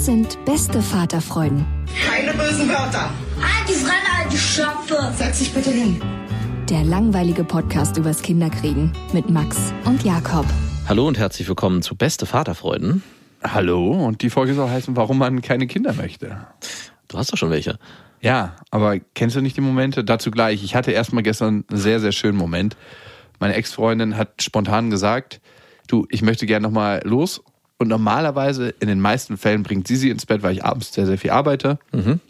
Das 0.00 0.06
sind 0.06 0.42
beste 0.46 0.80
Vaterfreuden. 0.80 1.66
Keine 2.08 2.32
bösen 2.32 2.70
Wörter. 2.70 3.10
Alte 3.36 3.74
Fremde, 3.74 4.08
alte 4.18 4.34
Schöpfe. 4.34 5.12
Setz 5.14 5.40
dich 5.40 5.52
bitte 5.52 5.70
hin. 5.70 6.00
Der 6.70 6.84
langweilige 6.84 7.44
Podcast 7.44 7.98
übers 7.98 8.22
Kinderkriegen 8.22 8.92
mit 9.12 9.28
Max 9.28 9.74
und 9.84 10.02
Jakob. 10.02 10.46
Hallo 10.88 11.06
und 11.06 11.18
herzlich 11.18 11.46
willkommen 11.48 11.82
zu 11.82 11.96
Beste 11.96 12.24
Vaterfreuden. 12.24 13.02
Hallo, 13.42 13.92
und 13.92 14.22
die 14.22 14.30
Folge 14.30 14.54
soll 14.54 14.70
heißen, 14.70 14.96
warum 14.96 15.18
man 15.18 15.42
keine 15.42 15.66
Kinder 15.66 15.92
möchte. 15.92 16.46
Du 17.08 17.18
hast 17.18 17.30
doch 17.30 17.36
schon 17.36 17.50
welche. 17.50 17.78
Ja, 18.22 18.56
aber 18.70 19.00
kennst 19.00 19.36
du 19.36 19.42
nicht 19.42 19.58
die 19.58 19.60
Momente? 19.60 20.02
Dazu 20.02 20.30
gleich. 20.30 20.64
Ich 20.64 20.74
hatte 20.74 20.92
erstmal 20.92 21.22
gestern 21.22 21.66
einen 21.68 21.78
sehr, 21.78 22.00
sehr 22.00 22.12
schönen 22.12 22.38
Moment. 22.38 22.78
Meine 23.38 23.52
Ex-Freundin 23.52 24.16
hat 24.16 24.42
spontan 24.42 24.88
gesagt, 24.88 25.42
du, 25.88 26.06
ich 26.08 26.22
möchte 26.22 26.46
gerne 26.46 26.66
nochmal 26.66 27.02
los. 27.04 27.42
Und 27.80 27.88
normalerweise, 27.88 28.68
in 28.78 28.88
den 28.88 29.00
meisten 29.00 29.38
Fällen, 29.38 29.62
bringt 29.62 29.88
sie 29.88 29.96
sie 29.96 30.10
ins 30.10 30.26
Bett, 30.26 30.42
weil 30.42 30.52
ich 30.52 30.62
abends 30.62 30.92
sehr, 30.92 31.06
sehr 31.06 31.16
viel 31.16 31.30
arbeite. 31.30 31.78
Und 31.92 32.20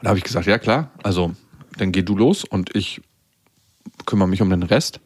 da 0.00 0.10
habe 0.10 0.18
ich 0.18 0.22
gesagt, 0.24 0.46
ja 0.46 0.58
klar, 0.58 0.90
also 1.02 1.34
dann 1.76 1.90
geh 1.90 2.02
du 2.02 2.14
los 2.16 2.44
und 2.44 2.74
ich 2.76 3.00
kümmere 4.06 4.28
mich 4.28 4.40
um 4.42 4.50
den 4.50 4.62
Rest. 4.62 5.00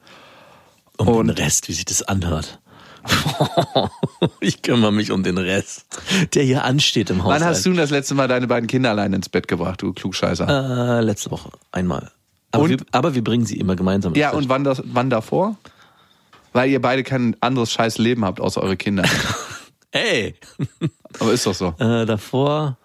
Um 0.99 1.09
Und- 1.09 1.29
den 1.29 1.37
Rest, 1.37 1.67
wie 1.69 1.73
sich 1.73 1.87
das 1.87 2.03
anhört. 2.03 2.59
ich 4.41 4.61
kümmere 4.61 4.93
mich 4.93 5.13
um 5.13 5.23
den 5.23 5.39
Rest, 5.39 5.87
der 6.35 6.43
hier 6.43 6.65
ansteht 6.65 7.09
im 7.09 7.25
Haushalt. 7.25 7.41
Wann 7.41 7.49
hast 7.49 7.65
du 7.65 7.73
das 7.73 7.89
letzte 7.89 8.15
Mal 8.15 8.29
deine 8.29 8.47
beiden 8.49 8.67
Kinder 8.67 8.91
allein 8.91 9.15
ins 9.15 9.31
Bett 9.31 9.49
gebracht, 9.49 9.81
du 9.81 9.95
Klugscheißer? 9.95 10.99
Äh, 10.99 11.01
letzte 11.01 11.31
Woche. 11.31 11.51
Einmal. 11.73 12.11
Aber, 12.51 12.69
wir, 12.69 12.77
aber 12.93 13.15
wir 13.15 13.25
bringen 13.25 13.47
sie 13.47 13.57
immer 13.59 13.77
gemeinsam 13.77 14.13
ins 14.13 14.21
Ja, 14.21 14.31
Bett. 14.33 14.39
und 14.41 14.49
wann, 14.51 14.65
das, 14.65 14.83
wann 14.85 15.09
davor? 15.09 15.57
Weil 16.59 16.71
ihr 16.71 16.81
beide 16.81 17.05
kein 17.05 17.37
anderes 17.39 17.71
scheiß 17.71 17.99
Leben 17.99 18.25
habt, 18.25 18.41
außer 18.41 18.61
eure 18.61 18.77
Kinder. 18.77 19.05
Ey! 19.93 20.35
Aber 21.21 21.33
ist 21.33 21.47
doch 21.47 21.55
so. 21.55 21.69
Äh, 21.79 22.05
davor. 22.05 22.79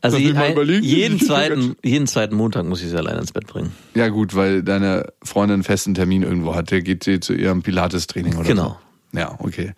Also 0.00 0.16
je, 0.16 0.34
ein, 0.34 0.82
jeden, 0.82 1.20
zweiten, 1.20 1.76
jeden 1.84 2.08
zweiten 2.08 2.34
Montag 2.34 2.64
muss 2.66 2.82
ich 2.82 2.88
sie 2.88 2.96
alleine 2.96 3.20
ins 3.20 3.30
Bett 3.30 3.46
bringen. 3.46 3.70
Ja, 3.94 4.08
gut, 4.08 4.34
weil 4.34 4.64
deine 4.64 5.12
Freundin 5.22 5.54
einen 5.54 5.62
festen 5.62 5.94
Termin 5.94 6.24
irgendwo 6.24 6.56
hat. 6.56 6.72
Der 6.72 6.82
geht 6.82 7.04
sie 7.04 7.20
zu 7.20 7.32
ihrem 7.32 7.62
Pilates-Training 7.62 8.38
oder 8.38 8.48
Genau. 8.48 8.78
so. 9.12 9.18
Ja, 9.20 9.36
okay. 9.38 9.74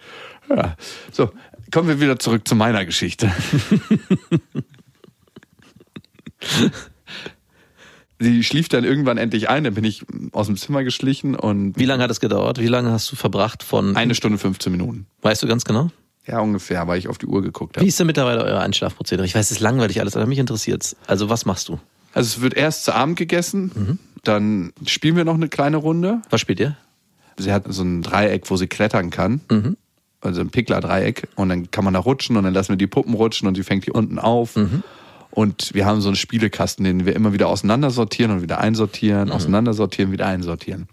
Ja. 0.48 0.76
So, 1.12 1.30
kommen 1.70 1.88
wir 1.88 2.00
wieder 2.00 2.18
zurück 2.18 2.48
zu 2.48 2.54
meiner 2.54 2.86
Geschichte. 2.86 3.30
Sie 8.20 8.42
schlief 8.42 8.68
dann 8.68 8.84
irgendwann 8.84 9.16
endlich 9.16 9.48
ein, 9.48 9.64
dann 9.64 9.74
bin 9.74 9.84
ich 9.84 10.04
aus 10.32 10.46
dem 10.46 10.56
Zimmer 10.56 10.82
geschlichen 10.82 11.36
und 11.36 11.78
Wie 11.78 11.84
lange 11.84 12.02
hat 12.02 12.10
es 12.10 12.18
gedauert? 12.20 12.58
Wie 12.60 12.66
lange 12.66 12.90
hast 12.90 13.10
du 13.12 13.16
verbracht 13.16 13.62
von. 13.62 13.96
eine 13.96 14.14
Stunde 14.14 14.38
15 14.38 14.72
Minuten. 14.72 15.06
Weißt 15.22 15.42
du 15.42 15.46
ganz 15.46 15.64
genau? 15.64 15.90
Ja, 16.26 16.40
ungefähr, 16.40 16.86
weil 16.88 16.98
ich 16.98 17.08
auf 17.08 17.16
die 17.18 17.26
Uhr 17.26 17.42
geguckt 17.42 17.76
Wie 17.76 17.80
habe. 17.80 17.88
ist 17.88 17.98
denn 18.00 18.06
mittlerweile 18.06 18.42
euer 18.44 18.60
Einschlafprozedere? 18.60 19.24
Ich 19.24 19.34
weiß, 19.34 19.46
es 19.46 19.52
ist 19.52 19.60
langweilig 19.60 20.00
alles, 20.00 20.16
aber 20.16 20.26
mich 20.26 20.38
interessiert's. 20.38 20.96
Also, 21.06 21.30
was 21.30 21.46
machst 21.46 21.68
du? 21.68 21.78
Also 22.12 22.26
es 22.36 22.40
wird 22.42 22.54
erst 22.54 22.84
zu 22.84 22.94
Abend 22.94 23.16
gegessen, 23.16 23.98
dann 24.24 24.72
spielen 24.86 25.16
wir 25.16 25.24
noch 25.24 25.34
eine 25.34 25.48
kleine 25.48 25.76
Runde. 25.76 26.20
Was 26.30 26.40
spielt 26.40 26.58
ihr? 26.60 26.76
Sie 27.36 27.52
hat 27.52 27.64
so 27.68 27.82
ein 27.82 28.02
Dreieck, 28.02 28.50
wo 28.50 28.56
sie 28.56 28.66
klettern 28.66 29.10
kann. 29.10 29.40
Also 30.20 30.40
ein 30.40 30.50
Pickler-Dreieck. 30.50 31.28
Und 31.36 31.50
dann 31.50 31.70
kann 31.70 31.84
man 31.84 31.94
da 31.94 32.00
rutschen 32.00 32.36
und 32.36 32.42
dann 32.44 32.52
lassen 32.54 32.70
wir 32.70 32.76
die 32.76 32.88
Puppen 32.88 33.14
rutschen 33.14 33.46
und 33.46 33.54
sie 33.54 33.62
fängt 33.62 33.84
hier 33.84 33.94
unten 33.94 34.18
auf. 34.18 34.56
Und 35.38 35.72
wir 35.72 35.86
haben 35.86 36.00
so 36.00 36.08
einen 36.08 36.16
Spielekasten, 36.16 36.84
den 36.84 37.06
wir 37.06 37.14
immer 37.14 37.32
wieder 37.32 37.46
auseinandersortieren 37.46 38.32
und 38.32 38.42
wieder 38.42 38.58
einsortieren, 38.58 39.30
auseinandersortieren, 39.30 40.10
wieder 40.10 40.26
einsortieren. 40.26 40.88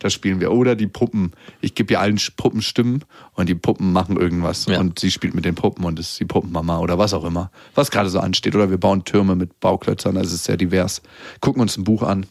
Das 0.00 0.12
spielen 0.12 0.40
wir. 0.40 0.50
Oder 0.50 0.74
die 0.74 0.88
Puppen. 0.88 1.30
Ich 1.60 1.76
gebe 1.76 1.92
ihr 1.92 2.00
allen 2.00 2.18
Puppen 2.36 2.60
Stimmen 2.60 3.04
und 3.34 3.48
die 3.48 3.54
Puppen 3.54 3.92
machen 3.92 4.16
irgendwas. 4.16 4.66
Ja. 4.66 4.80
Und 4.80 4.98
sie 4.98 5.12
spielt 5.12 5.36
mit 5.36 5.44
den 5.44 5.54
Puppen 5.54 5.84
und 5.84 6.00
ist 6.00 6.18
die 6.18 6.24
Puppenmama 6.24 6.80
oder 6.80 6.98
was 6.98 7.14
auch 7.14 7.24
immer. 7.24 7.52
Was 7.76 7.92
gerade 7.92 8.08
so 8.08 8.18
ansteht. 8.18 8.56
Oder 8.56 8.68
wir 8.68 8.78
bauen 8.78 9.04
Türme 9.04 9.36
mit 9.36 9.60
Bauklötzern. 9.60 10.16
Also 10.16 10.26
es 10.26 10.34
ist 10.34 10.44
sehr 10.46 10.56
divers. 10.56 11.00
Gucken 11.38 11.62
uns 11.62 11.76
ein 11.76 11.84
Buch 11.84 12.02
an. 12.02 12.26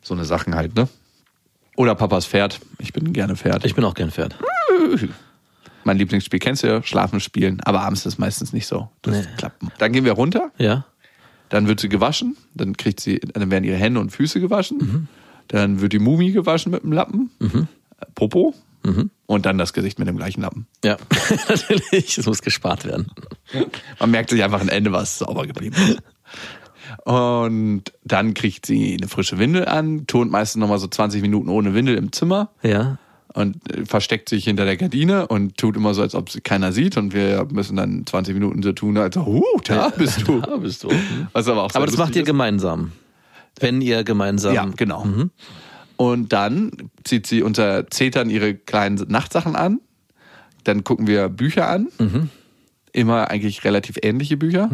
So 0.00 0.14
eine 0.14 0.24
Sachen 0.24 0.54
halt, 0.54 0.76
ne? 0.76 0.86
Oder 1.74 1.96
Papas 1.96 2.24
Pferd. 2.24 2.60
Ich 2.78 2.92
bin 2.92 3.12
gerne 3.12 3.34
Pferd. 3.34 3.64
Ich 3.64 3.74
bin 3.74 3.82
auch 3.82 3.94
gern 3.94 4.12
Pferd. 4.12 4.38
Mein 5.84 5.98
Lieblingsspiel 5.98 6.38
kennst 6.40 6.62
du 6.62 6.66
ja, 6.68 6.82
Schlafen 6.82 7.20
spielen, 7.20 7.60
aber 7.64 7.82
abends 7.82 8.00
ist 8.00 8.14
es 8.14 8.18
meistens 8.18 8.52
nicht 8.52 8.66
so. 8.66 8.88
Das 9.02 9.14
Nee. 9.16 9.24
klappt. 9.36 9.62
Dann 9.78 9.92
gehen 9.92 10.04
wir 10.04 10.12
runter, 10.12 10.50
Ja? 10.58 10.84
dann 11.50 11.68
wird 11.68 11.78
sie 11.80 11.88
gewaschen, 11.88 12.36
dann 12.54 12.76
kriegt 12.76 13.00
sie, 13.00 13.20
dann 13.20 13.50
werden 13.50 13.64
ihre 13.64 13.76
Hände 13.76 14.00
und 14.00 14.10
Füße 14.10 14.40
gewaschen, 14.40 14.78
Mhm. 14.78 15.08
dann 15.48 15.80
wird 15.80 15.92
die 15.92 15.98
Mumie 15.98 16.32
gewaschen 16.32 16.72
mit 16.72 16.82
dem 16.82 16.92
Lappen, 16.92 17.30
äh, 17.40 17.46
Popo 18.14 18.54
Mhm. 18.82 19.10
und 19.26 19.46
dann 19.46 19.56
das 19.58 19.72
Gesicht 19.72 19.98
mit 19.98 20.08
dem 20.08 20.16
gleichen 20.16 20.40
Lappen. 20.42 20.66
Ja, 20.84 20.96
natürlich. 21.48 22.18
Es 22.18 22.26
muss 22.26 22.42
gespart 22.42 22.84
werden. 22.84 23.10
Man 24.00 24.10
merkt 24.10 24.30
sich 24.30 24.42
einfach 24.42 24.60
ein 24.60 24.68
Ende, 24.68 24.92
was 24.92 25.18
sauber 25.18 25.46
geblieben 25.46 25.76
ist. 25.88 26.02
Und 27.04 27.84
dann 28.04 28.34
kriegt 28.34 28.66
sie 28.66 28.96
eine 28.98 29.08
frische 29.08 29.38
Windel 29.38 29.66
an, 29.66 30.06
turnt 30.06 30.30
meistens 30.30 30.60
nochmal 30.60 30.78
so 30.78 30.86
20 30.86 31.22
Minuten 31.22 31.48
ohne 31.48 31.74
Windel 31.74 31.96
im 31.96 32.12
Zimmer. 32.12 32.50
Ja. 32.62 32.98
Und 33.34 33.56
versteckt 33.84 34.28
sich 34.28 34.44
hinter 34.44 34.64
der 34.64 34.76
Gardine 34.76 35.26
und 35.26 35.58
tut 35.58 35.76
immer 35.76 35.92
so, 35.92 36.02
als 36.02 36.14
ob 36.14 36.30
sie 36.30 36.40
keiner 36.40 36.72
sieht 36.72 36.96
und 36.96 37.12
wir 37.12 37.46
müssen 37.50 37.76
dann 37.76 38.06
20 38.06 38.32
Minuten 38.32 38.62
so 38.62 38.72
tun, 38.72 38.96
als 38.96 39.16
uh, 39.16 39.42
da 39.64 39.90
bist 39.90 40.26
du. 40.26 40.40
Da 40.40 40.56
bist 40.56 40.84
du. 40.84 40.88
Mhm. 40.88 41.26
Was 41.32 41.48
aber 41.48 41.64
auch 41.64 41.74
Aber 41.74 41.86
das 41.86 41.96
macht 41.96 42.14
ihr 42.14 42.22
ist. 42.22 42.26
gemeinsam. 42.26 42.92
Wenn 43.58 43.80
ihr 43.80 44.04
gemeinsam. 44.04 44.54
Ja, 44.54 44.68
genau. 44.76 45.06
Und 45.96 46.32
dann 46.32 46.70
zieht 47.04 47.26
sie 47.26 47.42
unter 47.42 47.88
Zetern 47.90 48.30
ihre 48.30 48.54
kleinen 48.54 49.04
Nachtsachen 49.08 49.56
an. 49.56 49.80
Dann 50.62 50.82
gucken 50.82 51.06
wir 51.06 51.28
Bücher 51.28 51.68
an. 51.68 51.88
Immer 52.92 53.30
eigentlich 53.30 53.64
relativ 53.64 53.96
ähnliche 54.02 54.36
Bücher. 54.36 54.70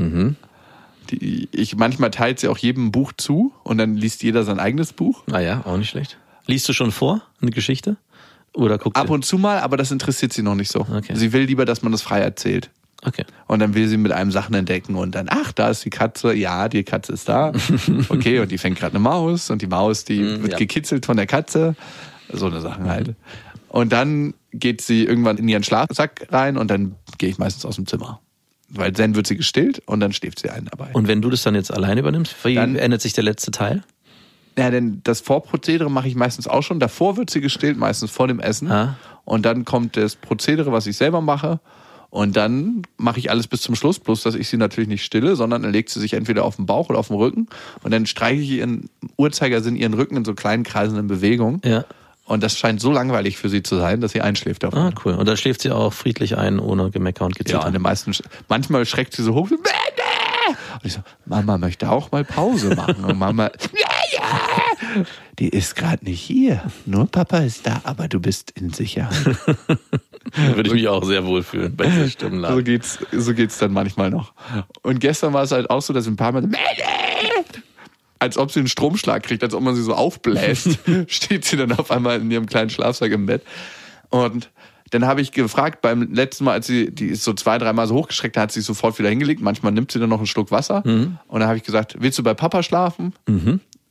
Die 1.11 1.49
ich, 1.53 1.77
manchmal 1.77 2.11
teilt 2.11 2.41
sie 2.41 2.49
auch 2.49 2.59
jedem 2.59 2.93
Buch 2.93 3.13
zu 3.17 3.53
und 3.65 3.79
dann 3.79 3.97
liest 3.97 4.23
jeder 4.23 4.45
sein 4.45 4.61
eigenes 4.61 4.93
Buch. 4.93 5.25
Ah 5.31 5.41
ja, 5.41 5.63
auch 5.65 5.77
nicht 5.77 5.91
schlecht. 5.91 6.19
Liest 6.47 6.69
du 6.69 6.73
schon 6.73 6.93
vor, 6.93 7.23
eine 7.41 7.51
Geschichte? 7.51 7.97
Oder 8.55 8.79
guckst 8.79 8.97
Ab 9.01 9.11
und 9.11 9.25
zu 9.25 9.39
mal, 9.39 9.61
aber 9.61 9.77
das 9.77 9.91
interessiert 9.91 10.33
sie 10.33 10.43
noch 10.43 10.55
nicht 10.57 10.71
so. 10.73 10.81
Okay. 10.81 11.15
Sie 11.15 11.33
will 11.33 11.43
lieber, 11.43 11.65
dass 11.65 11.83
man 11.83 11.93
das 11.93 12.03
frei 12.03 12.21
erzählt. 12.21 12.71
Okay. 13.03 13.25
Und 13.47 13.61
dann 13.61 13.75
will 13.75 13.89
sie 13.89 13.97
mit 13.97 14.13
einem 14.13 14.31
Sachen 14.31 14.55
entdecken 14.55 14.95
und 14.97 15.15
dann, 15.15 15.27
ach, 15.31 15.53
da 15.53 15.71
ist 15.71 15.85
die 15.85 15.91
Katze, 15.91 16.35
ja, 16.35 16.69
die 16.69 16.83
Katze 16.85 17.13
ist 17.13 17.29
da. 17.29 17.53
Okay, 18.11 18.41
und 18.41 18.51
die 18.51 18.59
fängt 18.59 18.79
gerade 18.79 18.93
eine 18.95 18.99
Maus 19.03 19.49
und 19.51 19.63
die 19.63 19.67
Maus, 19.69 20.05
die 20.05 20.21
wird 20.21 20.43
Mm, 20.43 20.47
ja. 20.51 20.57
gekitzelt 20.59 21.07
von 21.07 21.17
der 21.17 21.27
Katze. 21.27 21.77
So 22.33 22.47
eine 22.47 22.61
Sachen 22.61 22.89
halt. 22.91 23.15
Und 23.69 23.93
dann 23.93 24.35
geht 24.53 24.81
sie 24.83 25.05
irgendwann 25.05 25.39
in 25.39 25.49
ihren 25.49 25.63
Schlafsack 25.63 26.27
rein 26.31 26.59
und 26.59 26.71
dann 26.71 26.97
gehe 27.19 27.31
ich 27.31 27.39
meistens 27.39 27.65
aus 27.65 27.77
dem 27.77 27.87
Zimmer. 27.87 28.21
Weil 28.69 28.93
dann 28.93 29.15
wird 29.15 29.27
sie 29.27 29.37
gestillt 29.37 29.81
und 29.87 30.01
dann 30.01 30.13
schläft 30.13 30.39
sie 30.41 30.51
ein 30.51 30.67
dabei. 30.71 30.91
Und 30.93 31.09
wenn 31.09 31.23
du 31.23 31.31
das 31.31 31.43
dann 31.43 31.55
jetzt 31.55 31.73
alleine 31.73 32.01
übernimmst, 32.01 32.35
wie 32.45 32.55
Dann- 32.57 32.77
ändert 32.77 33.01
sich 33.01 33.13
der 33.15 33.25
letzte 33.25 33.51
Teil? 33.51 33.83
Ja, 34.59 34.71
denn 34.71 35.01
das 35.05 35.21
Vorprozedere 35.21 35.91
mache 35.91 36.09
ich 36.09 36.15
meistens 36.15 36.47
auch 36.49 36.63
schon. 36.63 36.81
Davor 36.81 37.17
wird 37.17 37.31
sie 37.31 37.41
gestillt, 37.41 37.79
meistens 37.79 38.11
vor 38.11 38.29
dem 38.29 38.41
Essen. 38.41 38.71
Ah. 38.71 38.97
Und 39.25 39.47
dann 39.47 39.65
kommt 39.65 39.97
das 39.97 40.17
Prozedere, 40.17 40.73
was 40.73 40.87
ich 40.87 40.97
selber 40.97 41.21
mache. 41.21 41.61
Und 42.11 42.37
dann 42.37 42.83
mache 42.97 43.21
ich 43.21 43.31
alles 43.31 43.47
bis 43.47 43.61
zum 43.63 43.77
Schluss, 43.77 44.01
bloß 44.01 44.23
dass 44.25 44.35
ich 44.35 44.49
sie 44.49 44.57
natürlich 44.57 44.89
nicht 44.89 45.05
stille, 45.05 45.37
sondern 45.37 45.63
dann 45.63 45.71
legt 45.73 45.91
sie 45.91 46.01
sich 46.01 46.15
entweder 46.15 46.45
auf 46.45 46.57
den 46.57 46.67
Bauch 46.67 46.89
oder 46.91 46.99
auf 46.99 47.07
den 47.09 47.17
Rücken. 47.17 47.47
Und 47.85 47.93
dann 47.93 48.05
streiche 48.07 48.43
ich 48.43 48.51
ihren 48.51 48.91
Uhrzeigersinn 49.17 49.77
ihren 49.77 49.95
Rücken 49.95 50.17
in 50.17 50.25
so 50.25 50.35
kleinen 50.35 50.65
kreisenden 50.65 51.07
Bewegungen. 51.07 51.61
Ja. 51.65 51.85
Und 52.25 52.43
das 52.43 52.57
scheint 52.59 52.81
so 52.81 52.91
langweilig 52.93 53.39
für 53.39 53.49
sie 53.49 53.63
zu 53.63 53.77
sein, 53.77 54.01
dass 54.01 54.13
sie 54.13 54.21
einschläft 54.21 54.63
davon. 54.65 54.79
Ah, 54.79 54.91
cool. 55.05 55.15
Und 55.15 55.29
dann 55.29 55.37
schläft 55.37 55.63
sie 55.63 55.71
auch 55.71 55.93
friedlich 55.93 56.37
ein, 56.37 56.59
ohne 56.59 56.91
Gemecker 56.91 57.25
und 57.25 57.35
Ja, 57.37 57.39
Gezitter. 57.39 57.67
und 57.67 57.73
den 57.73 57.83
meisten, 57.83 58.13
manchmal 58.49 58.87
schreckt 58.87 59.15
sie 59.15 59.23
so 59.23 59.35
hoch. 59.35 59.49
Und 60.83 60.87
ich 60.87 60.95
so, 60.95 61.01
Mama 61.27 61.59
möchte 61.59 61.91
auch 61.91 62.11
mal 62.11 62.25
Pause 62.25 62.75
machen. 62.75 63.05
Und 63.05 63.19
Mama, 63.19 63.51
ja, 63.75 63.89
ja. 64.13 65.05
Die 65.39 65.49
ist 65.49 65.77
gerade 65.77 66.05
nicht 66.05 66.21
hier. 66.21 66.63
Nur 66.87 67.07
Papa 67.07 67.39
ist 67.39 67.67
da, 67.67 67.83
aber 67.85 68.09
du 68.09 68.19
bist 68.19 68.51
in 68.53 68.73
Sicherheit. 68.73 69.27
Würde 70.37 70.69
ich 70.69 70.73
mich 70.73 70.89
auch 70.89 71.05
sehr 71.05 71.27
wohl 71.27 71.43
fühlen 71.43 71.77
bei 71.77 71.87
dieser 71.87 72.09
Stimmlage. 72.09 72.55
So 72.55 72.63
geht's, 72.63 72.99
so 73.13 73.35
geht's 73.35 73.59
dann 73.59 73.73
manchmal 73.73 74.11
noch. 74.11 74.33
Und 74.83 75.01
gestern 75.01 75.33
war 75.33 75.43
es 75.43 75.53
halt 75.53 75.69
auch 75.69 75.83
so, 75.83 75.93
dass 75.93 76.07
ein 76.07 76.17
paar 76.17 76.33
Mal, 76.33 76.49
als 78.19 78.39
ob 78.39 78.51
sie 78.51 78.61
einen 78.61 78.69
Stromschlag 78.69 79.23
kriegt, 79.23 79.43
als 79.43 79.55
ob 79.55 79.63
man 79.63 79.75
sie 79.75 79.83
so 79.83 79.95
aufbläst, 79.95 80.79
steht 81.09 81.45
sie 81.45 81.57
dann 81.57 81.73
auf 81.73 81.91
einmal 81.91 82.21
in 82.21 82.31
ihrem 82.31 82.47
kleinen 82.47 82.71
Schlafsack 82.71 83.13
im 83.13 83.27
Bett. 83.27 83.43
Und 84.09 84.51
dann 84.91 85.07
habe 85.07 85.21
ich 85.21 85.33
gefragt, 85.33 85.81
beim 85.83 86.13
letzten 86.13 86.45
Mal, 86.45 86.53
als 86.53 86.67
sie, 86.67 86.91
die 86.91 87.07
ist 87.07 87.25
so 87.25 87.33
zwei, 87.33 87.59
dreimal 87.59 87.87
so 87.87 87.95
hochgeschreckt, 87.95 88.37
hat 88.37 88.53
sie 88.53 88.61
sofort 88.61 88.99
wieder 88.99 89.09
hingelegt. 89.09 89.41
Manchmal 89.41 89.73
nimmt 89.73 89.93
sie 89.93 89.99
dann 89.99 90.11
noch 90.11 90.19
einen 90.19 90.27
Schluck 90.27 90.51
Wasser. 90.51 90.85
Und 91.29 91.41
dann 91.41 91.49
habe 91.49 91.57
ich 91.57 91.65
gesagt, 91.65 91.97
willst 91.99 92.19
du 92.19 92.23
bei 92.23 92.35
Papa 92.35 92.63
schlafen? 92.63 93.15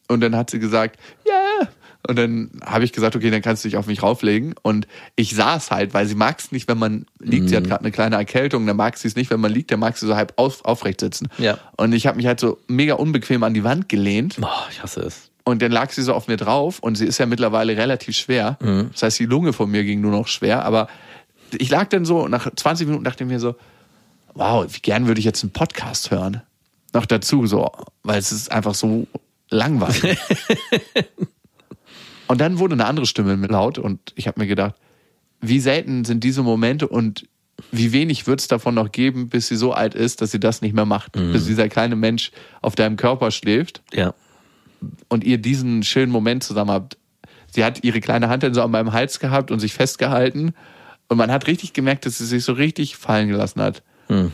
Und 0.08 0.22
dann 0.22 0.36
hat 0.36 0.50
sie 0.50 0.60
gesagt, 0.60 1.00
ja. 1.26 1.68
Und 2.08 2.18
dann 2.18 2.50
habe 2.66 2.86
ich 2.86 2.94
gesagt, 2.94 3.16
okay, 3.16 3.30
dann 3.30 3.42
kannst 3.42 3.64
du 3.64 3.68
dich 3.68 3.78
auf 3.78 3.86
mich 3.86 4.02
rauflegen. 4.02 4.56
Und 4.62 4.88
ich 5.16 5.36
saß 5.36 5.70
halt, 5.72 5.94
weil 5.94 6.06
sie 6.06 6.16
mag 6.16 6.40
es 6.40 6.52
nicht, 6.52 6.68
wenn 6.68 6.78
man 6.78 7.06
liegt. 7.20 7.50
Sie 7.50 7.56
hat 7.58 7.66
gerade 7.66 7.82
eine 7.82 7.92
kleine 7.92 8.16
Erkältung, 8.16 8.66
dann 8.66 8.78
mag 8.78 8.98
sie 8.98 9.08
es 9.08 9.16
nicht, 9.16 9.30
wenn 9.30 9.40
man 9.40 9.52
liegt, 9.52 9.72
dann 9.72 9.80
mag 9.80 9.98
sie 9.98 10.08
so 10.08 10.16
halb 10.16 10.34
auf, 10.38 10.64
aufrecht 10.66 11.02
sitzen. 11.02 11.28
Ja. 11.38 11.58
Und 11.78 11.94
ich 11.94 12.08
habe 12.08 12.18
mich 12.18 12.26
halt 12.26 12.40
so 12.40 12.58
mega 12.68 12.96
unbequem 12.96 13.44
an 13.44 13.54
die 13.54 13.64
Wand 13.64 13.90
gelehnt. 13.90 14.38
Boah, 14.40 14.68
ich 14.72 14.82
hasse 14.82 15.02
es. 15.02 15.30
Und 15.50 15.62
dann 15.62 15.72
lag 15.72 15.92
sie 15.92 16.04
so 16.04 16.14
auf 16.14 16.28
mir 16.28 16.38
drauf 16.38 16.80
und 16.80 16.96
sie 16.96 17.06
ist 17.06 17.18
ja 17.18 17.26
mittlerweile 17.26 17.76
relativ 17.76 18.16
schwer. 18.16 18.58
Das 18.94 19.04
heißt, 19.04 19.20
die 19.20 19.26
Lunge 19.26 19.54
von 19.54 19.70
mir 19.70 19.84
ging 19.84 20.02
nur 20.02 20.12
noch 20.12 20.28
schwer. 20.28 20.64
Aber 20.64 20.88
ich 21.58 21.70
lag 21.70 21.90
dann 21.90 22.06
so, 22.06 22.28
nach 22.28 22.50
20 22.54 22.88
Minuten 22.88 23.04
dachte 23.04 23.24
ich 23.24 23.30
mir 23.30 23.40
so, 23.40 23.56
wow, 24.34 24.66
wie 24.70 24.80
gern 24.80 25.08
würde 25.08 25.20
ich 25.20 25.26
jetzt 25.26 25.44
einen 25.44 25.52
Podcast 25.52 26.12
hören. 26.12 26.42
Noch 26.94 27.06
dazu 27.06 27.46
so, 27.48 27.70
weil 28.04 28.20
es 28.20 28.32
ist 28.32 28.52
einfach 28.52 28.76
so 28.76 29.08
langweilig. 29.50 30.18
und 32.28 32.40
dann 32.42 32.60
wurde 32.60 32.74
eine 32.74 32.86
andere 32.86 33.06
Stimme 33.06 33.36
laut 33.48 33.78
und 33.78 34.00
ich 34.16 34.28
habe 34.28 34.40
mir 34.40 34.48
gedacht, 34.48 34.76
wie 35.42 35.60
selten 35.60 36.06
sind 36.06 36.24
diese 36.24 36.44
Momente 36.44 36.88
und 36.88 37.28
wie 37.72 37.92
wenig 37.92 38.28
wird 38.28 38.40
es 38.40 38.48
davon 38.48 38.76
noch 38.76 38.92
geben, 38.92 39.30
bis 39.30 39.48
sie 39.48 39.56
so 39.56 39.74
alt 39.74 39.94
ist, 39.94 40.22
dass 40.22 40.32
sie 40.32 40.40
das 40.40 40.62
nicht 40.62 40.74
mehr 40.74 40.86
macht. 40.86 41.16
Bis 41.32 41.46
dieser 41.46 41.68
kleine 41.70 41.96
Mensch 41.96 42.32
auf 42.62 42.76
deinem 42.76 42.96
Körper 42.96 43.32
schläft 43.32 43.82
Ja. 43.94 44.14
Und 45.10 45.24
ihr 45.24 45.38
diesen 45.38 45.84
schönen 45.84 46.12
Moment 46.12 46.44
zusammen 46.44 46.72
habt. 46.72 46.98
Sie 47.52 47.64
hat 47.66 47.84
ihre 47.84 48.00
kleine 48.00 48.30
Hand 48.30 48.44
dann 48.44 48.54
so 48.54 48.62
an 48.62 48.72
meinem 48.72 48.94
Hals 48.94 49.20
gehabt 49.20 49.52
und 49.52 49.60
sich 49.60 49.74
festgehalten. 49.74 50.54
Und 51.08 51.18
man 51.18 51.32
hat 51.32 51.48
richtig 51.48 51.74
gemerkt, 51.74 52.06
dass 52.06 52.20
sie 52.20 52.26
sich 52.26 52.44
so 52.44 52.54
richtig 52.54 52.96
fallen 52.96 53.28
gelassen 53.28 53.62
hat. 53.62 53.84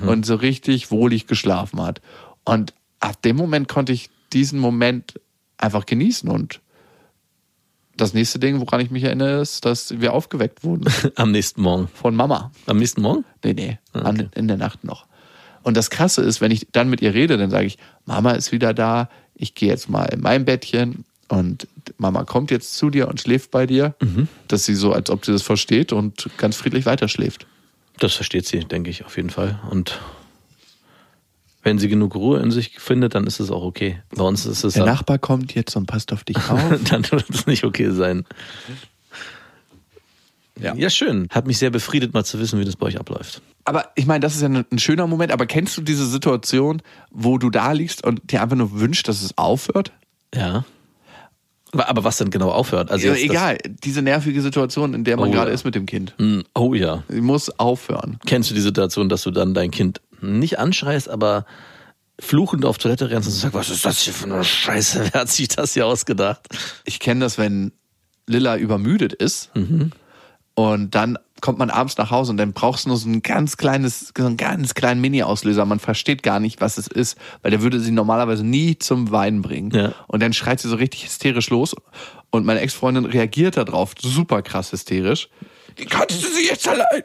Und 0.07 0.25
so 0.25 0.35
richtig 0.35 0.89
wohlig 0.89 1.27
geschlafen 1.27 1.81
hat. 1.81 2.01
Und 2.45 2.73
ab 3.01 3.21
dem 3.23 3.35
Moment 3.35 3.67
konnte 3.67 3.91
ich 3.91 4.09
diesen 4.31 4.57
Moment 4.59 5.19
einfach 5.57 5.85
genießen. 5.85 6.29
Und 6.29 6.61
das 7.97 8.13
nächste 8.13 8.39
Ding, 8.39 8.59
woran 8.61 8.79
ich 8.79 8.91
mich 8.91 9.03
erinnere, 9.03 9.41
ist, 9.41 9.65
dass 9.65 9.99
wir 9.99 10.13
aufgeweckt 10.13 10.63
wurden 10.63 10.85
Am 11.15 11.31
nächsten 11.31 11.61
Morgen. 11.61 11.87
von 11.89 12.15
Mama. 12.15 12.51
Am 12.67 12.77
nächsten 12.77 13.01
Morgen? 13.01 13.25
Nee, 13.43 13.53
nee, 13.53 13.79
an, 13.93 14.29
in 14.35 14.47
der 14.47 14.57
Nacht 14.57 14.83
noch. 14.83 15.07
Und 15.63 15.75
das 15.75 15.89
Krasse 15.89 16.21
ist, 16.21 16.41
wenn 16.41 16.51
ich 16.51 16.67
dann 16.71 16.89
mit 16.89 17.01
ihr 17.01 17.13
rede, 17.13 17.37
dann 17.37 17.49
sage 17.49 17.65
ich, 17.65 17.77
Mama 18.05 18.31
ist 18.31 18.51
wieder 18.51 18.73
da, 18.73 19.09
ich 19.35 19.53
gehe 19.55 19.69
jetzt 19.69 19.89
mal 19.89 20.05
in 20.05 20.21
mein 20.21 20.45
Bettchen 20.45 21.05
und 21.27 21.67
Mama 21.97 22.23
kommt 22.23 22.51
jetzt 22.51 22.75
zu 22.75 22.89
dir 22.89 23.07
und 23.07 23.19
schläft 23.19 23.51
bei 23.51 23.65
dir, 23.65 23.95
dass 24.47 24.65
sie 24.65 24.75
so, 24.75 24.93
als 24.93 25.09
ob 25.09 25.25
sie 25.25 25.31
das 25.31 25.41
versteht 25.41 25.91
und 25.93 26.29
ganz 26.37 26.55
friedlich 26.55 26.85
weiterschläft. 26.85 27.47
Das 27.99 28.13
versteht 28.13 28.45
sie, 28.45 28.59
denke 28.59 28.89
ich, 28.89 29.05
auf 29.05 29.15
jeden 29.17 29.29
Fall. 29.29 29.59
Und 29.69 29.99
wenn 31.63 31.79
sie 31.79 31.87
genug 31.89 32.13
Ruhe 32.15 32.39
in 32.41 32.51
sich 32.51 32.79
findet, 32.79 33.15
dann 33.15 33.25
ist 33.25 33.39
es 33.39 33.49
auch 33.49 33.63
okay. 33.63 34.01
Bei 34.13 34.23
uns 34.23 34.45
ist 34.45 34.63
es 34.63 34.73
Der 34.75 34.85
Nachbar 34.85 35.17
kommt 35.17 35.55
jetzt 35.55 35.75
und 35.75 35.87
passt 35.87 36.13
auf 36.13 36.23
dich 36.23 36.37
auf. 36.49 36.61
dann 36.89 37.09
wird 37.09 37.29
es 37.29 37.47
nicht 37.47 37.63
okay 37.63 37.89
sein. 37.91 38.25
Ja. 40.59 40.73
Ja, 40.75 40.89
schön. 40.89 41.27
Hat 41.31 41.47
mich 41.47 41.57
sehr 41.57 41.69
befriedet, 41.69 42.13
mal 42.13 42.23
zu 42.23 42.39
wissen, 42.39 42.59
wie 42.59 42.65
das 42.65 42.75
bei 42.77 42.85
euch 42.87 42.99
abläuft. 42.99 43.41
aber 43.65 43.89
ich 43.95 44.05
meine, 44.05 44.21
das 44.21 44.35
ist 44.35 44.41
ja 44.41 44.47
ein, 44.47 44.79
schöner 44.79 45.05
Moment, 45.07 45.31
aber 45.31 45.45
kennst 45.45 45.75
du 45.77 45.81
diese 45.81 46.05
Situation, 46.05 46.81
wo 47.11 47.37
du 47.37 47.49
da 47.49 47.71
liegst 47.73 48.05
und 48.05 48.31
dir 48.31 48.41
einfach 48.41 48.55
nur 48.55 48.79
wünschst, 48.79 49.07
dass 49.07 49.21
es 49.21 49.37
aufhört? 49.37 49.91
Ja. 50.33 50.63
Aber, 51.73 52.05
was 52.05 52.17
denn 52.17 52.29
genau 52.29 52.51
aufhört? 52.51 52.89
Also 52.89 53.07
Ja, 53.07 53.15
egal, 53.15 53.57
diese 53.83 54.01
nervige 54.01 54.41
Situation, 54.41 54.93
in 54.93 55.03
der 55.03 55.17
man 55.17 55.27
Oh, 55.27 55.31
gerade 55.33 55.49
ja. 55.49 55.53
ist 55.53 55.65
mit 55.65 55.75
dem 55.75 55.85
Kind. 55.85 56.13
Hm, 56.17 56.45
Oh 56.53 56.73
ja. 56.73 57.03
Sie 57.09 57.19
muss 57.19 57.49
aufhören. 57.59 58.17
Kennst 58.25 58.49
du 58.49 58.53
die 58.55 58.61
Situation, 58.61 59.09
dass 59.09 59.23
du 59.23 59.31
dann 59.31 59.53
dein 59.53 59.71
Kind 59.71 59.99
nicht 60.21 60.57
anschreist, 60.57 61.09
aber 61.09 61.45
fluchend 62.17 62.63
auf 62.63 62.77
Toilette 62.77 63.09
rennst 63.09 63.27
und 63.27 63.33
sagst, 63.33 63.53
was 63.53 63.69
ist 63.69 63.83
das 63.85 63.99
hier 64.03 64.13
für 64.13 64.23
eine 64.25 64.41
Scheiße? 64.45 65.09
Wer 65.11 65.19
hat 65.21 65.29
sich 65.29 65.49
das 65.49 65.73
hier 65.73 65.85
ausgedacht? 65.85 66.47
Ich 66.85 67.01
kenne 67.01 67.19
das, 67.19 67.37
wenn 67.37 67.73
Lilla 68.25 68.55
übermüdet 68.55 69.11
ist 69.11 69.51
und 70.55 70.95
dann 70.95 71.17
kommt 71.41 71.59
man 71.59 71.69
abends 71.69 71.97
nach 71.97 72.11
Hause 72.11 72.31
und 72.31 72.37
dann 72.37 72.53
brauchst 72.53 72.85
du 72.85 72.89
nur 72.89 72.97
so 72.97 73.07
ein 73.07 73.21
ganz 73.21 73.57
kleines, 73.57 74.13
so 74.17 74.25
einen 74.25 74.37
ganz 74.37 74.73
kleinen 74.73 75.01
Mini-Auslöser. 75.01 75.65
Man 75.65 75.79
versteht 75.79 76.23
gar 76.23 76.39
nicht, 76.39 76.61
was 76.61 76.77
es 76.77 76.87
ist, 76.87 77.17
weil 77.41 77.51
der 77.51 77.61
würde 77.61 77.79
sie 77.79 77.91
normalerweise 77.91 78.43
nie 78.43 78.79
zum 78.79 79.11
Weinen 79.11 79.41
bringen. 79.41 79.71
Ja. 79.71 79.93
Und 80.07 80.23
dann 80.23 80.33
schreit 80.33 80.59
sie 80.59 80.69
so 80.69 80.77
richtig 80.77 81.03
hysterisch 81.03 81.49
los 81.49 81.75
und 82.31 82.45
meine 82.45 82.61
Ex-Freundin 82.61 83.05
reagiert 83.05 83.57
darauf 83.57 83.93
super 83.99 84.41
krass 84.41 84.71
hysterisch. 84.71 85.29
Wie 85.75 85.85
kannst 85.85 86.23
du 86.23 86.27
sie 86.29 86.47
jetzt 86.47 86.67
allein? 86.67 87.03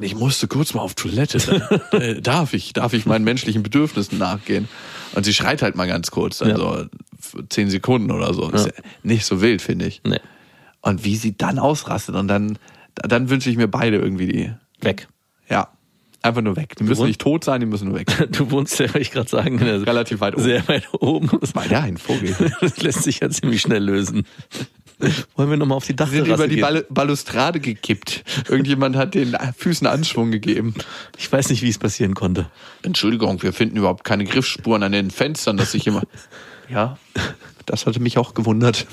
Ich 0.00 0.14
musste 0.14 0.46
kurz 0.46 0.74
mal 0.74 0.82
auf 0.82 0.94
Toilette. 0.94 1.80
äh, 1.92 2.20
darf 2.20 2.52
ich, 2.52 2.72
darf 2.74 2.92
ich 2.92 3.06
meinen 3.06 3.24
menschlichen 3.24 3.62
Bedürfnissen 3.62 4.18
nachgehen? 4.18 4.68
Und 5.14 5.24
sie 5.24 5.32
schreit 5.32 5.62
halt 5.62 5.74
mal 5.76 5.86
ganz 5.86 6.10
kurz, 6.10 6.42
also 6.42 6.86
für 7.18 7.48
zehn 7.48 7.70
Sekunden 7.70 8.10
oder 8.10 8.34
so. 8.34 8.50
Ja 8.50 8.66
nicht 9.02 9.24
so 9.24 9.40
wild, 9.40 9.62
finde 9.62 9.86
ich. 9.86 10.02
Nee. 10.04 10.20
Und 10.82 11.04
wie 11.04 11.16
sie 11.16 11.36
dann 11.36 11.58
ausrastet 11.58 12.14
und 12.14 12.28
dann, 12.28 12.58
dann 12.94 13.30
wünsche 13.30 13.50
ich 13.50 13.56
mir 13.56 13.68
beide 13.68 13.96
irgendwie 13.98 14.26
die, 14.26 14.52
Weg. 14.80 15.08
ja, 15.48 15.68
einfach 16.22 16.42
nur 16.42 16.56
weg. 16.56 16.74
Die 16.78 16.84
müssen 16.84 17.00
wohn- 17.00 17.06
nicht 17.08 17.20
tot 17.20 17.44
sein, 17.44 17.60
die 17.60 17.66
müssen 17.66 17.88
nur 17.88 17.98
weg. 17.98 18.08
Du 18.32 18.50
wohnst 18.50 18.78
ja, 18.78 18.86
wollte 18.86 19.00
ich 19.00 19.10
gerade 19.10 19.28
sagen, 19.28 19.58
Relativ 19.62 20.20
weit 20.20 20.34
oben. 20.34 20.42
Sehr 20.42 20.66
weit 20.68 20.88
oben. 20.94 21.30
Mal 21.54 21.68
da 21.68 21.80
ein 21.80 21.96
Vogel. 21.96 22.34
Das 22.60 22.78
lässt 22.82 23.02
sich 23.02 23.20
ja 23.20 23.30
ziemlich 23.30 23.60
schnell 23.62 23.84
lösen. 23.84 24.26
Wollen 25.36 25.50
wir 25.50 25.56
nochmal 25.56 25.76
auf 25.76 25.82
die 25.84 25.88
sind 25.88 26.00
Dachterrasse 26.00 26.32
über 26.34 26.48
die? 26.48 26.60
Bal 26.60 26.86
Balustrade 26.88 27.58
gekippt. 27.60 28.22
Irgendjemand 28.48 28.94
hat 28.96 29.14
den 29.14 29.36
Füßen 29.56 29.86
Anschwung 29.88 30.30
gegeben. 30.30 30.74
Ich 31.18 31.30
weiß 31.30 31.50
nicht, 31.50 31.62
wie 31.62 31.68
es 31.68 31.78
passieren 31.78 32.14
konnte. 32.14 32.46
Entschuldigung, 32.82 33.42
wir 33.42 33.52
finden 33.52 33.76
überhaupt 33.76 34.04
keine 34.04 34.24
Griffspuren 34.24 34.82
an 34.84 34.92
den 34.92 35.10
Fenstern, 35.10 35.56
dass 35.56 35.72
sich 35.72 35.84
jemand. 35.84 36.06
Ja, 36.70 36.96
das 37.66 37.86
hatte 37.86 38.00
mich 38.00 38.16
auch 38.18 38.34
gewundert. 38.34 38.86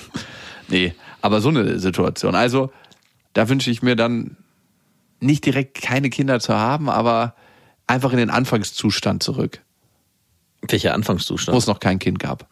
Nee, 0.68 0.96
aber 1.22 1.40
so 1.40 1.50
eine 1.50 1.78
Situation. 1.80 2.34
Also, 2.34 2.72
da 3.34 3.50
wünsche 3.50 3.72
ich 3.72 3.82
mir 3.82 3.96
dann 3.96 4.38
nicht 5.20 5.46
direkt 5.46 5.82
keine 5.82 6.10
Kinder 6.10 6.40
zu 6.40 6.54
haben, 6.56 6.90
aber 6.90 7.36
einfach 7.88 8.12
in 8.12 8.18
den 8.18 8.30
Anfangszustand 8.30 9.22
zurück, 9.24 9.62
Welcher 10.68 10.90
wo 10.90 10.94
Anfangszustand? 10.96 11.58
es 11.58 11.68
noch 11.68 11.80
kein 11.80 12.00
Kind 12.00 12.20
gab. 12.20 12.48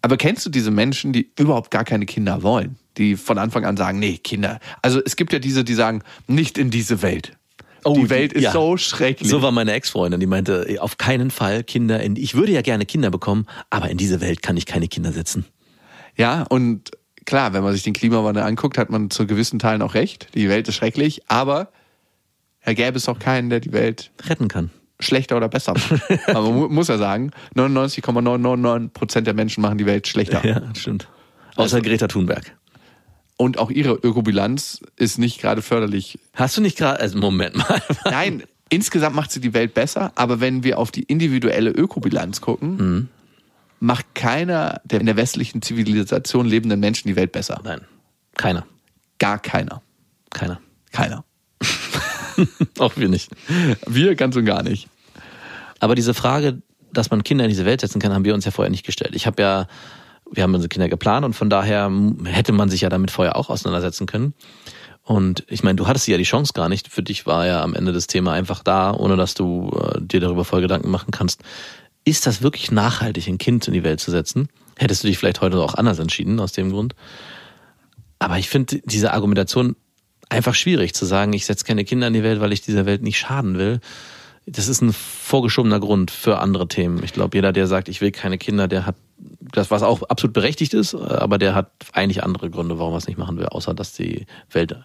Aber 0.00 0.16
kennst 0.16 0.46
du 0.46 0.50
diese 0.50 0.70
Menschen, 0.70 1.12
die 1.12 1.30
überhaupt 1.38 1.70
gar 1.70 1.84
keine 1.84 2.06
Kinder 2.06 2.42
wollen? 2.42 2.76
Die 2.96 3.16
von 3.16 3.38
Anfang 3.38 3.64
an 3.64 3.76
sagen, 3.76 3.98
nee, 3.98 4.16
Kinder. 4.18 4.60
Also 4.82 5.00
es 5.04 5.16
gibt 5.16 5.32
ja 5.32 5.38
diese, 5.38 5.64
die 5.64 5.74
sagen, 5.74 6.02
nicht 6.26 6.56
in 6.58 6.70
diese 6.70 7.02
Welt. 7.02 7.36
Oh, 7.84 7.94
die 7.94 8.02
die- 8.02 8.10
Welt 8.10 8.32
ist 8.32 8.42
ja. 8.44 8.52
so 8.52 8.76
schrecklich. 8.76 9.28
So 9.28 9.42
war 9.42 9.50
meine 9.52 9.72
Ex-Freundin, 9.72 10.20
die 10.20 10.26
meinte, 10.26 10.76
auf 10.80 10.98
keinen 10.98 11.30
Fall 11.30 11.64
Kinder 11.64 12.00
in, 12.00 12.16
ich 12.16 12.34
würde 12.34 12.52
ja 12.52 12.62
gerne 12.62 12.86
Kinder 12.86 13.10
bekommen, 13.10 13.46
aber 13.70 13.88
in 13.90 13.96
diese 13.98 14.20
Welt 14.20 14.42
kann 14.42 14.56
ich 14.56 14.66
keine 14.66 14.88
Kinder 14.88 15.12
setzen. 15.12 15.44
Ja, 16.16 16.42
und 16.42 16.90
klar, 17.28 17.52
wenn 17.52 17.62
man 17.62 17.72
sich 17.72 17.84
den 17.84 17.92
Klimawandel 17.92 18.42
anguckt, 18.42 18.76
hat 18.78 18.90
man 18.90 19.10
zu 19.10 19.26
gewissen 19.26 19.58
Teilen 19.60 19.82
auch 19.82 19.94
recht. 19.94 20.28
Die 20.34 20.48
Welt 20.48 20.66
ist 20.66 20.74
schrecklich, 20.74 21.22
aber 21.28 21.68
da 22.64 22.72
gäbe 22.74 22.96
es 22.96 23.08
auch 23.08 23.18
keinen, 23.20 23.50
der 23.50 23.60
die 23.60 23.72
Welt 23.72 24.10
Retten 24.26 24.48
kann. 24.48 24.70
schlechter 24.98 25.36
oder 25.36 25.48
besser 25.48 25.74
aber 26.26 26.42
man 26.50 26.54
mu- 26.58 26.68
muss 26.68 26.88
ja 26.88 26.98
sagen, 26.98 27.30
99,999 27.54 28.92
Prozent 28.92 29.26
der 29.26 29.34
Menschen 29.34 29.60
machen 29.62 29.78
die 29.78 29.86
Welt 29.86 30.08
schlechter. 30.08 30.44
Ja, 30.44 30.62
stimmt. 30.74 31.08
Außer 31.56 31.80
Greta 31.80 32.08
Thunberg. 32.08 32.56
Und 33.36 33.58
auch 33.58 33.70
ihre 33.70 33.92
Ökobilanz 33.94 34.80
ist 34.96 35.18
nicht 35.18 35.40
gerade 35.40 35.62
förderlich. 35.62 36.18
Hast 36.34 36.56
du 36.56 36.60
nicht 36.60 36.76
gerade, 36.76 36.98
also 37.00 37.18
Moment 37.18 37.56
mal. 37.56 37.80
Nein, 38.04 38.42
insgesamt 38.68 39.14
macht 39.14 39.30
sie 39.30 39.40
die 39.40 39.54
Welt 39.54 39.74
besser, 39.74 40.10
aber 40.16 40.40
wenn 40.40 40.64
wir 40.64 40.78
auf 40.78 40.90
die 40.90 41.04
individuelle 41.04 41.70
Ökobilanz 41.70 42.40
gucken, 42.40 43.08
macht 43.80 44.14
keiner 44.14 44.80
der 44.84 45.00
in 45.00 45.06
der 45.06 45.16
westlichen 45.16 45.62
Zivilisation 45.62 46.46
lebenden 46.46 46.80
Menschen 46.80 47.08
die 47.08 47.16
Welt 47.16 47.32
besser. 47.32 47.60
Nein, 47.64 47.82
keiner. 48.36 48.66
Gar 49.18 49.38
keiner. 49.38 49.82
Keiner. 50.30 50.60
Keiner. 50.92 51.24
Auch 52.78 52.96
wir 52.96 53.08
nicht. 53.08 53.30
Wir 53.86 54.14
ganz 54.14 54.36
und 54.36 54.44
gar 54.44 54.62
nicht. 54.62 54.88
Aber 55.80 55.94
diese 55.94 56.14
Frage, 56.14 56.62
dass 56.92 57.10
man 57.10 57.24
Kinder 57.24 57.44
in 57.44 57.50
diese 57.50 57.64
Welt 57.64 57.80
setzen 57.80 58.00
kann, 58.00 58.12
haben 58.12 58.24
wir 58.24 58.34
uns 58.34 58.44
ja 58.44 58.50
vorher 58.50 58.70
nicht 58.70 58.86
gestellt. 58.86 59.14
Ich 59.14 59.26
habe 59.26 59.42
ja 59.42 59.66
wir 60.32 60.42
haben 60.42 60.54
unsere 60.54 60.68
Kinder 60.68 60.88
geplant 60.88 61.24
und 61.24 61.34
von 61.34 61.50
daher 61.50 61.90
hätte 62.24 62.52
man 62.52 62.68
sich 62.68 62.82
ja 62.82 62.88
damit 62.88 63.10
vorher 63.10 63.36
auch 63.36 63.48
auseinandersetzen 63.50 64.06
können. 64.06 64.34
Und 65.02 65.44
ich 65.48 65.62
meine, 65.62 65.76
du 65.76 65.86
hattest 65.86 66.06
ja 66.06 66.18
die 66.18 66.24
Chance 66.24 66.52
gar 66.52 66.68
nicht. 66.68 66.88
Für 66.88 67.02
dich 67.02 67.24
war 67.24 67.46
ja 67.46 67.62
am 67.62 67.74
Ende 67.74 67.92
das 67.92 68.08
Thema 68.08 68.32
einfach 68.32 68.62
da, 68.62 68.92
ohne 68.92 69.16
dass 69.16 69.32
du 69.32 69.70
äh, 69.70 70.00
dir 70.00 70.20
darüber 70.20 70.44
voll 70.44 70.60
Gedanken 70.60 70.90
machen 70.90 71.12
kannst. 71.12 71.42
Ist 72.08 72.26
das 72.26 72.40
wirklich 72.40 72.70
nachhaltig, 72.70 73.28
ein 73.28 73.36
Kind 73.36 73.68
in 73.68 73.74
die 73.74 73.84
Welt 73.84 74.00
zu 74.00 74.10
setzen? 74.10 74.48
Hättest 74.78 75.04
du 75.04 75.08
dich 75.08 75.18
vielleicht 75.18 75.42
heute 75.42 75.60
auch 75.60 75.74
anders 75.74 75.98
entschieden 75.98 76.40
aus 76.40 76.52
dem 76.52 76.70
Grund? 76.70 76.94
Aber 78.18 78.38
ich 78.38 78.48
finde 78.48 78.80
diese 78.86 79.12
Argumentation 79.12 79.76
einfach 80.30 80.54
schwierig 80.54 80.94
zu 80.94 81.04
sagen, 81.04 81.34
ich 81.34 81.44
setze 81.44 81.66
keine 81.66 81.84
Kinder 81.84 82.06
in 82.06 82.14
die 82.14 82.22
Welt, 82.22 82.40
weil 82.40 82.54
ich 82.54 82.62
dieser 82.62 82.86
Welt 82.86 83.02
nicht 83.02 83.18
schaden 83.18 83.58
will. 83.58 83.80
Das 84.46 84.68
ist 84.68 84.80
ein 84.80 84.94
vorgeschobener 84.94 85.80
Grund 85.80 86.10
für 86.10 86.38
andere 86.38 86.66
Themen. 86.66 87.04
Ich 87.04 87.12
glaube, 87.12 87.36
jeder, 87.36 87.52
der 87.52 87.66
sagt, 87.66 87.90
ich 87.90 88.00
will 88.00 88.10
keine 88.10 88.38
Kinder, 88.38 88.68
der 88.68 88.86
hat 88.86 88.96
das, 89.52 89.70
was 89.70 89.82
auch 89.82 90.02
absolut 90.04 90.34
berechtigt 90.34 90.74
ist, 90.74 90.94
aber 90.94 91.38
der 91.38 91.54
hat 91.54 91.70
eigentlich 91.92 92.22
andere 92.22 92.50
Gründe, 92.50 92.78
warum 92.78 92.94
er 92.94 92.98
es 92.98 93.06
nicht 93.06 93.18
machen 93.18 93.36
will, 93.38 93.46
außer 93.46 93.74
dass 93.74 93.92
die 93.92 94.26
Welt. 94.50 94.76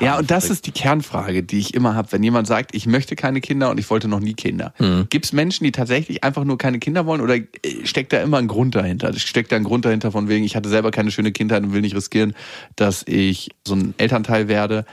Ja, 0.00 0.18
und 0.18 0.30
das 0.30 0.50
ist 0.50 0.66
die 0.66 0.72
Kernfrage, 0.72 1.42
die 1.42 1.58
ich 1.58 1.74
immer 1.74 1.94
habe, 1.94 2.12
wenn 2.12 2.22
jemand 2.22 2.46
sagt, 2.46 2.74
ich 2.74 2.86
möchte 2.86 3.16
keine 3.16 3.40
Kinder 3.40 3.70
und 3.70 3.78
ich 3.78 3.90
wollte 3.90 4.08
noch 4.08 4.20
nie 4.20 4.34
Kinder. 4.34 4.72
Mhm. 4.78 5.06
Gibt 5.10 5.26
es 5.26 5.32
Menschen, 5.32 5.64
die 5.64 5.72
tatsächlich 5.72 6.24
einfach 6.24 6.44
nur 6.44 6.58
keine 6.58 6.78
Kinder 6.78 7.06
wollen 7.06 7.20
oder 7.20 7.36
steckt 7.84 8.12
da 8.12 8.20
immer 8.20 8.38
ein 8.38 8.48
Grund 8.48 8.74
dahinter? 8.74 9.12
Steckt 9.14 9.52
da 9.52 9.56
ein 9.56 9.64
Grund 9.64 9.84
dahinter 9.84 10.12
von 10.12 10.28
wegen, 10.28 10.44
ich 10.44 10.56
hatte 10.56 10.68
selber 10.68 10.90
keine 10.90 11.10
schöne 11.10 11.32
Kindheit 11.32 11.62
und 11.62 11.72
will 11.72 11.80
nicht 11.80 11.96
riskieren, 11.96 12.34
dass 12.76 13.02
ich 13.06 13.50
so 13.66 13.74
ein 13.74 13.94
Elternteil 13.98 14.48
werde? 14.48 14.86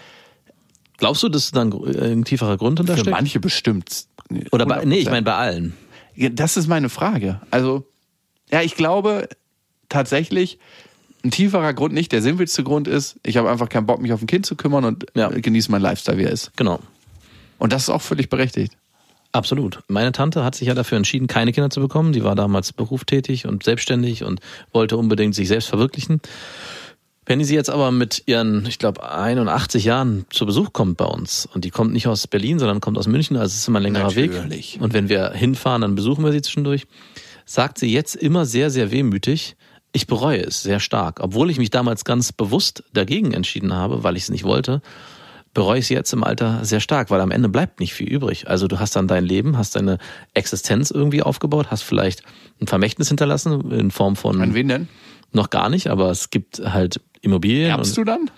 Glaubst 0.97 1.23
du, 1.23 1.29
dass 1.29 1.51
da 1.51 1.61
ein, 1.61 1.73
ein 1.73 2.25
tieferer 2.25 2.57
Grund 2.57 2.79
hintersteckt? 2.79 3.07
Für 3.07 3.11
manche 3.11 3.39
bestimmt. 3.39 4.05
Oder 4.51 4.65
bei, 4.65 4.85
nee, 4.85 4.97
ich 4.97 5.09
meine 5.09 5.23
bei 5.23 5.35
allen. 5.35 5.73
Ja, 6.15 6.29
das 6.29 6.57
ist 6.57 6.67
meine 6.67 6.89
Frage. 6.89 7.41
Also 7.51 7.87
ja, 8.51 8.61
ich 8.61 8.75
glaube 8.75 9.29
tatsächlich, 9.89 10.59
ein 11.23 11.31
tieferer 11.31 11.73
Grund 11.73 11.93
nicht, 11.93 12.11
der 12.11 12.21
sinnvollste 12.21 12.63
Grund 12.63 12.87
ist, 12.87 13.19
ich 13.23 13.37
habe 13.37 13.49
einfach 13.49 13.69
keinen 13.69 13.85
Bock, 13.85 14.01
mich 14.01 14.13
auf 14.13 14.21
ein 14.21 14.27
Kind 14.27 14.45
zu 14.45 14.55
kümmern 14.55 14.85
und 14.85 15.05
ja. 15.13 15.29
genieße 15.29 15.69
meinen 15.71 15.81
Lifestyle, 15.81 16.17
wie 16.17 16.23
er 16.23 16.31
ist. 16.31 16.51
Genau. 16.55 16.79
Und 17.59 17.73
das 17.73 17.83
ist 17.83 17.89
auch 17.89 18.01
völlig 18.01 18.29
berechtigt. 18.29 18.75
Absolut. 19.33 19.79
Meine 19.87 20.11
Tante 20.11 20.43
hat 20.43 20.55
sich 20.55 20.67
ja 20.67 20.73
dafür 20.73 20.97
entschieden, 20.97 21.27
keine 21.27 21.53
Kinder 21.53 21.69
zu 21.69 21.79
bekommen. 21.79 22.11
Die 22.11 22.23
war 22.23 22.35
damals 22.35 22.73
berufstätig 22.73 23.45
und 23.45 23.63
selbstständig 23.63 24.23
und 24.23 24.41
wollte 24.73 24.97
unbedingt 24.97 25.35
sich 25.35 25.47
selbst 25.47 25.69
verwirklichen. 25.69 26.21
Wenn 27.25 27.41
sie 27.43 27.55
jetzt 27.55 27.69
aber 27.69 27.91
mit 27.91 28.23
ihren, 28.25 28.65
ich 28.65 28.79
glaube, 28.79 29.09
81 29.09 29.85
Jahren 29.85 30.25
zu 30.31 30.45
Besuch 30.45 30.73
kommt 30.73 30.97
bei 30.97 31.05
uns 31.05 31.47
und 31.53 31.63
die 31.63 31.69
kommt 31.69 31.93
nicht 31.93 32.07
aus 32.07 32.27
Berlin, 32.27 32.59
sondern 32.59 32.81
kommt 32.81 32.97
aus 32.97 33.07
München, 33.07 33.37
also 33.37 33.45
es 33.45 33.59
ist 33.59 33.67
immer 33.67 33.79
ein 33.79 33.83
längerer 33.83 34.05
Natürlich. 34.05 34.73
Weg. 34.73 34.81
Und 34.81 34.93
wenn 34.93 35.07
wir 35.07 35.31
hinfahren, 35.31 35.83
dann 35.83 35.95
besuchen 35.95 36.25
wir 36.25 36.31
sie 36.31 36.41
zwischendurch 36.41 36.87
sagt 37.51 37.77
sie 37.79 37.91
jetzt 37.91 38.15
immer 38.15 38.45
sehr, 38.45 38.69
sehr 38.69 38.91
wehmütig, 38.91 39.57
ich 39.91 40.07
bereue 40.07 40.41
es 40.41 40.63
sehr 40.63 40.79
stark. 40.79 41.19
Obwohl 41.19 41.49
ich 41.49 41.57
mich 41.57 41.69
damals 41.69 42.05
ganz 42.05 42.31
bewusst 42.31 42.83
dagegen 42.93 43.33
entschieden 43.33 43.73
habe, 43.73 44.03
weil 44.03 44.15
ich 44.15 44.23
es 44.23 44.29
nicht 44.29 44.45
wollte, 44.45 44.81
bereue 45.53 45.79
ich 45.79 45.85
es 45.85 45.89
jetzt 45.89 46.13
im 46.13 46.23
Alter 46.23 46.63
sehr 46.63 46.79
stark, 46.79 47.11
weil 47.11 47.19
am 47.19 47.29
Ende 47.29 47.49
bleibt 47.49 47.81
nicht 47.81 47.93
viel 47.93 48.07
übrig. 48.07 48.47
Also 48.49 48.69
du 48.69 48.79
hast 48.79 48.95
dann 48.95 49.09
dein 49.09 49.25
Leben, 49.25 49.57
hast 49.57 49.75
deine 49.75 49.97
Existenz 50.33 50.91
irgendwie 50.91 51.23
aufgebaut, 51.23 51.67
hast 51.71 51.81
vielleicht 51.81 52.23
ein 52.61 52.67
Vermächtnis 52.67 53.09
hinterlassen 53.09 53.69
in 53.71 53.91
Form 53.91 54.15
von... 54.15 54.41
An 54.41 54.53
wen 54.53 54.69
denn? 54.69 54.87
Noch 55.33 55.49
gar 55.49 55.69
nicht, 55.69 55.87
aber 55.87 56.09
es 56.09 56.29
gibt 56.29 56.59
halt 56.59 57.01
Immobilien. 57.19 57.71
Erbst 57.71 57.97
du 57.97 58.05
dann? 58.05 58.31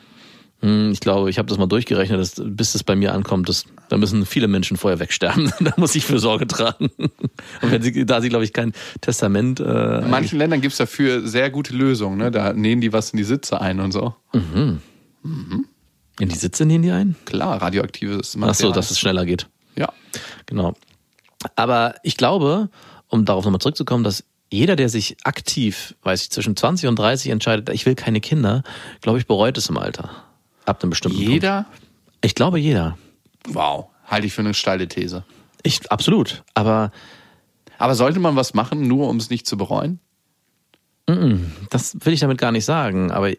Hm, 0.63 0.93
ich 0.93 1.01
glaube, 1.01 1.29
ich 1.29 1.37
habe 1.37 1.49
das 1.49 1.57
mal 1.57 1.67
durchgerechnet, 1.67 2.17
dass, 2.21 2.41
bis 2.41 2.71
das 2.71 2.85
bei 2.85 2.95
mir 2.95 3.13
ankommt, 3.13 3.49
das, 3.49 3.65
da 3.89 3.97
müssen 3.97 4.25
viele 4.25 4.47
Menschen 4.47 4.77
vorher 4.77 4.97
wegsterben. 5.01 5.51
da 5.59 5.73
muss 5.75 5.93
ich 5.93 6.05
für 6.05 6.19
Sorge 6.19 6.47
tragen. 6.47 6.89
Und 6.97 7.71
wenn 7.71 7.81
sie, 7.81 8.05
da 8.05 8.21
sie, 8.21 8.29
glaube 8.29 8.45
ich, 8.45 8.53
kein 8.53 8.71
Testament. 9.01 9.59
Äh, 9.59 9.99
in 9.99 10.09
manchen 10.09 10.39
Ländern 10.39 10.61
gibt's 10.61 10.77
dafür 10.77 11.27
sehr 11.27 11.49
gute 11.49 11.75
Lösungen. 11.75 12.17
Ne? 12.17 12.31
Da 12.31 12.53
nähen 12.53 12.79
die 12.79 12.93
was 12.93 13.09
in 13.09 13.17
die 13.17 13.25
Sitze 13.25 13.59
ein 13.59 13.81
und 13.81 13.91
so. 13.91 14.15
Mhm. 14.31 14.79
Mhm. 15.23 15.65
In 16.19 16.29
die 16.29 16.35
Sitze 16.35 16.65
nähen 16.65 16.81
die 16.81 16.91
ein? 16.91 17.17
Klar, 17.25 17.61
radioaktives 17.61 18.37
Material. 18.37 18.51
Ach 18.51 18.55
so, 18.55 18.71
dass 18.71 18.89
es 18.89 18.97
schneller 18.97 19.25
geht. 19.25 19.47
Ja. 19.75 19.91
Genau. 20.45 20.75
Aber 21.57 21.95
ich 22.03 22.15
glaube, 22.15 22.69
um 23.09 23.25
darauf 23.25 23.43
nochmal 23.43 23.59
zurückzukommen, 23.59 24.05
dass 24.05 24.23
jeder, 24.49 24.77
der 24.77 24.87
sich 24.87 25.17
aktiv, 25.25 25.93
weiß 26.03 26.21
ich, 26.21 26.29
zwischen 26.29 26.55
20 26.55 26.87
und 26.87 26.97
30 26.97 27.31
entscheidet, 27.31 27.69
ich 27.69 27.85
will 27.85 27.95
keine 27.95 28.21
Kinder, 28.21 28.63
glaube 29.01 29.19
ich, 29.19 29.27
bereut 29.27 29.57
es 29.57 29.67
im 29.67 29.77
Alter. 29.77 30.09
Ab 30.65 30.81
einem 30.81 30.91
bestimmten 30.91 31.17
Jeder? 31.17 31.63
Punkt. 31.63 31.87
Ich 32.21 32.35
glaube 32.35 32.59
jeder. 32.59 32.97
Wow, 33.47 33.89
halte 34.05 34.27
ich 34.27 34.33
für 34.33 34.41
eine 34.41 34.53
steile 34.53 34.87
These. 34.87 35.25
Ich, 35.61 35.91
absolut. 35.91 36.43
Aber, 36.53 36.91
aber 37.77 37.95
sollte 37.95 38.19
man 38.19 38.35
was 38.35 38.53
machen, 38.53 38.87
nur 38.87 39.09
um 39.09 39.17
es 39.17 39.29
nicht 39.29 39.45
zu 39.45 39.57
bereuen? 39.57 39.99
Das 41.69 41.97
will 42.05 42.13
ich 42.13 42.21
damit 42.21 42.37
gar 42.37 42.53
nicht 42.53 42.63
sagen. 42.63 43.11
Aber 43.11 43.29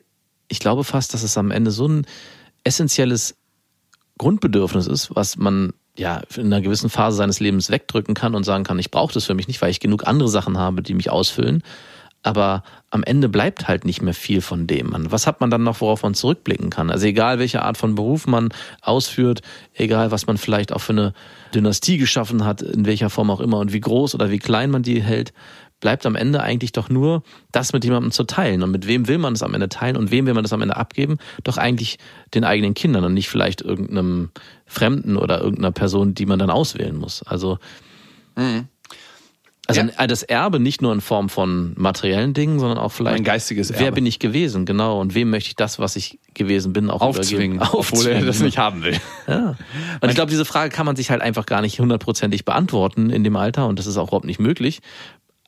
ich 0.48 0.58
glaube 0.58 0.84
fast, 0.84 1.14
dass 1.14 1.22
es 1.22 1.38
am 1.38 1.50
Ende 1.50 1.70
so 1.70 1.88
ein 1.88 2.06
essentielles 2.62 3.36
Grundbedürfnis 4.18 4.86
ist, 4.86 5.14
was 5.16 5.36
man 5.36 5.72
ja 5.96 6.22
in 6.36 6.46
einer 6.46 6.60
gewissen 6.60 6.90
Phase 6.90 7.16
seines 7.16 7.40
Lebens 7.40 7.70
wegdrücken 7.70 8.14
kann 8.14 8.34
und 8.34 8.44
sagen 8.44 8.64
kann, 8.64 8.78
ich 8.78 8.90
brauche 8.90 9.14
das 9.14 9.24
für 9.24 9.34
mich 9.34 9.48
nicht, 9.48 9.62
weil 9.62 9.70
ich 9.70 9.80
genug 9.80 10.06
andere 10.06 10.28
Sachen 10.28 10.58
habe, 10.58 10.82
die 10.82 10.94
mich 10.94 11.08
ausfüllen 11.10 11.62
aber 12.24 12.62
am 12.90 13.04
Ende 13.04 13.28
bleibt 13.28 13.68
halt 13.68 13.84
nicht 13.84 14.00
mehr 14.00 14.14
viel 14.14 14.40
von 14.40 14.66
dem. 14.66 14.94
Was 15.10 15.26
hat 15.26 15.40
man 15.40 15.50
dann 15.50 15.62
noch, 15.62 15.82
worauf 15.82 16.02
man 16.02 16.14
zurückblicken 16.14 16.70
kann? 16.70 16.90
Also 16.90 17.06
egal, 17.06 17.38
welche 17.38 17.62
Art 17.62 17.76
von 17.76 17.94
Beruf 17.94 18.26
man 18.26 18.48
ausführt, 18.80 19.42
egal, 19.74 20.10
was 20.10 20.26
man 20.26 20.38
vielleicht 20.38 20.72
auch 20.72 20.80
für 20.80 20.94
eine 20.94 21.12
Dynastie 21.54 21.98
geschaffen 21.98 22.44
hat, 22.44 22.62
in 22.62 22.86
welcher 22.86 23.10
Form 23.10 23.30
auch 23.30 23.40
immer 23.40 23.58
und 23.58 23.74
wie 23.74 23.80
groß 23.80 24.14
oder 24.14 24.30
wie 24.30 24.38
klein 24.38 24.70
man 24.70 24.82
die 24.82 25.02
hält, 25.02 25.34
bleibt 25.80 26.06
am 26.06 26.16
Ende 26.16 26.42
eigentlich 26.42 26.72
doch 26.72 26.88
nur 26.88 27.22
das 27.52 27.74
mit 27.74 27.84
jemandem 27.84 28.10
zu 28.10 28.24
teilen. 28.24 28.62
Und 28.62 28.70
mit 28.70 28.86
wem 28.86 29.06
will 29.06 29.18
man 29.18 29.34
das 29.34 29.42
am 29.42 29.52
Ende 29.52 29.68
teilen 29.68 29.98
und 29.98 30.10
wem 30.10 30.24
will 30.24 30.32
man 30.32 30.44
das 30.44 30.54
am 30.54 30.62
Ende 30.62 30.76
abgeben? 30.76 31.18
Doch 31.42 31.58
eigentlich 31.58 31.98
den 32.32 32.44
eigenen 32.44 32.72
Kindern 32.72 33.04
und 33.04 33.12
nicht 33.12 33.28
vielleicht 33.28 33.60
irgendeinem 33.60 34.30
Fremden 34.64 35.18
oder 35.18 35.40
irgendeiner 35.40 35.72
Person, 35.72 36.14
die 36.14 36.24
man 36.24 36.38
dann 36.38 36.48
auswählen 36.48 36.96
muss. 36.96 37.22
Also 37.24 37.58
mhm. 38.34 38.68
Also 39.66 39.80
ja. 39.80 40.06
das 40.06 40.22
Erbe 40.22 40.60
nicht 40.60 40.82
nur 40.82 40.92
in 40.92 41.00
Form 41.00 41.30
von 41.30 41.72
materiellen 41.76 42.34
Dingen, 42.34 42.58
sondern 42.58 42.76
auch 42.76 42.92
vielleicht 42.92 43.16
ein 43.16 43.24
geistiges 43.24 43.70
Erbe. 43.70 43.84
Wer 43.84 43.92
bin 43.92 44.04
ich 44.04 44.18
gewesen, 44.18 44.66
genau, 44.66 45.00
und 45.00 45.14
wem 45.14 45.30
möchte 45.30 45.48
ich 45.48 45.56
das, 45.56 45.78
was 45.78 45.96
ich 45.96 46.18
gewesen 46.34 46.74
bin, 46.74 46.90
auch 46.90 47.00
aufzwingen, 47.00 47.56
übergeben? 47.56 47.78
obwohl 47.78 48.06
er 48.06 48.24
das 48.24 48.40
nicht 48.40 48.58
haben 48.58 48.82
will. 48.82 48.98
Ja. 49.26 49.56
Und 50.00 50.08
ich 50.10 50.14
glaube, 50.14 50.30
diese 50.30 50.44
Frage 50.44 50.68
kann 50.70 50.84
man 50.84 50.96
sich 50.96 51.10
halt 51.10 51.22
einfach 51.22 51.46
gar 51.46 51.62
nicht 51.62 51.80
hundertprozentig 51.80 52.44
beantworten 52.44 53.08
in 53.08 53.24
dem 53.24 53.36
Alter 53.36 53.66
und 53.66 53.78
das 53.78 53.86
ist 53.86 53.96
auch 53.96 54.08
überhaupt 54.08 54.26
nicht 54.26 54.38
möglich. 54.38 54.80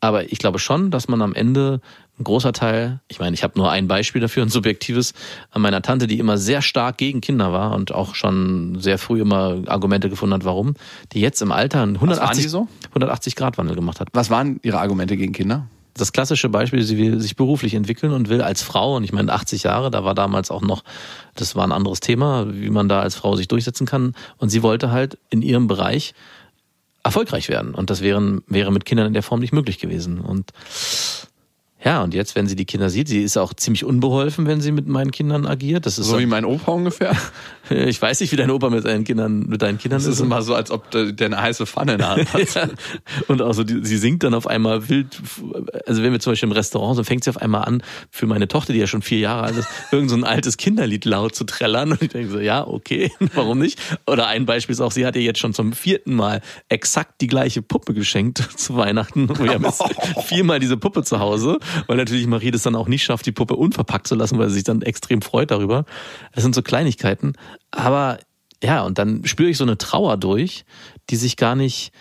Aber 0.01 0.31
ich 0.31 0.39
glaube 0.39 0.59
schon, 0.59 0.91
dass 0.91 1.09
man 1.09 1.23
am 1.23 1.35
Ende 1.35 1.81
ein 2.19 2.25
großer 2.25 2.53
Teil, 2.53 3.01
ich 3.09 3.19
meine, 3.19 3.35
ich 3.35 3.43
habe 3.43 3.59
nur 3.59 3.71
ein 3.71 3.89
Beispiel 3.89 4.21
dafür, 4.21 4.43
ein 4.43 4.49
subjektives, 4.49 5.13
an 5.51 5.63
meiner 5.63 5.83
Tante, 5.83 6.07
die 6.07 6.19
immer 6.19 6.39
sehr 6.39 6.63
stark 6.63 6.97
gegen 6.99 7.21
Kinder 7.21 7.53
war 7.53 7.75
und 7.75 7.93
auch 7.93 8.15
schon 8.15 8.79
sehr 8.81 8.99
früh 8.99 9.21
immer 9.21 9.63
Argumente 9.67 10.09
gefunden 10.09 10.35
hat, 10.35 10.45
warum, 10.45 10.75
die 11.13 11.21
jetzt 11.21 11.43
im 11.43 11.53
Alter 11.53 11.83
einen 11.83 11.97
180, 11.97 12.49
so? 12.49 12.69
180 12.89 13.37
Grad 13.37 13.59
Wandel 13.59 13.77
gemacht 13.77 14.01
hat. 14.01 14.09
Was 14.13 14.31
waren 14.31 14.61
ihre 14.63 14.79
Argumente 14.81 15.17
gegen 15.17 15.33
Kinder? 15.33 15.67
Das 15.95 16.13
klassische 16.13 16.51
Beispiel, 16.51 16.83
sie 16.83 16.99
will 16.99 17.21
sich 17.21 17.37
beruflich 17.37 17.75
entwickeln 17.75 18.13
und 18.13 18.29
will 18.29 18.43
als 18.43 18.63
Frau, 18.63 18.97
und 18.97 19.05
ich 19.05 19.13
meine 19.13 19.33
80 19.33 19.63
Jahre, 19.63 19.91
da 19.91 20.05
war 20.05 20.15
damals 20.15 20.51
auch 20.51 20.61
noch, 20.61 20.85
das 21.35 21.57
war 21.57 21.67
ein 21.67 21.73
anderes 21.73 22.01
Thema, 22.01 22.47
wie 22.53 22.71
man 22.71 22.89
da 22.89 23.01
als 23.01 23.15
Frau 23.15 23.35
sich 23.35 23.49
durchsetzen 23.49 23.87
kann. 23.87 24.15
Und 24.37 24.51
sie 24.51 24.63
wollte 24.63 24.91
halt 24.91 25.19
in 25.31 25.41
ihrem 25.41 25.69
Bereich 25.69 26.15
erfolgreich 27.07 27.49
werden. 27.49 27.75
Und 27.75 27.91
das 27.91 28.03
wären, 28.03 28.43
wäre 28.47 28.71
mit 28.71 28.85
Kindern 28.85 29.07
in 29.07 29.15
der 29.15 29.23
Form 29.23 29.41
nicht 29.41 29.53
möglich 29.53 29.79
gewesen. 29.79 30.21
Und 30.21 30.53
ja, 31.85 32.03
und 32.03 32.15
jetzt, 32.15 32.35
wenn 32.35 32.47
sie 32.47 32.57
die 32.57 32.65
Kinder 32.65 32.89
sieht, 32.89 33.07
sie 33.07 33.23
ist 33.23 33.37
auch 33.37 33.53
ziemlich 33.53 33.85
unbeholfen, 33.85 34.47
wenn 34.47 34.63
sie 34.63 34.73
mit 34.73 34.89
meinen 34.89 35.11
Kindern 35.11 35.47
agiert. 35.47 35.85
Das 35.85 35.99
ist 35.99 36.07
so 36.07 36.19
wie 36.19 36.27
mein 36.27 36.45
Opa 36.45 36.73
ungefähr. 36.73 37.17
Ich 37.69 38.01
weiß 38.01 38.21
nicht, 38.21 38.31
wie 38.31 38.37
dein 38.37 38.53
Opa 38.53 38.71
mit 38.71 38.85
deinen 38.85 39.03
Kindern, 39.03 39.41
mit 39.41 39.61
deinen 39.61 39.79
Kindern 39.79 39.99
das 39.99 40.05
ist. 40.05 40.11
Das 40.11 40.19
ist 40.21 40.25
immer 40.25 40.41
so, 40.43 40.55
als 40.55 40.71
ob 40.71 40.89
der 40.93 41.13
eine 41.27 41.43
heiße 41.43 41.67
Pfanne 41.67 41.95
in 41.95 41.99
der 41.99 42.11
Hand 42.11 42.33
hat. 42.33 42.55
ja. 42.55 42.69
Und 43.27 43.43
auch 43.43 43.55
so, 43.55 43.65
die, 43.65 43.85
sie 43.85 43.97
singt 43.97 44.23
dann 44.23 44.35
auf 44.35 44.47
einmal 44.47 44.89
wild. 44.89 45.21
Also 45.85 46.05
wenn 46.05 46.13
wir 46.13 46.21
zum 46.21 46.31
Beispiel 46.31 46.49
im 46.49 46.53
Restaurant 46.53 46.95
sind, 46.95 47.07
fängt 47.07 47.25
sie 47.25 47.31
auf 47.31 47.39
einmal 47.39 47.65
an, 47.65 47.83
für 48.09 48.27
meine 48.27 48.47
Tochter, 48.47 48.73
die 48.73 48.79
ja 48.79 48.87
schon 48.87 49.03
vier 49.03 49.19
Jahre 49.19 49.43
alt 49.43 49.57
ist, 49.57 49.69
irgend 49.91 50.11
so 50.11 50.17
ein 50.17 50.23
altes 50.23 50.59
Kinderlied 50.59 51.05
laut 51.07 51.35
zu 51.35 51.43
trällern. 51.43 51.91
Und 51.91 52.03
ich 52.03 52.11
denke 52.11 52.31
so, 52.31 52.39
ja, 52.39 52.65
okay, 52.65 53.11
warum 53.35 53.59
nicht? 53.59 53.81
Oder 54.07 54.29
ein 54.29 54.47
Beispiel 54.47 54.73
ist 54.73 54.81
auch, 54.81 54.93
sie 54.93 55.05
hat 55.05 55.17
ihr 55.17 55.23
jetzt 55.23 55.41
schon 55.41 55.53
zum 55.53 55.73
vierten 55.73 56.15
Mal 56.15 56.43
exakt 56.69 57.21
die 57.21 57.27
gleiche 57.27 57.63
Puppe 57.63 57.95
geschenkt 57.95 58.39
zu 58.57 58.77
Weihnachten. 58.77 59.29
Wir 59.41 59.55
haben 59.55 59.65
jetzt 59.65 59.83
viermal 60.25 60.61
diese 60.61 60.77
Puppe 60.77 61.03
zu 61.03 61.19
Hause, 61.19 61.59
weil 61.87 61.97
natürlich 61.97 62.27
Marie 62.27 62.51
das 62.51 62.63
dann 62.63 62.75
auch 62.75 62.89
nicht 62.89 63.05
schafft, 63.05 63.27
die 63.27 63.33
Puppe 63.33 63.57
unverpackt 63.57 64.07
zu 64.07 64.15
lassen, 64.15 64.39
weil 64.39 64.49
sie 64.49 64.57
sich 64.57 64.65
dann 64.65 64.83
extrem 64.83 65.23
freut 65.23 65.51
darüber. 65.51 65.85
Es 66.33 66.43
sind 66.43 66.55
so 66.55 66.63
Kleinigkeiten. 66.63 67.35
Aber 67.71 68.19
ja, 68.63 68.83
und 68.83 68.99
dann 68.99 69.25
spüre 69.25 69.51
ich 69.51 69.59
so 69.59 69.65
eine 69.65 69.79
Trauer 69.79 70.17
durch, 70.17 70.65
die 71.11 71.17
sich 71.17 71.37
gar 71.37 71.55
nicht 71.55 71.93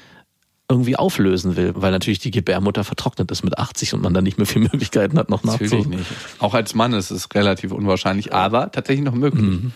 irgendwie 0.67 0.95
auflösen 0.95 1.55
will, 1.55 1.73
weil 1.75 1.91
natürlich 1.91 2.19
die 2.19 2.31
Gebärmutter 2.31 2.83
vertrocknet 2.83 3.29
ist 3.29 3.43
mit 3.43 3.57
80 3.59 3.93
und 3.93 4.01
man 4.01 4.13
dann 4.13 4.23
nicht 4.23 4.37
mehr 4.37 4.47
viele 4.47 4.63
Möglichkeiten 4.71 5.17
hat, 5.19 5.29
noch 5.29 5.43
nachzuholen. 5.43 5.89
Natürlich 5.89 6.09
nicht. 6.09 6.11
Auch 6.39 6.55
als 6.55 6.73
Mann 6.73 6.93
ist 6.93 7.11
es 7.11 7.33
relativ 7.35 7.71
unwahrscheinlich, 7.71 8.33
aber 8.33 8.71
tatsächlich 8.71 9.05
noch 9.05 9.13
möglich. 9.13 9.43
Mhm. 9.43 9.73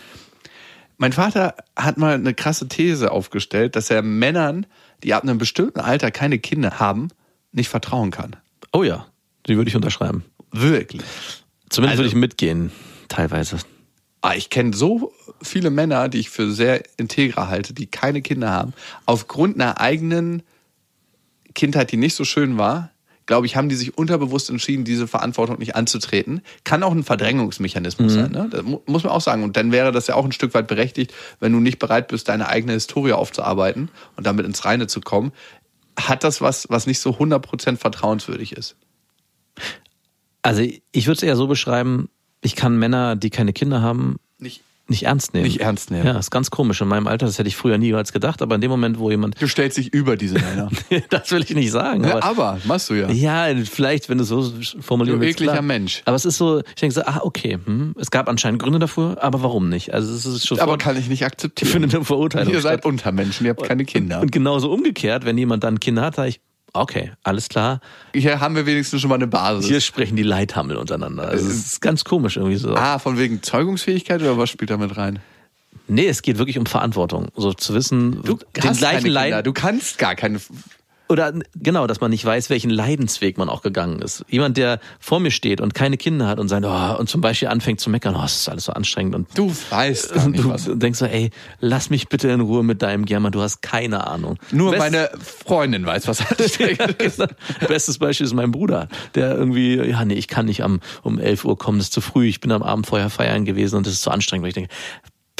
Mein 0.98 1.12
Vater 1.12 1.54
hat 1.76 1.96
mal 1.96 2.14
eine 2.14 2.34
krasse 2.34 2.68
These 2.68 3.12
aufgestellt, 3.12 3.76
dass 3.76 3.88
er 3.88 4.02
Männern, 4.02 4.66
die 5.02 5.14
ab 5.14 5.22
einem 5.22 5.38
bestimmten 5.38 5.80
Alter 5.80 6.10
keine 6.10 6.38
Kinder 6.38 6.78
haben, 6.78 7.08
nicht 7.52 7.68
vertrauen 7.68 8.10
kann. 8.10 8.36
Oh 8.72 8.82
ja, 8.82 9.06
die 9.46 9.56
würde 9.56 9.68
ich 9.68 9.76
unterschreiben. 9.76 10.24
Wirklich. 10.52 11.02
Zumindest 11.68 11.92
Also- 11.92 12.02
würde 12.02 12.08
ich 12.08 12.14
mitgehen, 12.20 12.72
teilweise. 13.08 13.58
Ah, 14.22 14.34
ich 14.34 14.50
kenne 14.50 14.74
so 14.76 15.12
viele 15.42 15.70
Männer, 15.70 16.08
die 16.10 16.18
ich 16.18 16.28
für 16.30 16.50
sehr 16.52 16.82
integer 16.98 17.48
halte, 17.48 17.72
die 17.72 17.86
keine 17.86 18.20
Kinder 18.20 18.50
haben. 18.50 18.74
Aufgrund 19.06 19.54
einer 19.54 19.80
eigenen 19.80 20.42
Kindheit, 21.54 21.90
die 21.90 21.96
nicht 21.96 22.14
so 22.14 22.24
schön 22.24 22.58
war, 22.58 22.90
glaube 23.26 23.46
ich, 23.46 23.56
haben 23.56 23.68
die 23.68 23.76
sich 23.76 23.96
unterbewusst 23.96 24.50
entschieden, 24.50 24.84
diese 24.84 25.06
Verantwortung 25.06 25.58
nicht 25.58 25.76
anzutreten. 25.76 26.42
Kann 26.64 26.82
auch 26.82 26.90
ein 26.92 27.04
Verdrängungsmechanismus 27.04 28.12
sein, 28.12 28.32
ne? 28.32 28.48
Das 28.50 28.62
mu- 28.64 28.80
muss 28.86 29.04
man 29.04 29.12
auch 29.12 29.20
sagen. 29.20 29.44
Und 29.44 29.56
dann 29.56 29.70
wäre 29.72 29.92
das 29.92 30.08
ja 30.08 30.16
auch 30.16 30.24
ein 30.24 30.32
Stück 30.32 30.52
weit 30.52 30.66
berechtigt, 30.66 31.14
wenn 31.38 31.52
du 31.52 31.60
nicht 31.60 31.78
bereit 31.78 32.08
bist, 32.08 32.28
deine 32.28 32.48
eigene 32.48 32.72
Historie 32.72 33.12
aufzuarbeiten 33.12 33.88
und 34.16 34.26
damit 34.26 34.46
ins 34.46 34.64
Reine 34.64 34.86
zu 34.88 35.00
kommen. 35.00 35.32
Hat 35.98 36.24
das 36.24 36.40
was, 36.40 36.66
was 36.70 36.86
nicht 36.86 36.98
so 36.98 37.10
100% 37.18 37.76
vertrauenswürdig 37.78 38.52
ist? 38.52 38.76
Also 40.42 40.62
ich 40.62 41.06
würde 41.06 41.16
es 41.18 41.22
eher 41.22 41.36
so 41.36 41.46
beschreiben, 41.46 42.08
ich 42.40 42.56
kann 42.56 42.78
Männer, 42.78 43.16
die 43.16 43.28
keine 43.30 43.52
Kinder 43.52 43.82
haben, 43.82 44.16
Nicht. 44.38 44.62
nicht 44.88 45.02
ernst 45.02 45.34
nehmen. 45.34 45.44
Nicht 45.44 45.60
ernst 45.60 45.90
nehmen. 45.90 46.06
Ja, 46.06 46.18
ist 46.18 46.30
ganz 46.30 46.50
komisch. 46.50 46.80
In 46.80 46.88
meinem 46.88 47.06
Alter, 47.06 47.26
das 47.26 47.38
hätte 47.38 47.48
ich 47.48 47.56
früher 47.56 47.76
niemals 47.76 48.12
gedacht, 48.14 48.40
aber 48.40 48.54
in 48.54 48.62
dem 48.62 48.70
Moment, 48.70 48.98
wo 48.98 49.10
jemand, 49.10 49.40
Du 49.40 49.46
stellst 49.46 49.76
dich 49.76 49.92
über 49.92 50.16
diese 50.16 50.36
Männer. 50.38 50.70
das 51.10 51.30
will 51.30 51.42
ich 51.42 51.54
nicht 51.54 51.70
sagen. 51.70 52.04
Ja, 52.04 52.16
Aber, 52.16 52.24
aber, 52.24 52.58
machst 52.64 52.88
du 52.88 52.94
ja. 52.94 53.10
ja, 53.10 53.54
vielleicht, 53.70 54.08
wenn 54.08 54.16
du 54.16 54.22
es 54.22 54.30
so 54.30 54.50
formulieren 54.80 55.20
Du 55.20 55.26
ekliger 55.26 55.52
klar. 55.52 55.62
Mensch. 55.62 56.00
Aber 56.06 56.16
es 56.16 56.24
ist 56.24 56.38
so, 56.38 56.60
ich 56.60 56.74
denke 56.76 56.94
so, 56.94 57.02
ah, 57.02 57.20
okay, 57.22 57.58
hm, 57.62 57.94
es 58.00 58.10
gab 58.10 58.26
anscheinend 58.30 58.62
Gründe 58.62 58.78
dafür, 58.78 59.18
aber 59.22 59.42
warum 59.42 59.68
nicht? 59.68 59.92
Also 59.92 60.10
es 60.14 60.24
ist 60.24 60.46
schon 60.46 60.58
Aber 60.58 60.78
kann 60.78 60.96
ich 60.96 61.08
nicht 61.10 61.26
akzeptieren. 61.26 61.70
findet 61.70 61.94
eine 61.94 62.04
Verurteilung 62.06 62.54
Ihr 62.54 62.62
seid 62.62 62.78
statt. 62.80 62.86
Untermenschen, 62.86 63.44
ihr 63.44 63.50
habt 63.50 63.62
keine 63.64 63.84
Kinder. 63.84 64.20
Und 64.22 64.32
genauso 64.32 64.72
umgekehrt, 64.72 65.26
wenn 65.26 65.36
jemand 65.36 65.62
dann 65.64 65.78
Kinder 65.80 66.00
hat, 66.00 66.14
sage 66.16 66.30
ich, 66.30 66.40
okay, 66.72 67.12
alles 67.22 67.48
klar, 67.48 67.80
Hier 68.14 68.40
haben 68.40 68.54
wir 68.56 68.66
wenigstens 68.66 69.00
schon 69.00 69.08
mal 69.08 69.16
eine 69.16 69.26
Basis. 69.26 69.66
hier 69.66 69.80
sprechen 69.80 70.16
die 70.16 70.22
Leithammel 70.22 70.76
untereinander. 70.76 71.28
Also 71.28 71.48
es 71.48 71.66
ist 71.66 71.80
ganz 71.80 72.04
komisch 72.04 72.36
irgendwie 72.36 72.56
so. 72.56 72.74
ah, 72.74 72.98
von 72.98 73.18
wegen 73.18 73.42
Zeugungsfähigkeit 73.42 74.20
oder 74.20 74.38
was 74.38 74.50
spielt 74.50 74.70
da 74.70 74.76
mit 74.76 74.96
rein? 74.96 75.18
Nee, 75.88 76.06
es 76.06 76.22
geht 76.22 76.38
wirklich 76.38 76.58
um 76.58 76.66
Verantwortung. 76.66 77.28
So 77.36 77.52
zu 77.52 77.74
wissen, 77.74 78.22
den 78.22 78.72
gleichen 78.76 79.08
Leid 79.08 79.46
du 79.46 79.52
kannst 79.52 79.98
gar 79.98 80.14
keine. 80.14 80.40
Oder 81.10 81.32
genau, 81.56 81.86
dass 81.86 82.00
man 82.00 82.10
nicht 82.10 82.24
weiß, 82.24 82.48
welchen 82.50 82.70
Leidensweg 82.70 83.36
man 83.36 83.48
auch 83.48 83.62
gegangen 83.62 84.00
ist. 84.00 84.24
Jemand, 84.28 84.56
der 84.56 84.80
vor 85.00 85.20
mir 85.20 85.30
steht 85.30 85.60
und 85.60 85.74
keine 85.74 85.96
Kinder 85.96 86.26
hat 86.28 86.38
und 86.38 86.48
sagt, 86.48 86.64
oh, 86.64 86.98
und 86.98 87.08
zum 87.08 87.20
Beispiel 87.20 87.48
anfängt 87.48 87.80
zu 87.80 87.90
meckern, 87.90 88.14
oh, 88.16 88.22
es 88.24 88.36
ist 88.36 88.48
alles 88.48 88.64
so 88.64 88.72
anstrengend 88.72 89.14
und 89.14 89.28
Du 89.34 89.52
weißt 89.70 90.14
gar 90.14 90.28
nicht 90.28 90.44
du 90.44 90.48
was. 90.50 90.70
denkst 90.72 90.98
so, 90.98 91.06
ey, 91.06 91.30
lass 91.60 91.90
mich 91.90 92.08
bitte 92.08 92.28
in 92.28 92.40
Ruhe 92.40 92.62
mit 92.62 92.80
deinem 92.82 93.04
German, 93.04 93.32
du 93.32 93.42
hast 93.42 93.60
keine 93.60 94.06
Ahnung. 94.06 94.38
Nur 94.52 94.70
Best- 94.70 94.80
meine 94.80 95.10
Freundin 95.44 95.84
weiß, 95.84 96.06
was 96.08 96.20
anstrengend 96.38 97.02
ist. 97.02 97.22
Bestes 97.66 97.98
Beispiel 97.98 98.26
ist 98.26 98.34
mein 98.34 98.52
Bruder, 98.52 98.88
der 99.14 99.34
irgendwie, 99.36 99.76
ja, 99.76 100.04
nee, 100.04 100.14
ich 100.14 100.28
kann 100.28 100.46
nicht 100.46 100.62
am, 100.62 100.80
um 101.02 101.18
11 101.18 101.44
Uhr 101.44 101.58
kommen, 101.58 101.78
das 101.78 101.88
ist 101.88 101.92
zu 101.92 102.00
früh, 102.00 102.26
ich 102.26 102.40
bin 102.40 102.52
am 102.52 102.62
Abend 102.62 102.86
vorher 102.86 103.10
feiern 103.10 103.44
gewesen 103.44 103.76
und 103.76 103.86
das 103.86 103.94
ist 103.94 104.02
zu 104.02 104.10
anstrengend, 104.10 104.42
weil 104.44 104.48
ich 104.50 104.54
denke, 104.54 104.70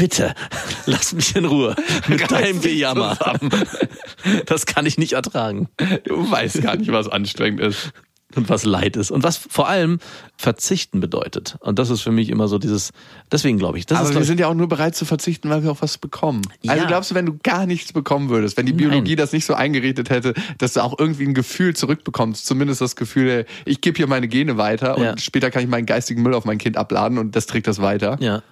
bitte, 0.01 0.35
lass 0.87 1.13
mich 1.13 1.37
in 1.37 1.45
Ruhe 1.45 1.77
mit 2.09 2.31
deinem 2.31 2.61
dich 2.61 2.73
Gejammer. 2.73 3.17
Das 4.47 4.67
kann 4.67 4.85
ich 4.85 4.99
nicht 4.99 5.13
ertragen. 5.15 5.69
Du 6.05 6.31
weißt 6.31 6.61
gar 6.63 6.77
nicht, 6.77 6.93
was 6.93 7.09
anstrengend 7.09 7.61
ist. 7.61 7.91
Und 8.37 8.49
was 8.49 8.65
Leid 8.65 8.97
ist. 8.97 9.11
Und 9.11 9.25
was 9.25 9.37
vor 9.39 9.67
allem 9.69 9.99
Verzichten 10.37 11.01
bedeutet. 11.01 11.57
Und 11.61 11.81
das 11.81 11.91
ist 11.91 12.03
für 12.03 12.13
mich 12.13 12.29
immer 12.29 12.47
so 12.47 12.59
dieses, 12.59 12.93
deswegen 13.33 13.59
glaube 13.59 13.79
ich, 13.79 13.87
das 13.87 13.99
Aber 13.99 14.11
ist, 14.11 14.15
wir 14.15 14.25
sind 14.25 14.39
ja 14.39 14.47
auch 14.47 14.55
nur 14.55 14.69
bereit 14.69 14.95
zu 14.95 15.05
verzichten, 15.05 15.49
weil 15.51 15.65
wir 15.65 15.73
auch 15.73 15.83
was 15.83 15.99
bekommen. 15.99 16.43
Also 16.67 16.83
Ja. 16.83 16.87
glaubst 16.89 17.11
du, 17.11 17.15
wenn 17.17 17.27
du 17.27 17.39
gar 17.43 17.67
nichts 17.67 17.93
bekommen 17.93 18.29
würdest, 18.29 18.57
wenn 18.57 18.67
die 18.67 18.73
Biologie 18.73 19.17
das 19.17 19.33
nicht 19.33 19.47
so 19.47 19.55
eingerichtet 19.55 20.11
hätte, 20.11 20.35
dass 20.59 20.75
du 20.75 20.85
auch 20.85 20.97
irgendwie 20.99 21.25
ein 21.25 21.35
Gefühl 21.35 21.75
zurückbekommst, 21.75 22.47
zumindest 22.47 22.81
das 22.83 22.95
Gefühl, 22.95 23.47
ich 23.65 23.81
gebe 23.81 23.97
hier 23.97 24.07
meine 24.07 24.29
Gene 24.29 24.57
weiter 24.59 24.97
Ja. 25.01 25.11
und 25.13 25.21
später 25.21 25.51
kann 25.51 25.63
ich 25.65 25.69
meinen 25.69 25.87
geistigen 25.87 26.23
Müll 26.23 26.35
auf 26.35 26.45
mein 26.45 26.59
Kind 26.59 26.77
abladen 26.77 27.19
und 27.19 27.35
das 27.35 27.47
trägt 27.47 27.67
das 27.67 27.81
weiter. 27.81 28.17
ja. 28.21 28.43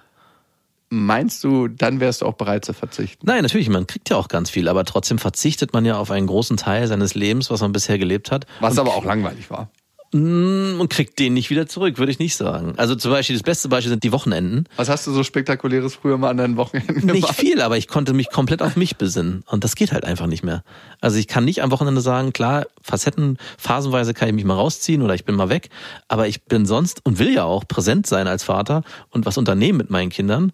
Meinst 0.91 1.43
du, 1.43 1.67
dann 1.67 1.99
wärst 1.99 2.21
du 2.21 2.25
auch 2.25 2.33
bereit 2.33 2.65
zu 2.65 2.73
verzichten? 2.73 3.23
Nein, 3.27 3.43
natürlich, 3.43 3.69
man 3.69 3.85
kriegt 3.85 4.09
ja 4.09 4.17
auch 4.17 4.27
ganz 4.27 4.49
viel, 4.49 4.67
aber 4.67 4.85
trotzdem 4.85 5.19
verzichtet 5.19 5.71
man 5.71 5.85
ja 5.85 5.97
auf 5.97 6.09
einen 6.09 6.25
großen 6.25 6.57
Teil 6.57 6.87
seines 6.87 7.13
Lebens, 7.13 7.51
was 7.51 7.61
man 7.61 7.71
bisher 7.71 7.99
gelebt 7.99 8.31
hat. 8.31 8.47
Was 8.59 8.79
aber 8.79 8.95
auch 8.95 9.05
langweilig 9.05 9.51
war. 9.51 9.69
und 10.11 10.87
kriegt 10.89 11.19
den 11.19 11.35
nicht 11.35 11.51
wieder 11.51 11.67
zurück, 11.67 11.99
würde 11.99 12.11
ich 12.11 12.17
nicht 12.17 12.35
sagen. 12.35 12.73
Also 12.77 12.95
zum 12.95 13.11
Beispiel, 13.11 13.35
das 13.35 13.43
beste 13.43 13.69
Beispiel 13.69 13.91
sind 13.91 14.03
die 14.03 14.11
Wochenenden. 14.11 14.65
Was 14.75 14.89
hast 14.89 15.05
du 15.05 15.11
so 15.11 15.23
spektakuläres 15.23 15.93
früher 15.93 16.17
mal 16.17 16.31
an 16.31 16.37
deinen 16.37 16.57
Wochenenden 16.57 17.05
Nicht 17.05 17.21
gemacht? 17.21 17.35
viel, 17.35 17.61
aber 17.61 17.77
ich 17.77 17.87
konnte 17.87 18.13
mich 18.13 18.31
komplett 18.31 18.63
auf 18.63 18.75
mich 18.75 18.95
besinnen. 18.97 19.43
Und 19.45 19.63
das 19.63 19.75
geht 19.75 19.91
halt 19.91 20.05
einfach 20.05 20.25
nicht 20.25 20.43
mehr. 20.43 20.63
Also 20.99 21.17
ich 21.19 21.27
kann 21.27 21.45
nicht 21.45 21.61
am 21.61 21.69
Wochenende 21.69 22.01
sagen, 22.01 22.33
klar, 22.33 22.65
Facetten, 22.81 23.37
phasenweise 23.59 24.15
kann 24.15 24.29
ich 24.29 24.33
mich 24.33 24.45
mal 24.45 24.55
rausziehen 24.55 25.03
oder 25.03 25.13
ich 25.13 25.25
bin 25.25 25.35
mal 25.35 25.49
weg. 25.49 25.69
Aber 26.07 26.27
ich 26.27 26.41
bin 26.45 26.65
sonst 26.65 27.05
und 27.05 27.19
will 27.19 27.31
ja 27.31 27.43
auch 27.43 27.67
präsent 27.67 28.07
sein 28.07 28.27
als 28.27 28.43
Vater 28.43 28.81
und 29.11 29.27
was 29.27 29.37
unternehmen 29.37 29.77
mit 29.77 29.91
meinen 29.91 30.09
Kindern. 30.09 30.51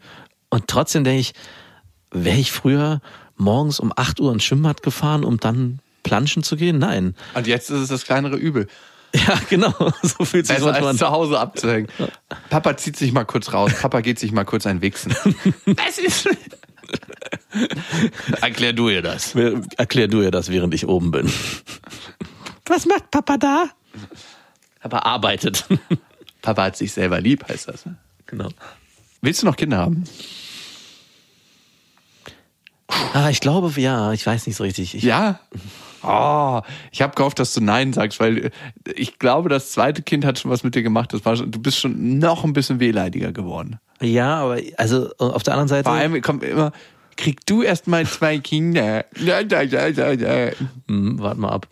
Und 0.56 0.68
trotzdem 0.70 1.04
denke 1.04 1.20
ich, 1.20 1.34
wäre 2.12 2.38
ich 2.38 2.50
früher 2.50 3.02
morgens 3.36 3.82
um 3.82 3.92
8 3.94 4.22
Uhr 4.22 4.32
ins 4.32 4.46
Schwimmbad 4.46 4.84
gefahren, 4.84 5.26
um 5.26 5.38
dann 5.38 5.80
planschen 6.04 6.44
zu 6.44 6.56
gehen? 6.56 6.78
Nein. 6.78 7.14
Und 7.34 7.46
jetzt 7.46 7.70
ist 7.70 7.82
es 7.82 7.90
das 7.90 8.06
kleinere 8.06 8.38
Übel. 8.38 8.68
Ja, 9.16 9.40
genau. 9.50 9.74
So 10.02 10.26
fühlt 10.26 10.46
sich 10.46 10.60
manchmal 10.60 10.88
als 10.88 10.98
zu 10.98 11.10
Hause 11.10 11.40
abzuhängen. 11.40 11.88
Papa 12.50 12.76
zieht 12.76 12.98
sich 12.98 13.14
mal 13.14 13.24
kurz 13.24 13.54
raus. 13.54 13.72
Papa 13.82 14.02
geht 14.02 14.20
sich 14.20 14.34
mal 14.34 14.44
kurz 14.44 14.66
ein 14.66 14.82
Wichsen. 14.82 15.16
Was 15.66 15.98
ist? 16.00 16.28
Erklär 18.42 18.74
du 18.74 18.90
ihr 18.90 19.02
das. 19.02 19.34
Erklär 19.78 20.10
du 20.10 20.22
ihr 20.22 20.32
das, 20.32 20.50
während 20.50 20.74
ich 20.74 20.86
oben 20.86 21.12
bin. 21.12 21.32
Was 22.66 22.86
macht 22.86 23.10
Papa 23.10 23.38
da? 23.38 23.66
Papa 24.82 25.00
arbeitet. 25.00 25.66
Papa 26.42 26.64
hat 26.64 26.76
sich 26.76 26.92
selber 26.92 27.22
lieb, 27.22 27.48
heißt 27.48 27.70
das. 27.70 27.86
ne? 27.86 27.96
genau. 28.26 28.50
Willst 29.22 29.42
du 29.42 29.46
noch 29.48 29.56
Kinder 29.56 29.78
haben? 29.78 30.04
Ah, 33.14 33.30
ich 33.30 33.40
glaube, 33.40 33.72
ja, 33.80 34.12
ich 34.14 34.26
weiß 34.26 34.48
nicht 34.48 34.56
so 34.56 34.64
richtig. 34.64 34.96
Ich, 34.96 35.04
Ja. 35.04 35.40
Oh, 36.08 36.62
ich 36.92 37.02
habe 37.02 37.16
gehofft, 37.16 37.40
dass 37.40 37.54
du 37.54 37.62
Nein 37.62 37.92
sagst, 37.92 38.20
weil 38.20 38.38
äh, 38.38 38.52
ich 38.96 39.18
glaube, 39.18 39.50
das 39.50 39.72
zweite 39.72 40.04
Kind 40.04 40.24
hat 40.24 40.38
schon 40.38 40.52
was 40.52 40.64
mit 40.64 40.76
dir 40.76 40.84
gemacht. 40.84 41.14
Das 41.14 41.26
war 41.26 41.36
schon, 41.36 41.50
du 41.52 41.60
bist 41.60 41.80
schon 41.80 42.20
noch 42.20 42.44
ein 42.44 42.54
bisschen 42.54 42.80
wehleidiger 42.80 43.32
geworden. 43.32 43.80
ja, 44.02 44.36
aber 44.38 44.60
also 44.78 45.10
auf 45.18 45.44
der 45.44 45.54
anderen 45.54 45.68
Seite. 45.68 45.86
Vor 45.86 45.94
allem 45.94 46.22
kommt 46.22 46.44
immer, 46.44 46.72
krieg 47.18 47.46
du 47.46 47.64
erst 47.64 47.88
mal 47.88 48.06
zwei 48.06 48.38
Kinder. 48.38 49.06
Da, 49.26 49.44
da, 49.44 49.66
da, 49.66 49.92
da, 49.92 50.16
da. 50.16 50.52
Hm, 50.88 51.18
warte 51.20 51.40
mal 51.40 51.50
ab. 51.50 51.68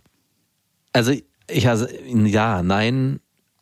Also 0.94 1.14
ich 1.48 1.68
also, 1.68 1.86
ja, 2.08 2.64
nein. 2.64 3.20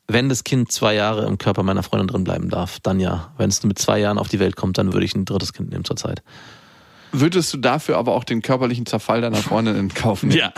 Wenn 0.08 0.28
das 0.28 0.44
Kind 0.44 0.72
zwei 0.72 0.94
Jahre 0.94 1.26
im 1.26 1.38
Körper 1.38 1.64
meiner 1.64 1.84
Freundin 1.84 2.08
drin 2.08 2.24
bleiben 2.26 2.50
darf, 2.50 2.80
dann 2.82 3.00
ja. 3.00 3.32
Wenn 3.38 3.50
es 3.50 3.64
mit 3.64 3.80
zwei 3.80 4.00
Jahren 4.00 4.18
auf 4.18 4.28
die 4.28 4.40
Welt 4.40 4.58
kommt, 4.58 4.78
dann 4.78 4.92
würde 4.92 5.06
ich 5.06 5.16
ein 5.16 5.24
drittes 5.24 5.54
Kind 5.54 5.72
nehmen 5.72 5.86
zurzeit. 5.86 6.22
Würdest 7.12 7.54
du 7.54 7.58
dafür 7.58 7.98
aber 7.98 8.14
auch 8.14 8.24
den 8.24 8.42
körperlichen 8.42 8.86
Zerfall 8.86 9.22
deiner 9.22 9.38
Freundin 9.38 9.76
in 9.76 9.94
Kauf 9.94 10.24
nehmen? 10.24 10.52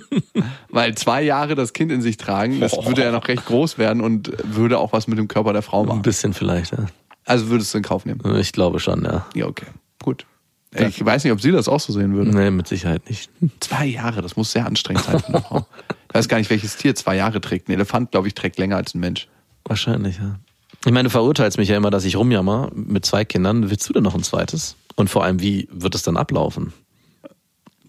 Weil 0.68 0.94
zwei 0.94 1.22
Jahre 1.22 1.54
das 1.54 1.72
Kind 1.72 1.90
in 1.90 2.02
sich 2.02 2.16
tragen, 2.16 2.60
das 2.60 2.72
würde 2.86 3.02
ja 3.02 3.10
noch 3.10 3.26
recht 3.28 3.44
groß 3.46 3.78
werden 3.78 4.02
und 4.02 4.32
würde 4.44 4.78
auch 4.78 4.92
was 4.92 5.06
mit 5.06 5.18
dem 5.18 5.28
Körper 5.28 5.52
der 5.52 5.62
Frau 5.62 5.82
ein 5.82 5.88
machen. 5.88 6.02
bisschen 6.02 6.32
vielleicht. 6.32 6.72
Ja. 6.72 6.86
Also 7.24 7.48
würdest 7.48 7.74
du 7.74 7.78
in 7.78 7.84
Kauf 7.84 8.06
nehmen? 8.06 8.20
Ich 8.36 8.52
glaube 8.52 8.80
schon, 8.80 9.04
ja. 9.04 9.26
Ja, 9.34 9.46
okay. 9.46 9.66
Gut. 10.02 10.26
Ich 10.72 11.04
weiß 11.04 11.24
nicht, 11.24 11.32
ob 11.32 11.40
sie 11.40 11.50
das 11.50 11.68
auch 11.68 11.80
so 11.80 11.92
sehen 11.92 12.14
würde. 12.14 12.30
Nee, 12.30 12.50
mit 12.52 12.68
Sicherheit 12.68 13.08
nicht. 13.08 13.28
Zwei 13.58 13.86
Jahre, 13.86 14.22
das 14.22 14.36
muss 14.36 14.52
sehr 14.52 14.66
anstrengend 14.66 15.04
sein 15.04 15.18
für 15.18 15.28
eine 15.28 15.42
Frau. 15.42 15.66
Ich 16.08 16.14
weiß 16.14 16.28
gar 16.28 16.38
nicht, 16.38 16.50
welches 16.50 16.76
Tier 16.76 16.94
zwei 16.94 17.16
Jahre 17.16 17.40
trägt. 17.40 17.68
Ein 17.68 17.72
Elefant, 17.72 18.12
glaube 18.12 18.28
ich, 18.28 18.34
trägt 18.34 18.58
länger 18.58 18.76
als 18.76 18.94
ein 18.94 19.00
Mensch. 19.00 19.26
Wahrscheinlich, 19.64 20.18
ja. 20.18 20.38
Ich 20.84 20.92
meine, 20.92 21.04
du 21.04 21.10
verurteilst 21.10 21.58
mich 21.58 21.68
ja 21.68 21.76
immer, 21.76 21.90
dass 21.90 22.04
ich 22.04 22.16
rumjammer 22.16 22.70
mit 22.74 23.04
zwei 23.04 23.24
Kindern. 23.24 23.68
Willst 23.68 23.88
du 23.88 23.92
denn 23.92 24.04
noch 24.04 24.14
ein 24.14 24.22
zweites? 24.22 24.76
Und 25.00 25.08
vor 25.08 25.24
allem, 25.24 25.40
wie 25.40 25.66
wird 25.72 25.94
es 25.94 26.02
dann 26.02 26.18
ablaufen? 26.18 26.74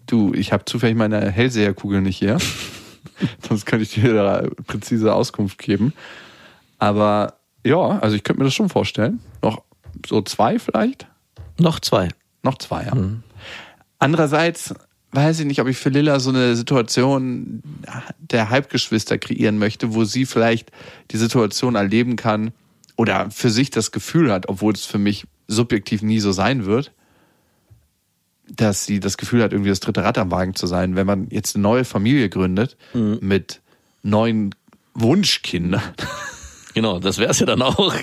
Du, 0.06 0.32
ich 0.32 0.50
habe 0.50 0.64
zufällig 0.64 0.96
meine 0.96 1.30
Hellseherkugel 1.30 2.00
nicht 2.00 2.16
hier. 2.16 2.38
Sonst 3.46 3.66
könnte 3.66 3.82
ich 3.82 3.92
dir 3.92 4.14
da 4.14 4.48
präzise 4.66 5.12
Auskunft 5.12 5.58
geben. 5.58 5.92
Aber 6.78 7.34
ja, 7.66 7.76
also 7.76 8.16
ich 8.16 8.24
könnte 8.24 8.40
mir 8.40 8.46
das 8.46 8.54
schon 8.54 8.70
vorstellen. 8.70 9.20
Noch 9.42 9.62
so 10.06 10.22
zwei 10.22 10.58
vielleicht? 10.58 11.06
Noch 11.60 11.80
zwei. 11.80 12.08
Noch 12.42 12.56
zwei, 12.56 12.84
ja. 12.84 12.96
Andererseits 13.98 14.74
weiß 15.10 15.40
ich 15.40 15.46
nicht, 15.46 15.60
ob 15.60 15.68
ich 15.68 15.76
für 15.76 15.90
Lilla 15.90 16.18
so 16.18 16.30
eine 16.30 16.56
Situation 16.56 17.62
der 18.18 18.48
Halbgeschwister 18.48 19.18
kreieren 19.18 19.58
möchte, 19.58 19.92
wo 19.92 20.04
sie 20.04 20.24
vielleicht 20.24 20.72
die 21.10 21.18
Situation 21.18 21.74
erleben 21.74 22.16
kann 22.16 22.52
oder 22.96 23.30
für 23.30 23.50
sich 23.50 23.68
das 23.68 23.92
Gefühl 23.92 24.32
hat, 24.32 24.48
obwohl 24.48 24.72
es 24.72 24.86
für 24.86 24.98
mich 24.98 25.26
subjektiv 25.46 26.00
nie 26.00 26.20
so 26.20 26.32
sein 26.32 26.64
wird, 26.64 26.90
dass 28.54 28.84
sie 28.84 29.00
das 29.00 29.16
Gefühl 29.16 29.42
hat, 29.42 29.52
irgendwie 29.52 29.70
das 29.70 29.80
dritte 29.80 30.04
Rad 30.04 30.18
am 30.18 30.30
Wagen 30.30 30.54
zu 30.54 30.66
sein. 30.66 30.94
Wenn 30.96 31.06
man 31.06 31.28
jetzt 31.30 31.56
eine 31.56 31.62
neue 31.62 31.84
Familie 31.84 32.28
gründet 32.28 32.76
mit 32.94 33.60
neuen 34.02 34.54
Wunschkindern, 34.94 35.82
Genau, 36.74 36.98
das 36.98 37.18
wär's 37.18 37.38
ja 37.38 37.44
dann 37.44 37.60
auch. 37.60 37.94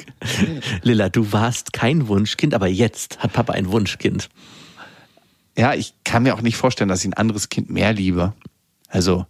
Lilla, 0.83 1.09
du 1.09 1.31
warst 1.33 1.73
kein 1.73 2.07
Wunschkind, 2.07 2.53
aber 2.53 2.67
jetzt 2.67 3.17
hat 3.17 3.33
Papa 3.33 3.53
ein 3.53 3.71
Wunschkind. 3.71 4.29
ja, 5.57 5.73
ich 5.73 5.95
kann 6.03 6.21
mir 6.23 6.35
auch 6.35 6.41
nicht 6.41 6.55
vorstellen, 6.55 6.87
dass 6.87 6.99
ich 7.01 7.07
ein 7.09 7.15
anderes 7.15 7.49
Kind 7.49 7.71
mehr 7.71 7.93
liebe. 7.93 8.33
Also 8.87 9.25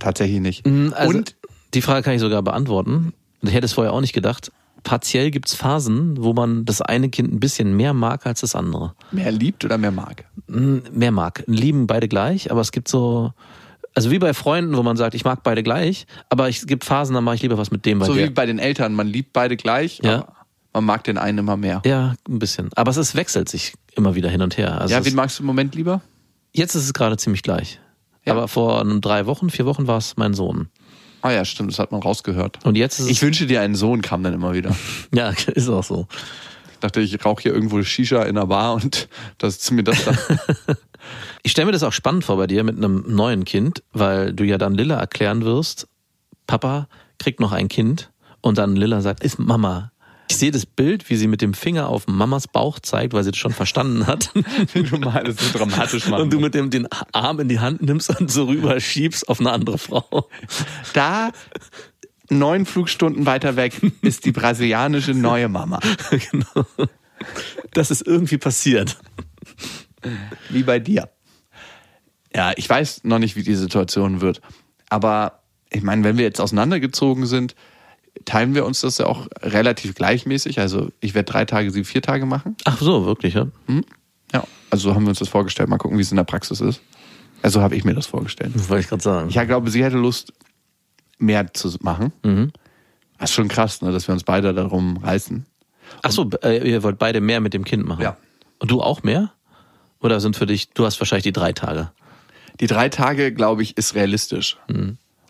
tatsächlich 0.00 0.40
nicht. 0.40 0.66
Also, 0.66 1.08
Und 1.18 1.36
die 1.74 1.82
Frage 1.82 2.02
kann 2.02 2.14
ich 2.14 2.20
sogar 2.20 2.42
beantworten. 2.42 3.12
und 3.40 3.48
ich 3.48 3.54
hätte 3.54 3.66
es 3.66 3.72
vorher 3.72 3.92
auch 3.92 4.00
nicht 4.00 4.12
gedacht, 4.12 4.50
partiell 4.84 5.30
gibt's 5.30 5.54
Phasen, 5.54 6.22
wo 6.22 6.32
man 6.32 6.64
das 6.64 6.80
eine 6.80 7.08
Kind 7.08 7.32
ein 7.32 7.40
bisschen 7.40 7.76
mehr 7.76 7.92
mag 7.94 8.26
als 8.26 8.40
das 8.42 8.54
andere. 8.54 8.94
Mehr 9.10 9.32
liebt 9.32 9.64
oder 9.64 9.78
mehr 9.78 9.90
mag? 9.90 10.24
Mm, 10.46 10.78
Mehr 10.92 11.10
mag. 11.10 11.42
Lieben 11.46 11.86
beide 11.86 12.06
gleich, 12.08 12.50
aber 12.50 12.60
es 12.60 12.70
gibt 12.70 12.86
so, 12.88 13.32
also 13.94 14.10
wie 14.10 14.18
bei 14.18 14.34
Freunden, 14.34 14.76
wo 14.76 14.82
man 14.82 14.96
sagt, 14.96 15.14
ich 15.14 15.24
mag 15.24 15.42
beide 15.42 15.62
gleich, 15.62 16.06
aber 16.28 16.48
es 16.48 16.66
gibt 16.66 16.84
Phasen, 16.84 17.14
da 17.14 17.20
mache 17.20 17.36
ich 17.36 17.42
lieber 17.42 17.58
was 17.58 17.70
mit 17.70 17.84
dem, 17.86 17.98
weil 18.00 18.06
So 18.06 18.14
der, 18.14 18.26
wie 18.26 18.30
bei 18.30 18.46
den 18.46 18.58
Eltern, 18.58 18.94
man 18.94 19.06
liebt 19.08 19.32
beide 19.32 19.56
gleich, 19.56 20.00
Ja. 20.04 20.26
man 20.72 20.84
mag 20.84 21.02
den 21.04 21.18
einen 21.18 21.38
immer 21.38 21.56
mehr. 21.56 21.82
ja, 21.84 22.14
ein 22.28 22.38
bisschen. 22.38 22.70
Aber 22.76 22.90
es 22.90 22.96
ist, 22.96 23.14
wechselt 23.14 23.48
sich 23.48 23.74
immer 23.96 24.14
wieder 24.14 24.28
hin 24.28 24.42
und 24.42 24.56
her. 24.58 24.80
Also 24.80 24.92
ja, 24.92 25.00
es, 25.00 25.06
wen 25.06 25.14
magst 25.14 25.38
du 25.38 25.42
im 25.42 25.46
Moment 25.46 25.74
lieber? 25.74 26.00
jetzt 26.52 26.74
ist 26.76 26.84
es 26.84 26.92
gerade 26.94 27.16
ziemlich 27.16 27.42
gleich. 27.42 27.80
Ja. 28.26 28.32
Aber 28.32 28.48
vor 28.48 28.82
drei 29.00 29.26
Wochen, 29.26 29.50
vier 29.50 29.66
Wochen 29.66 29.86
war 29.86 29.98
es 29.98 30.16
mein 30.16 30.32
Sohn. 30.34 30.68
Ah 31.24 31.32
ja, 31.32 31.46
stimmt, 31.46 31.72
das 31.72 31.78
hat 31.78 31.90
man 31.90 32.02
rausgehört. 32.02 32.58
Und 32.66 32.76
jetzt 32.76 33.00
ist 33.00 33.08
Ich 33.08 33.22
wünsche 33.22 33.46
dir 33.46 33.62
einen 33.62 33.74
Sohn, 33.74 34.02
kam 34.02 34.22
dann 34.22 34.34
immer 34.34 34.52
wieder. 34.52 34.76
ja, 35.14 35.32
ist 35.54 35.70
auch 35.70 35.82
so. 35.82 36.06
Ich 36.74 36.80
dachte, 36.80 37.00
ich 37.00 37.24
rauche 37.24 37.44
hier 37.44 37.54
irgendwo 37.54 37.82
Shisha 37.82 38.24
in 38.24 38.34
der 38.34 38.44
Bar 38.44 38.74
und 38.74 39.08
das 39.38 39.56
ist 39.56 39.70
mir 39.70 39.82
das 39.82 40.04
dann. 40.04 40.18
Ich 41.42 41.52
stelle 41.52 41.66
mir 41.66 41.72
das 41.72 41.82
auch 41.82 41.92
spannend 41.92 42.24
vor 42.24 42.38
bei 42.38 42.46
dir 42.46 42.64
mit 42.64 42.78
einem 42.78 43.04
neuen 43.06 43.44
Kind, 43.44 43.82
weil 43.92 44.32
du 44.32 44.44
ja 44.44 44.56
dann 44.56 44.72
Lilla 44.72 44.96
erklären 44.96 45.44
wirst, 45.44 45.86
Papa 46.46 46.88
kriegt 47.18 47.40
noch 47.40 47.52
ein 47.52 47.68
Kind 47.68 48.10
und 48.40 48.56
dann 48.56 48.74
Lilla 48.74 49.02
sagt, 49.02 49.22
ist 49.22 49.38
Mama. 49.38 49.92
Ich 50.28 50.36
sehe 50.38 50.50
das 50.50 50.64
Bild, 50.64 51.10
wie 51.10 51.16
sie 51.16 51.26
mit 51.26 51.42
dem 51.42 51.52
Finger 51.54 51.88
auf 51.88 52.06
Mamas 52.06 52.48
Bauch 52.48 52.78
zeigt, 52.78 53.12
weil 53.12 53.24
sie 53.24 53.30
das 53.30 53.38
schon 53.38 53.52
verstanden 53.52 54.06
hat. 54.06 54.30
du 54.74 54.96
mal 54.98 55.22
das 55.24 55.36
so 55.36 55.58
dramatisch 55.58 56.08
machen. 56.08 56.22
Und 56.22 56.32
du 56.32 56.40
mit 56.40 56.54
dem 56.54 56.70
den 56.70 56.88
Arm 57.12 57.40
in 57.40 57.48
die 57.48 57.60
Hand 57.60 57.82
nimmst 57.82 58.18
und 58.18 58.30
so 58.30 58.44
rüber 58.44 58.80
schiebst 58.80 59.28
auf 59.28 59.40
eine 59.40 59.52
andere 59.52 59.78
Frau. 59.78 60.28
da 60.94 61.30
neun 62.30 62.64
Flugstunden 62.64 63.26
weiter 63.26 63.56
weg 63.56 63.80
ist 64.02 64.24
die 64.24 64.32
brasilianische 64.32 65.12
neue 65.12 65.48
Mama. 65.48 65.80
genau. 66.10 66.66
Das 67.72 67.90
ist 67.90 68.06
irgendwie 68.06 68.38
passiert. 68.38 68.98
Wie 70.48 70.62
bei 70.62 70.78
dir. 70.78 71.10
Ja, 72.34 72.52
ich 72.56 72.68
weiß 72.68 73.04
noch 73.04 73.18
nicht, 73.18 73.36
wie 73.36 73.42
die 73.42 73.54
Situation 73.54 74.20
wird. 74.20 74.40
Aber 74.88 75.42
ich 75.70 75.82
meine, 75.82 76.04
wenn 76.04 76.18
wir 76.18 76.24
jetzt 76.24 76.40
auseinandergezogen 76.40 77.26
sind, 77.26 77.54
teilen 78.24 78.54
wir 78.54 78.64
uns 78.64 78.80
das 78.80 78.98
ja 78.98 79.06
auch 79.06 79.26
relativ 79.42 79.94
gleichmäßig. 79.94 80.60
Also 80.60 80.90
ich 81.00 81.14
werde 81.14 81.30
drei 81.30 81.44
Tage, 81.44 81.70
sie 81.70 81.84
vier 81.84 82.02
Tage 82.02 82.26
machen. 82.26 82.56
Ach 82.64 82.80
so, 82.80 83.06
wirklich, 83.06 83.34
ja? 83.34 83.48
Ja. 84.32 84.44
Also 84.70 84.88
so 84.88 84.94
haben 84.94 85.04
wir 85.04 85.10
uns 85.10 85.18
das 85.18 85.28
vorgestellt. 85.28 85.68
Mal 85.68 85.78
gucken, 85.78 85.98
wie 85.98 86.02
es 86.02 86.10
in 86.10 86.16
der 86.16 86.24
Praxis 86.24 86.60
ist. 86.60 86.80
Also 87.42 87.60
habe 87.60 87.76
ich 87.76 87.84
mir 87.84 87.94
das 87.94 88.06
vorgestellt. 88.06 88.52
Wollte 88.68 88.82
ich 88.82 88.88
gerade 88.88 89.02
sagen. 89.02 89.28
Ich 89.28 89.34
glaube, 89.34 89.70
sie 89.70 89.84
hätte 89.84 89.96
Lust, 89.96 90.32
mehr 91.18 91.52
zu 91.52 91.76
machen. 91.80 92.12
Das 93.18 93.30
ist 93.30 93.34
schon 93.34 93.48
krass, 93.48 93.82
ne, 93.82 93.92
dass 93.92 94.08
wir 94.08 94.12
uns 94.12 94.24
beide 94.24 94.52
darum 94.54 94.96
reißen. 94.96 95.46
Ach 96.02 96.10
so, 96.10 96.30
äh, 96.42 96.68
ihr 96.68 96.82
wollt 96.82 96.98
beide 96.98 97.20
mehr 97.20 97.40
mit 97.40 97.54
dem 97.54 97.64
Kind 97.64 97.86
machen? 97.86 98.02
Ja. 98.02 98.16
Und 98.58 98.70
du 98.70 98.80
auch 98.80 99.02
mehr? 99.02 99.32
Oder 100.00 100.20
sind 100.20 100.36
für 100.36 100.46
dich, 100.46 100.70
du 100.70 100.84
hast 100.84 101.00
wahrscheinlich 101.00 101.24
die 101.24 101.32
drei 101.32 101.52
Tage. 101.52 101.92
Die 102.60 102.66
drei 102.66 102.88
Tage, 102.88 103.32
glaube 103.32 103.62
ich, 103.62 103.76
ist 103.76 103.94
realistisch. 103.94 104.56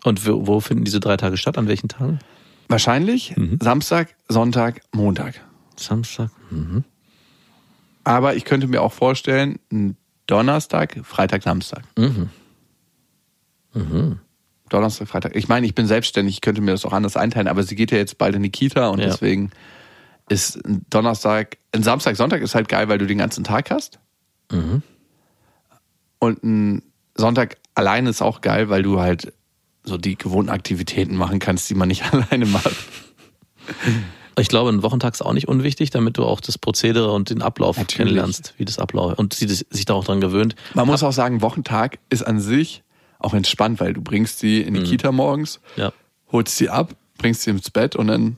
Und 0.03 0.27
wo, 0.27 0.47
wo 0.47 0.59
finden 0.59 0.85
diese 0.85 0.99
drei 0.99 1.17
Tage 1.17 1.37
statt? 1.37 1.57
An 1.57 1.67
welchen 1.67 1.89
Tagen? 1.89 2.19
Wahrscheinlich 2.67 3.35
Samstag, 3.61 4.15
Sonntag, 4.27 4.81
Montag. 4.91 5.41
Samstag. 5.77 6.29
Aber 8.03 8.35
ich 8.35 8.45
könnte 8.45 8.67
mir 8.67 8.81
auch 8.81 8.93
vorstellen, 8.93 9.59
Donnerstag, 10.27 10.97
Freitag, 11.03 11.43
Samstag. 11.43 11.83
Donnerstag, 14.69 15.07
Freitag. 15.07 15.35
Ich 15.35 15.47
meine, 15.47 15.65
ich 15.67 15.75
bin 15.75 15.85
selbstständig, 15.85 16.35
ich 16.35 16.41
könnte 16.41 16.61
mir 16.61 16.71
das 16.71 16.85
auch 16.85 16.93
anders 16.93 17.17
einteilen, 17.17 17.47
aber 17.47 17.63
sie 17.63 17.75
geht 17.75 17.91
ja 17.91 17.97
jetzt 17.97 18.17
bald 18.17 18.35
in 18.35 18.43
die 18.43 18.49
Kita 18.49 18.87
und 18.89 18.99
Ja. 18.99 19.05
deswegen 19.07 19.51
ist 20.27 20.59
Donnerstag, 20.89 21.57
ein 21.71 21.83
Samstag, 21.83 22.15
Sonntag 22.15 22.41
ist 22.41 22.55
halt 22.55 22.67
geil, 22.67 22.87
weil 22.89 22.97
du 22.97 23.05
den 23.05 23.19
ganzen 23.19 23.43
Tag 23.43 23.69
hast. 23.69 23.99
Und 26.19 26.43
ein 26.43 26.81
Sonntag 27.15 27.57
alleine 27.75 28.09
ist 28.09 28.21
auch 28.23 28.41
geil, 28.41 28.69
weil 28.69 28.81
du 28.81 28.99
halt 28.99 29.33
so 29.85 29.97
die 29.97 30.17
gewohnten 30.17 30.49
Aktivitäten 30.51 31.15
machen 31.15 31.39
kannst, 31.39 31.69
die 31.69 31.75
man 31.75 31.87
nicht 31.87 32.03
alleine 32.13 32.45
macht. 32.45 32.75
Ich 34.37 34.49
glaube, 34.49 34.69
ein 34.69 34.83
Wochentag 34.83 35.13
ist 35.13 35.21
auch 35.21 35.33
nicht 35.33 35.47
unwichtig, 35.47 35.91
damit 35.91 36.17
du 36.17 36.25
auch 36.25 36.41
das 36.41 36.57
Prozedere 36.57 37.11
und 37.13 37.29
den 37.29 37.41
Ablauf 37.41 37.77
Natürlich. 37.77 37.95
kennenlernst, 37.97 38.53
wie 38.57 38.65
das 38.65 38.79
abläuft. 38.79 39.17
Und 39.17 39.33
sie 39.33 39.47
sich 39.47 39.85
da 39.85 39.93
auch 39.93 40.03
dran 40.03 40.19
gewöhnt. 40.19 40.55
Man 40.73 40.87
muss 40.87 41.03
auch 41.03 41.13
sagen, 41.13 41.41
Wochentag 41.41 41.99
ist 42.09 42.23
an 42.23 42.39
sich 42.41 42.83
auch 43.19 43.33
entspannt, 43.33 43.79
weil 43.79 43.93
du 43.93 44.01
bringst 44.01 44.39
sie 44.39 44.61
in 44.61 44.73
die 44.73 44.83
Kita 44.83 45.11
morgens, 45.11 45.61
Ja. 45.77 45.93
holst 46.31 46.57
sie 46.57 46.69
ab, 46.69 46.95
bringst 47.17 47.43
sie 47.43 47.51
ins 47.51 47.71
Bett 47.71 47.95
und 47.95 48.07
dann. 48.07 48.37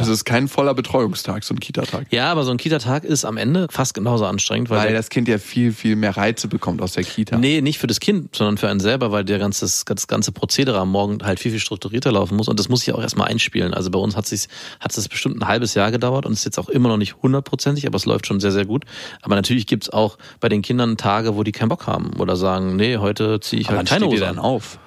Also 0.00 0.12
es 0.12 0.18
ist 0.18 0.24
kein 0.24 0.48
voller 0.48 0.74
Betreuungstag, 0.74 1.44
so 1.44 1.54
ein 1.54 1.60
Kita-Tag. 1.60 2.06
Ja, 2.10 2.30
aber 2.30 2.44
so 2.44 2.50
ein 2.50 2.56
Kita-Tag 2.56 3.04
ist 3.04 3.24
am 3.24 3.36
Ende 3.36 3.66
fast 3.70 3.94
genauso 3.94 4.26
anstrengend, 4.26 4.70
weil, 4.70 4.78
Weil 4.78 4.88
der, 4.88 4.96
das 4.96 5.10
Kind 5.10 5.28
ja 5.28 5.38
viel, 5.38 5.72
viel 5.72 5.96
mehr 5.96 6.16
Reize 6.16 6.48
bekommt 6.48 6.82
aus 6.82 6.92
der 6.92 7.04
Kita. 7.04 7.36
Nee, 7.38 7.60
nicht 7.60 7.78
für 7.78 7.86
das 7.86 8.00
Kind, 8.00 8.34
sondern 8.34 8.58
für 8.58 8.68
einen 8.68 8.80
selber, 8.80 9.12
weil 9.12 9.24
der 9.24 9.38
ganze, 9.38 9.64
das 9.86 10.06
ganze 10.06 10.32
Prozedere 10.32 10.78
am 10.78 10.90
Morgen 10.90 11.18
halt 11.22 11.40
viel, 11.40 11.50
viel 11.50 11.60
strukturierter 11.60 12.12
laufen 12.12 12.36
muss 12.36 12.48
und 12.48 12.58
das 12.58 12.68
muss 12.68 12.80
sich 12.80 12.94
auch 12.94 13.00
erstmal 13.00 13.28
einspielen. 13.28 13.74
Also 13.74 13.90
bei 13.90 13.98
uns 13.98 14.16
hat 14.16 14.30
es 14.32 14.48
hat 14.80 14.96
es 14.96 15.08
bestimmt 15.08 15.40
ein 15.40 15.48
halbes 15.48 15.74
Jahr 15.74 15.90
gedauert 15.90 16.26
und 16.26 16.32
ist 16.32 16.44
jetzt 16.44 16.58
auch 16.58 16.68
immer 16.68 16.88
noch 16.88 16.96
nicht 16.96 17.16
hundertprozentig, 17.22 17.86
aber 17.86 17.96
es 17.96 18.06
läuft 18.06 18.26
schon 18.26 18.40
sehr, 18.40 18.52
sehr 18.52 18.64
gut. 18.64 18.84
Aber 19.22 19.34
natürlich 19.34 19.66
gibt's 19.66 19.90
auch 19.90 20.18
bei 20.40 20.48
den 20.48 20.62
Kindern 20.62 20.96
Tage, 20.96 21.36
wo 21.36 21.42
die 21.42 21.52
keinen 21.52 21.68
Bock 21.68 21.86
haben 21.86 22.12
oder 22.18 22.36
sagen, 22.36 22.76
nee, 22.76 22.96
heute 22.98 23.40
ziehe 23.40 23.60
ich 23.60 23.68
Aber 23.68 23.78
halt 23.78 23.88
keine 23.88 24.06
Hose 24.06 24.20
dann 24.20 24.38
an. 24.38 24.44
auf? 24.44 24.78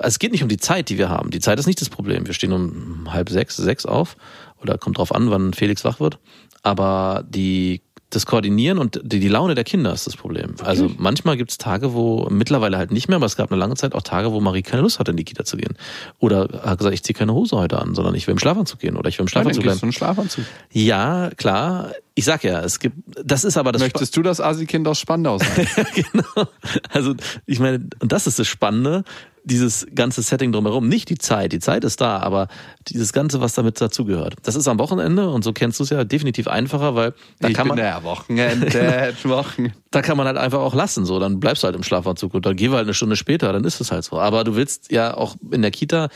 Also 0.00 0.14
es 0.14 0.18
geht 0.18 0.32
nicht 0.32 0.42
um 0.42 0.48
die 0.48 0.56
Zeit, 0.56 0.88
die 0.88 0.98
wir 0.98 1.08
haben. 1.08 1.30
Die 1.30 1.40
Zeit 1.40 1.58
ist 1.58 1.66
nicht 1.66 1.80
das 1.80 1.88
Problem. 1.90 2.26
Wir 2.26 2.34
stehen 2.34 2.52
um 2.52 3.12
halb 3.12 3.30
sechs, 3.30 3.56
sechs 3.56 3.86
auf 3.86 4.16
oder 4.62 4.78
kommt 4.78 4.98
drauf 4.98 5.14
an, 5.14 5.30
wann 5.30 5.52
Felix 5.54 5.84
wach 5.84 6.00
wird. 6.00 6.18
Aber 6.62 7.24
die 7.28 7.82
das 8.10 8.26
Koordinieren 8.26 8.78
und 8.78 9.00
die, 9.04 9.20
die 9.20 9.28
Laune 9.28 9.54
der 9.54 9.62
Kinder 9.62 9.92
ist 9.92 10.06
das 10.06 10.16
Problem. 10.16 10.56
Also 10.64 10.90
manchmal 10.98 11.36
gibt 11.36 11.52
es 11.52 11.58
Tage, 11.58 11.94
wo 11.94 12.26
mittlerweile 12.28 12.76
halt 12.76 12.90
nicht 12.90 13.08
mehr, 13.08 13.16
aber 13.16 13.26
es 13.26 13.36
gab 13.36 13.52
eine 13.52 13.58
lange 13.58 13.76
Zeit 13.76 13.94
auch 13.94 14.02
Tage, 14.02 14.32
wo 14.32 14.40
Marie 14.40 14.62
keine 14.62 14.82
Lust 14.82 14.98
hatte, 14.98 15.12
in 15.12 15.16
die 15.16 15.24
Kita 15.24 15.44
zu 15.44 15.56
gehen. 15.56 15.76
Oder 16.18 16.48
hat 16.64 16.78
gesagt, 16.78 16.92
ich 16.94 17.04
ziehe 17.04 17.14
keine 17.16 17.32
Hose 17.34 17.56
heute 17.56 17.78
an, 17.78 17.94
sondern 17.94 18.16
ich 18.16 18.26
will 18.26 18.32
im 18.32 18.38
Schlafanzug 18.38 18.80
gehen 18.80 18.96
oder 18.96 19.08
ich 19.08 19.18
will 19.18 19.22
im 19.22 19.26
Ja, 19.28 19.30
Schlafanzug 19.30 19.62
du 19.62 19.68
bleiben. 19.68 19.82
einen 19.82 19.92
Schlafanzug. 19.92 20.44
Ja, 20.72 21.30
klar. 21.36 21.92
Ich 22.16 22.24
sag 22.24 22.42
ja, 22.42 22.60
es 22.60 22.80
gibt, 22.80 22.96
das 23.24 23.44
ist 23.44 23.56
aber 23.56 23.70
das 23.70 23.80
Möchtest 23.80 24.16
du 24.16 24.22
das 24.22 24.40
Asi-Kind 24.40 24.88
aus 24.88 24.98
Spandau 24.98 25.38
sein? 25.38 25.68
genau. 25.94 26.48
Also 26.92 27.14
ich 27.46 27.60
meine, 27.60 27.86
und 28.00 28.10
das 28.10 28.26
ist 28.26 28.40
das 28.40 28.48
Spannende, 28.48 29.04
dieses 29.44 29.86
ganze 29.94 30.22
Setting 30.22 30.52
drumherum. 30.52 30.88
Nicht 30.88 31.08
die 31.08 31.18
Zeit, 31.18 31.52
die 31.52 31.58
Zeit 31.58 31.84
ist 31.84 32.00
da, 32.00 32.18
aber 32.18 32.48
dieses 32.88 33.12
Ganze, 33.12 33.40
was 33.40 33.54
damit 33.54 33.80
dazugehört. 33.80 34.34
Das 34.42 34.54
ist 34.54 34.68
am 34.68 34.78
Wochenende 34.78 35.28
und 35.30 35.42
so 35.44 35.52
kennst 35.52 35.78
du 35.80 35.84
es 35.84 35.90
ja 35.90 36.04
definitiv 36.04 36.48
einfacher, 36.48 36.94
weil 36.94 37.14
da 37.40 37.48
ich 37.48 37.54
kann 37.54 37.68
man, 37.68 37.76
der 37.76 38.02
Wochenende, 38.02 38.66
Wochen. 39.24 39.72
da 39.90 40.02
kann 40.02 40.16
man 40.16 40.26
halt 40.26 40.36
einfach 40.36 40.60
auch 40.60 40.74
lassen. 40.74 41.04
So, 41.04 41.18
dann 41.18 41.40
bleibst 41.40 41.62
du 41.62 41.66
halt 41.66 41.76
im 41.76 41.82
Schlafanzug 41.82 42.34
und 42.34 42.46
dann 42.46 42.56
gehen 42.56 42.72
wir 42.72 42.76
halt 42.76 42.86
eine 42.86 42.94
Stunde 42.94 43.16
später, 43.16 43.52
dann 43.52 43.64
ist 43.64 43.80
es 43.80 43.90
halt 43.92 44.04
so. 44.04 44.18
Aber 44.18 44.44
du 44.44 44.56
willst 44.56 44.92
ja 44.92 45.16
auch 45.16 45.36
in 45.50 45.62
der 45.62 45.70
Kita 45.70 46.08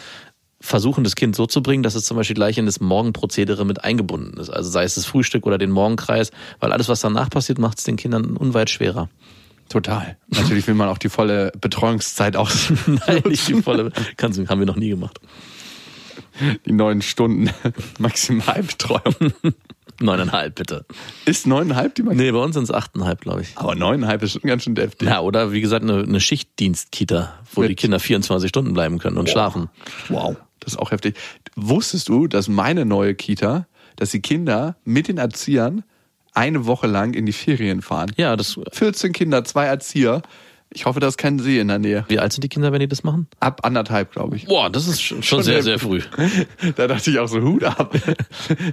versuchen, 0.61 1.05
das 1.05 1.15
Kind 1.15 1.37
so 1.37 1.47
zu 1.47 1.63
bringen, 1.63 1.83
dass 1.83 1.95
es 1.95 2.05
zum 2.05 2.17
Beispiel 2.17 2.35
gleich 2.35 2.57
in 2.57 2.65
das 2.65 2.81
Morgenprozedere 2.81 3.67
mit 3.67 3.85
eingebunden 3.85 4.41
ist. 4.41 4.49
Also 4.49 4.71
sei 4.71 4.85
es 4.85 4.95
das 4.95 5.05
Frühstück 5.05 5.47
oder 5.47 5.59
den 5.59 5.71
Morgenkreis, 5.71 6.31
weil 6.59 6.73
alles, 6.73 6.89
was 6.89 7.01
danach 7.01 7.29
passiert, 7.29 7.59
macht 7.59 7.79
es 7.79 7.85
den 7.85 7.97
Kindern 7.97 8.37
unweit 8.37 8.71
schwerer. 8.71 9.11
Total. 9.69 10.17
Natürlich 10.29 10.67
will 10.67 10.75
man 10.75 10.89
auch 10.89 10.99
die 10.99 11.09
volle 11.09 11.51
Betreuungszeit 11.61 12.37
aus. 12.37 12.71
Nein, 12.87 13.23
nicht 13.27 13.49
die 13.49 13.61
volle. 13.63 13.91
Kannst 14.17 14.39
du, 14.39 14.47
haben 14.49 14.61
wir 14.61 14.67
noch 14.67 14.77
nie 14.77 14.91
gemacht. 14.91 15.19
Die 16.67 16.73
neun 16.73 17.01
Stunden 17.03 17.51
Maximalbetreuung. 17.99 19.33
Neuneinhalb, 20.01 20.57
bitte. 20.57 20.85
Ist 21.25 21.47
neuneinhalb 21.47 21.95
die 21.95 22.03
Maximal? 22.03 22.27
Nee, 22.27 22.33
bei 22.33 22.39
uns 22.39 22.55
sind 22.55 22.65
es 22.65 22.71
achteinhalb, 22.73 23.21
glaube 23.21 23.43
ich. 23.43 23.53
Aber 23.57 23.75
neuneinhalb 23.77 24.23
ist 24.23 24.33
schon 24.33 24.43
ganz 24.43 24.65
schön 24.65 24.75
deftig. 24.75 25.09
Ja, 25.09 25.21
oder 25.21 25.53
wie 25.53 25.61
gesagt, 25.61 25.85
eine, 25.85 26.03
eine 26.03 26.21
Schichtdienst-Kita, 26.21 27.33
wo 27.53 27.61
Mit- 27.61 27.71
die 27.71 27.75
Kinder 27.77 28.01
24 28.01 28.49
Stunden 28.49 28.73
bleiben 28.75 28.99
können 28.99 29.17
und 29.17 29.31
schlafen. 29.31 29.71
Wow, 30.09 30.37
das 30.61 30.73
ist 30.75 30.79
auch 30.79 30.91
heftig. 30.91 31.17
Wusstest 31.55 32.09
du, 32.09 32.27
dass 32.27 32.49
meine 32.49 32.85
neue 32.85 33.15
Kita, 33.15 33.67
dass 33.97 34.11
die 34.11 34.21
Kinder 34.21 34.77
mit 34.85 35.07
den 35.07 35.19
Erziehern 35.19 35.85
eine 36.35 36.67
Woche 36.67 36.87
lang 36.87 37.15
in 37.15 37.27
die 37.27 37.33
Ferien 37.33 37.83
fahren? 37.83 38.13
Ja, 38.17 38.37
das. 38.37 38.59
14 38.73 39.13
Kinder, 39.13 39.45
zwei 39.45 39.67
Erzieher. 39.67 40.23
Ich 40.77 40.87
hoffe, 40.87 40.99
das 40.99 41.11
ist 41.11 41.19
kein 41.19 41.39
See 41.39 41.61
in 41.61 41.69
der 41.69 41.79
Nähe. 41.79 42.05
Wie 42.09 42.19
alt 42.19 42.33
sind 42.33 42.43
die 42.43 42.49
Kinder, 42.49 42.73
wenn 42.73 42.81
die 42.81 42.89
das 42.89 43.05
machen? 43.05 43.29
Ab 43.39 43.61
anderteinb, 43.63 44.11
glaube 44.11 44.35
ich. 44.37 44.47
Boah, 44.47 44.69
das 44.69 44.89
ist 44.89 45.01
schon, 45.01 45.23
schon 45.23 45.43
sehr, 45.45 45.63
sehr 45.63 45.79
früh. 45.79 46.01
Da 46.77 46.89
dachte 46.89 47.11
ich 47.11 47.19
auch 47.21 47.29
so, 47.29 47.41
Hut 47.41 47.63
ab. 47.63 47.95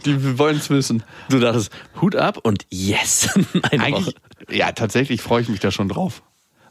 Die 0.06 0.40
wollen 0.40 0.58
es 0.58 0.72
wissen. 0.72 1.04
Du 1.30 1.40
dachtest, 1.40 1.72
Hut 2.02 2.16
ab 2.16 2.40
und 2.42 2.66
yes. 2.72 3.30
Eine 3.72 3.84
Eigentlich, 3.84 4.08
Woche. 4.08 4.16
ja, 4.50 4.72
tatsächlich 4.72 5.22
freue 5.22 5.44
ich 5.44 5.50
mich 5.50 5.60
da 5.60 5.70
schon 5.70 5.90
drauf. 5.90 6.24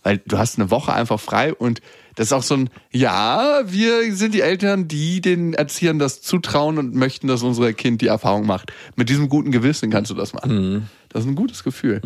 Weil 0.03 0.18
du 0.18 0.37
hast 0.37 0.59
eine 0.59 0.70
Woche 0.70 0.92
einfach 0.92 1.20
frei 1.20 1.55
und 1.55 1.81
das 2.14 2.29
ist 2.29 2.33
auch 2.33 2.42
so 2.42 2.55
ein, 2.55 2.70
ja, 2.92 3.62
wir 3.66 4.14
sind 4.14 4.35
die 4.35 4.40
Eltern, 4.40 4.88
die 4.88 5.20
den 5.20 5.55
Erziehern 5.55 5.99
das 5.99 6.23
zutrauen 6.23 6.79
und 6.79 6.94
möchten, 6.94 7.29
dass 7.29 7.42
unser 7.42 7.73
Kind 7.73 8.03
die 8.03 8.09
Erfahrung 8.09 8.46
macht. 8.46 8.73
Mit 8.96 9.09
diesem 9.09 9.29
guten 9.29 9.51
Gewissen 9.51 9.90
kannst 9.90 10.11
du 10.11 10.14
das 10.14 10.33
machen. 10.33 10.88
Das 11.09 11.25
ist 11.25 11.29
ein 11.29 11.35
gutes 11.35 11.64
Gefühl. 11.64 12.01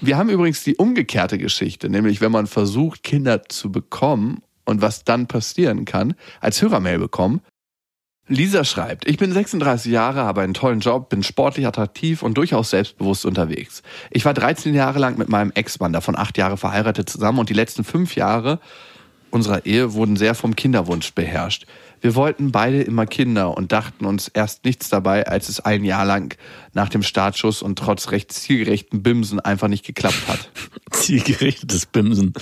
Wir 0.00 0.16
haben 0.16 0.30
übrigens 0.30 0.62
die 0.62 0.76
umgekehrte 0.76 1.38
Geschichte, 1.38 1.88
nämlich 1.88 2.20
wenn 2.20 2.32
man 2.32 2.46
versucht, 2.46 3.02
Kinder 3.02 3.48
zu 3.48 3.72
bekommen 3.72 4.42
und 4.64 4.82
was 4.82 5.04
dann 5.04 5.26
passieren 5.26 5.84
kann, 5.84 6.14
als 6.40 6.60
Hörermail 6.60 6.98
bekommen. 6.98 7.40
Lisa 8.28 8.64
schreibt, 8.64 9.08
ich 9.08 9.18
bin 9.18 9.32
36 9.32 9.92
Jahre, 9.92 10.24
habe 10.24 10.40
einen 10.40 10.54
tollen 10.54 10.80
Job, 10.80 11.10
bin 11.10 11.22
sportlich 11.22 11.64
attraktiv 11.64 12.22
und 12.22 12.36
durchaus 12.36 12.70
selbstbewusst 12.70 13.24
unterwegs. 13.24 13.84
Ich 14.10 14.24
war 14.24 14.34
13 14.34 14.74
Jahre 14.74 14.98
lang 14.98 15.16
mit 15.16 15.28
meinem 15.28 15.52
Ex-Mann, 15.54 15.92
davon 15.92 16.16
acht 16.16 16.36
Jahre 16.36 16.56
verheiratet 16.56 17.08
zusammen 17.08 17.38
und 17.38 17.50
die 17.50 17.54
letzten 17.54 17.84
fünf 17.84 18.16
Jahre 18.16 18.58
unserer 19.30 19.66
Ehe 19.66 19.94
wurden 19.94 20.16
sehr 20.16 20.34
vom 20.34 20.56
Kinderwunsch 20.56 21.12
beherrscht. 21.14 21.66
Wir 22.00 22.14
wollten 22.14 22.52
beide 22.52 22.82
immer 22.82 23.06
Kinder 23.06 23.56
und 23.56 23.72
dachten 23.72 24.04
uns 24.04 24.28
erst 24.28 24.64
nichts 24.64 24.88
dabei, 24.88 25.26
als 25.26 25.48
es 25.48 25.60
ein 25.60 25.84
Jahr 25.84 26.04
lang 26.04 26.36
nach 26.72 26.88
dem 26.88 27.02
Startschuss 27.02 27.62
und 27.62 27.78
trotz 27.78 28.10
recht 28.10 28.32
zielgerechten 28.32 29.02
Bimsen 29.02 29.40
einfach 29.40 29.68
nicht 29.68 29.84
geklappt 29.84 30.28
hat. 30.28 30.50
Zielgerichtetes 30.90 31.86
Bimsen. 31.86 32.34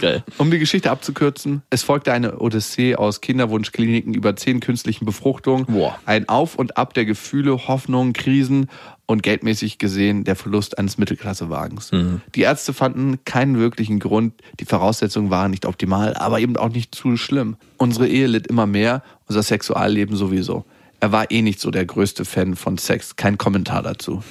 Geil. 0.00 0.24
Um 0.36 0.50
die 0.50 0.58
Geschichte 0.58 0.90
abzukürzen, 0.90 1.62
es 1.70 1.82
folgte 1.82 2.12
eine 2.12 2.38
Odyssee 2.38 2.96
aus 2.96 3.20
Kinderwunschkliniken 3.20 4.14
über 4.14 4.36
zehn 4.36 4.60
künstlichen 4.60 5.06
Befruchtungen, 5.06 5.66
Boah. 5.66 5.98
ein 6.04 6.28
Auf 6.28 6.56
und 6.56 6.76
Ab 6.76 6.94
der 6.94 7.04
Gefühle, 7.06 7.68
Hoffnungen, 7.68 8.12
Krisen 8.12 8.68
und 9.06 9.22
geldmäßig 9.22 9.78
gesehen 9.78 10.24
der 10.24 10.36
Verlust 10.36 10.78
eines 10.78 10.98
Mittelklassewagens. 10.98 11.90
Die 12.34 12.42
Ärzte 12.42 12.72
fanden 12.72 13.24
keinen 13.24 13.56
wirklichen 13.58 14.00
Grund, 14.00 14.34
die 14.60 14.64
Voraussetzungen 14.64 15.30
waren 15.30 15.50
nicht 15.50 15.64
optimal, 15.64 16.14
aber 16.14 16.40
eben 16.40 16.56
auch 16.56 16.68
nicht 16.68 16.94
zu 16.94 17.16
schlimm. 17.16 17.56
Unsere 17.76 18.08
Ehe 18.08 18.26
litt 18.26 18.46
immer 18.48 18.66
mehr, 18.66 19.02
unser 19.28 19.42
Sexualleben 19.42 20.16
sowieso. 20.16 20.64
Er 21.00 21.12
war 21.12 21.30
eh 21.30 21.42
nicht 21.42 21.60
so 21.60 21.70
der 21.70 21.84
größte 21.84 22.24
Fan 22.24 22.56
von 22.56 22.78
Sex, 22.78 23.16
kein 23.16 23.38
Kommentar 23.38 23.82
dazu. 23.82 24.22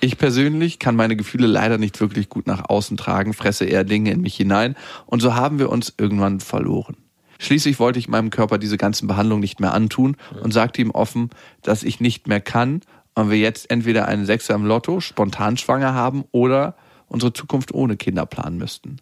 Ich 0.00 0.18
persönlich 0.18 0.80
kann 0.80 0.96
meine 0.96 1.14
Gefühle 1.14 1.46
leider 1.46 1.78
nicht 1.78 2.00
wirklich 2.00 2.28
gut 2.28 2.48
nach 2.48 2.68
außen 2.68 2.96
tragen, 2.96 3.34
fresse 3.34 3.64
eher 3.64 3.84
Dinge 3.84 4.10
in 4.10 4.20
mich 4.20 4.34
hinein 4.34 4.74
und 5.06 5.22
so 5.22 5.34
haben 5.34 5.58
wir 5.60 5.70
uns 5.70 5.94
irgendwann 5.96 6.40
verloren. 6.40 6.96
Schließlich 7.38 7.78
wollte 7.78 7.98
ich 7.98 8.08
meinem 8.08 8.30
Körper 8.30 8.58
diese 8.58 8.76
ganzen 8.76 9.08
Behandlungen 9.08 9.40
nicht 9.40 9.58
mehr 9.58 9.74
antun 9.74 10.16
und 10.42 10.52
sagte 10.52 10.80
ihm 10.80 10.90
offen, 10.90 11.30
dass 11.62 11.82
ich 11.82 12.00
nicht 12.00 12.28
mehr 12.28 12.40
kann 12.40 12.82
und 13.14 13.30
wir 13.30 13.38
jetzt 13.38 13.70
entweder 13.70 14.06
einen 14.08 14.26
Sechser 14.26 14.54
im 14.54 14.64
Lotto, 14.64 15.00
spontan 15.00 15.56
schwanger 15.56 15.94
haben 15.94 16.24
oder 16.32 16.74
unsere 17.08 17.32
Zukunft 17.32 17.72
ohne 17.74 17.96
Kinder 17.96 18.26
planen 18.26 18.58
müssten. 18.58 18.98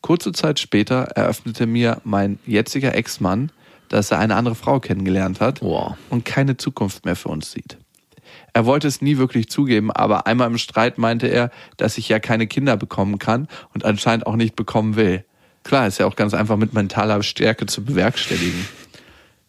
Kurze 0.00 0.32
Zeit 0.32 0.60
später 0.60 1.02
eröffnete 1.16 1.66
mir 1.66 2.00
mein 2.04 2.38
jetziger 2.46 2.94
Ex-Mann, 2.94 3.50
dass 3.88 4.10
er 4.10 4.18
eine 4.18 4.36
andere 4.36 4.54
Frau 4.54 4.78
kennengelernt 4.78 5.40
hat 5.40 5.62
Wow. 5.62 5.96
und 6.10 6.24
keine 6.24 6.56
Zukunft 6.56 7.04
mehr 7.04 7.16
für 7.16 7.28
uns 7.28 7.50
sieht. 7.50 7.78
Er 8.52 8.66
wollte 8.66 8.88
es 8.88 9.02
nie 9.02 9.18
wirklich 9.18 9.48
zugeben, 9.48 9.90
aber 9.90 10.26
einmal 10.26 10.48
im 10.48 10.58
Streit 10.58 10.98
meinte 10.98 11.26
er, 11.26 11.50
dass 11.76 11.98
ich 11.98 12.08
ja 12.08 12.18
keine 12.18 12.46
Kinder 12.46 12.76
bekommen 12.76 13.18
kann 13.18 13.48
und 13.74 13.84
anscheinend 13.84 14.26
auch 14.26 14.36
nicht 14.36 14.56
bekommen 14.56 14.96
will. 14.96 15.24
Klar, 15.62 15.86
ist 15.86 15.98
ja 15.98 16.06
auch 16.06 16.16
ganz 16.16 16.32
einfach 16.32 16.56
mit 16.56 16.72
mentaler 16.72 17.22
Stärke 17.22 17.66
zu 17.66 17.84
bewerkstelligen. 17.84 18.66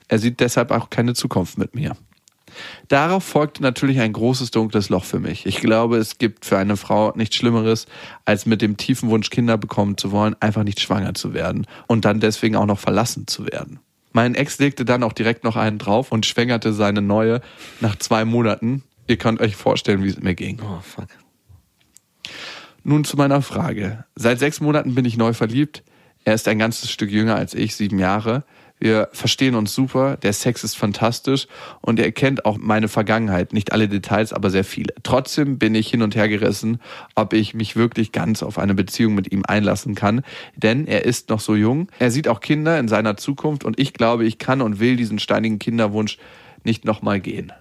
Er 0.07 0.19
sieht 0.19 0.39
deshalb 0.39 0.71
auch 0.71 0.89
keine 0.89 1.13
Zukunft 1.13 1.57
mit 1.57 1.75
mir. 1.75 1.95
Darauf 2.87 3.23
folgte 3.23 3.61
natürlich 3.61 3.99
ein 3.99 4.13
großes 4.13 4.51
dunkles 4.51 4.89
Loch 4.89 5.03
für 5.03 5.19
mich. 5.19 5.45
Ich 5.45 5.59
glaube, 5.59 5.97
es 5.97 6.17
gibt 6.17 6.45
für 6.45 6.57
eine 6.57 6.77
Frau 6.77 7.13
nichts 7.15 7.35
Schlimmeres, 7.35 7.85
als 8.25 8.45
mit 8.45 8.61
dem 8.61 8.77
tiefen 8.77 9.09
Wunsch, 9.09 9.29
Kinder 9.29 9.57
bekommen 9.57 9.97
zu 9.97 10.11
wollen, 10.11 10.35
einfach 10.39 10.63
nicht 10.63 10.79
schwanger 10.79 11.13
zu 11.13 11.33
werden 11.33 11.65
und 11.87 12.05
dann 12.05 12.19
deswegen 12.19 12.55
auch 12.55 12.65
noch 12.65 12.79
verlassen 12.79 13.27
zu 13.27 13.45
werden. 13.45 13.79
Mein 14.13 14.35
Ex 14.35 14.57
legte 14.59 14.85
dann 14.85 15.03
auch 15.03 15.13
direkt 15.13 15.43
noch 15.43 15.55
einen 15.55 15.77
drauf 15.77 16.11
und 16.11 16.25
schwängerte 16.25 16.73
seine 16.73 17.01
neue 17.01 17.41
nach 17.81 17.95
zwei 17.97 18.25
Monaten. 18.25 18.83
Ihr 19.07 19.17
könnt 19.17 19.41
euch 19.41 19.55
vorstellen, 19.55 20.03
wie 20.03 20.09
es 20.09 20.19
mir 20.19 20.35
ging. 20.35 20.59
Oh, 20.61 20.79
fuck. 20.81 21.07
Nun 22.83 23.03
zu 23.03 23.17
meiner 23.17 23.41
Frage. 23.41 24.05
Seit 24.15 24.39
sechs 24.39 24.61
Monaten 24.61 24.95
bin 24.95 25.05
ich 25.05 25.17
neu 25.17 25.33
verliebt. 25.33 25.83
Er 26.23 26.33
ist 26.33 26.47
ein 26.47 26.59
ganzes 26.59 26.89
Stück 26.89 27.11
jünger 27.11 27.35
als 27.35 27.53
ich, 27.53 27.75
sieben 27.75 27.99
Jahre. 27.99 28.43
Wir 28.79 29.09
verstehen 29.11 29.55
uns 29.55 29.73
super, 29.73 30.17
der 30.17 30.33
Sex 30.33 30.63
ist 30.63 30.77
fantastisch 30.77 31.47
und 31.81 31.99
er 31.99 32.11
kennt 32.11 32.45
auch 32.45 32.57
meine 32.57 32.87
Vergangenheit, 32.87 33.51
nicht 33.51 33.71
alle 33.71 33.87
Details, 33.87 34.33
aber 34.33 34.49
sehr 34.49 34.63
viele. 34.63 34.93
Trotzdem 35.01 35.57
bin 35.57 35.73
ich 35.73 35.89
hin 35.89 36.03
und 36.03 36.15
her 36.15 36.29
gerissen, 36.29 36.79
ob 37.15 37.33
ich 37.33 37.55
mich 37.55 37.75
wirklich 37.75 38.11
ganz 38.11 38.43
auf 38.43 38.59
eine 38.59 38.75
Beziehung 38.75 39.15
mit 39.15 39.31
ihm 39.31 39.43
einlassen 39.47 39.95
kann, 39.95 40.21
denn 40.55 40.85
er 40.85 41.05
ist 41.05 41.29
noch 41.29 41.39
so 41.39 41.55
jung, 41.55 41.87
er 41.97 42.11
sieht 42.11 42.27
auch 42.27 42.39
Kinder 42.39 42.79
in 42.79 42.87
seiner 42.87 43.17
Zukunft 43.17 43.65
und 43.65 43.79
ich 43.79 43.93
glaube, 43.93 44.25
ich 44.25 44.37
kann 44.37 44.61
und 44.61 44.79
will 44.79 44.95
diesen 44.95 45.17
steinigen 45.17 45.57
Kinderwunsch 45.57 46.19
nicht 46.63 46.85
nochmal 46.85 47.19
gehen. 47.19 47.51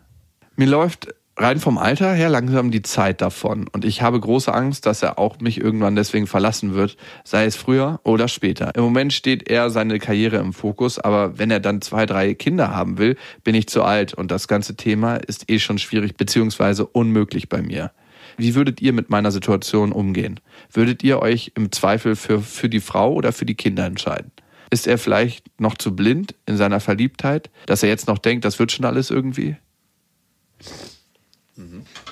Mir 0.56 0.66
läuft 0.66 1.14
rein 1.36 1.60
vom 1.60 1.76
Alter 1.76 2.12
her 2.14 2.28
langsam 2.28 2.70
die 2.70 2.82
Zeit 2.82 3.20
davon 3.20 3.68
und 3.68 3.84
ich 3.84 4.00
habe 4.02 4.18
große 4.18 4.52
Angst, 4.52 4.86
dass 4.86 5.02
er 5.02 5.18
auch 5.18 5.38
mich 5.40 5.60
irgendwann 5.60 5.94
deswegen 5.94 6.26
verlassen 6.26 6.74
wird, 6.74 6.96
sei 7.24 7.44
es 7.44 7.56
früher 7.56 8.00
oder 8.04 8.28
später. 8.28 8.74
Im 8.74 8.82
Moment 8.82 9.12
steht 9.12 9.48
er 9.48 9.70
seine 9.70 9.98
Karriere 9.98 10.36
im 10.36 10.52
Fokus, 10.52 10.98
aber 10.98 11.38
wenn 11.38 11.50
er 11.50 11.60
dann 11.60 11.82
zwei, 11.82 12.06
drei 12.06 12.34
Kinder 12.34 12.74
haben 12.74 12.98
will, 12.98 13.16
bin 13.44 13.54
ich 13.54 13.68
zu 13.68 13.82
alt 13.82 14.14
und 14.14 14.30
das 14.30 14.48
ganze 14.48 14.76
Thema 14.76 15.16
ist 15.16 15.50
eh 15.50 15.58
schon 15.58 15.78
schwierig 15.78 16.16
beziehungsweise 16.16 16.86
unmöglich 16.86 17.48
bei 17.48 17.60
mir. 17.60 17.92
Wie 18.38 18.54
würdet 18.54 18.80
ihr 18.82 18.92
mit 18.92 19.10
meiner 19.10 19.30
Situation 19.30 19.92
umgehen? 19.92 20.40
Würdet 20.72 21.02
ihr 21.02 21.20
euch 21.20 21.52
im 21.54 21.72
Zweifel 21.72 22.16
für, 22.16 22.40
für 22.40 22.68
die 22.68 22.80
Frau 22.80 23.12
oder 23.12 23.32
für 23.32 23.46
die 23.46 23.54
Kinder 23.54 23.84
entscheiden? 23.84 24.30
Ist 24.70 24.86
er 24.86 24.98
vielleicht 24.98 25.46
noch 25.60 25.76
zu 25.76 25.94
blind 25.94 26.34
in 26.44 26.56
seiner 26.56 26.80
Verliebtheit, 26.80 27.50
dass 27.66 27.82
er 27.82 27.88
jetzt 27.88 28.08
noch 28.08 28.18
denkt, 28.18 28.44
das 28.44 28.58
wird 28.58 28.72
schon 28.72 28.84
alles 28.84 29.10
irgendwie? 29.10 29.56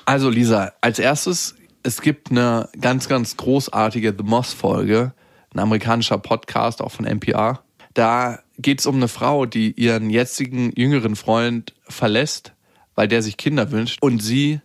Also 0.05 0.31
Lisa, 0.31 0.73
als 0.81 0.99
erstes, 0.99 1.55
es 1.83 2.01
gibt 2.01 2.31
eine 2.31 2.69
ganz, 2.81 3.09
ganz 3.09 3.37
großartige 3.37 4.15
The 4.17 4.25
Moss-Folge, 4.25 5.13
ein 5.53 5.59
amerikanischer 5.59 6.19
Podcast, 6.19 6.81
auch 6.81 6.93
von 6.93 7.05
NPR. 7.05 7.63
Da 7.93 8.41
geht 8.59 8.81
es 8.81 8.87
um 8.87 8.97
eine 8.97 9.09
Frau, 9.09 9.47
die 9.47 9.73
ihren 9.73 10.11
jetzigen 10.11 10.73
jüngeren 10.77 11.17
Freund 11.17 11.75
verlässt, 11.85 12.53
weil 12.95 13.09
der 13.09 13.23
sich 13.23 13.37
Kinder 13.37 13.71
wünscht 13.71 14.03
und 14.03 14.21
sie 14.21 14.61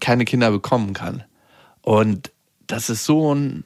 keine 0.00 0.24
Kinder 0.24 0.50
bekommen 0.50 0.94
kann. 0.94 1.24
Und 1.82 2.32
das 2.66 2.90
ist 2.90 3.04
so 3.04 3.34
ein 3.34 3.64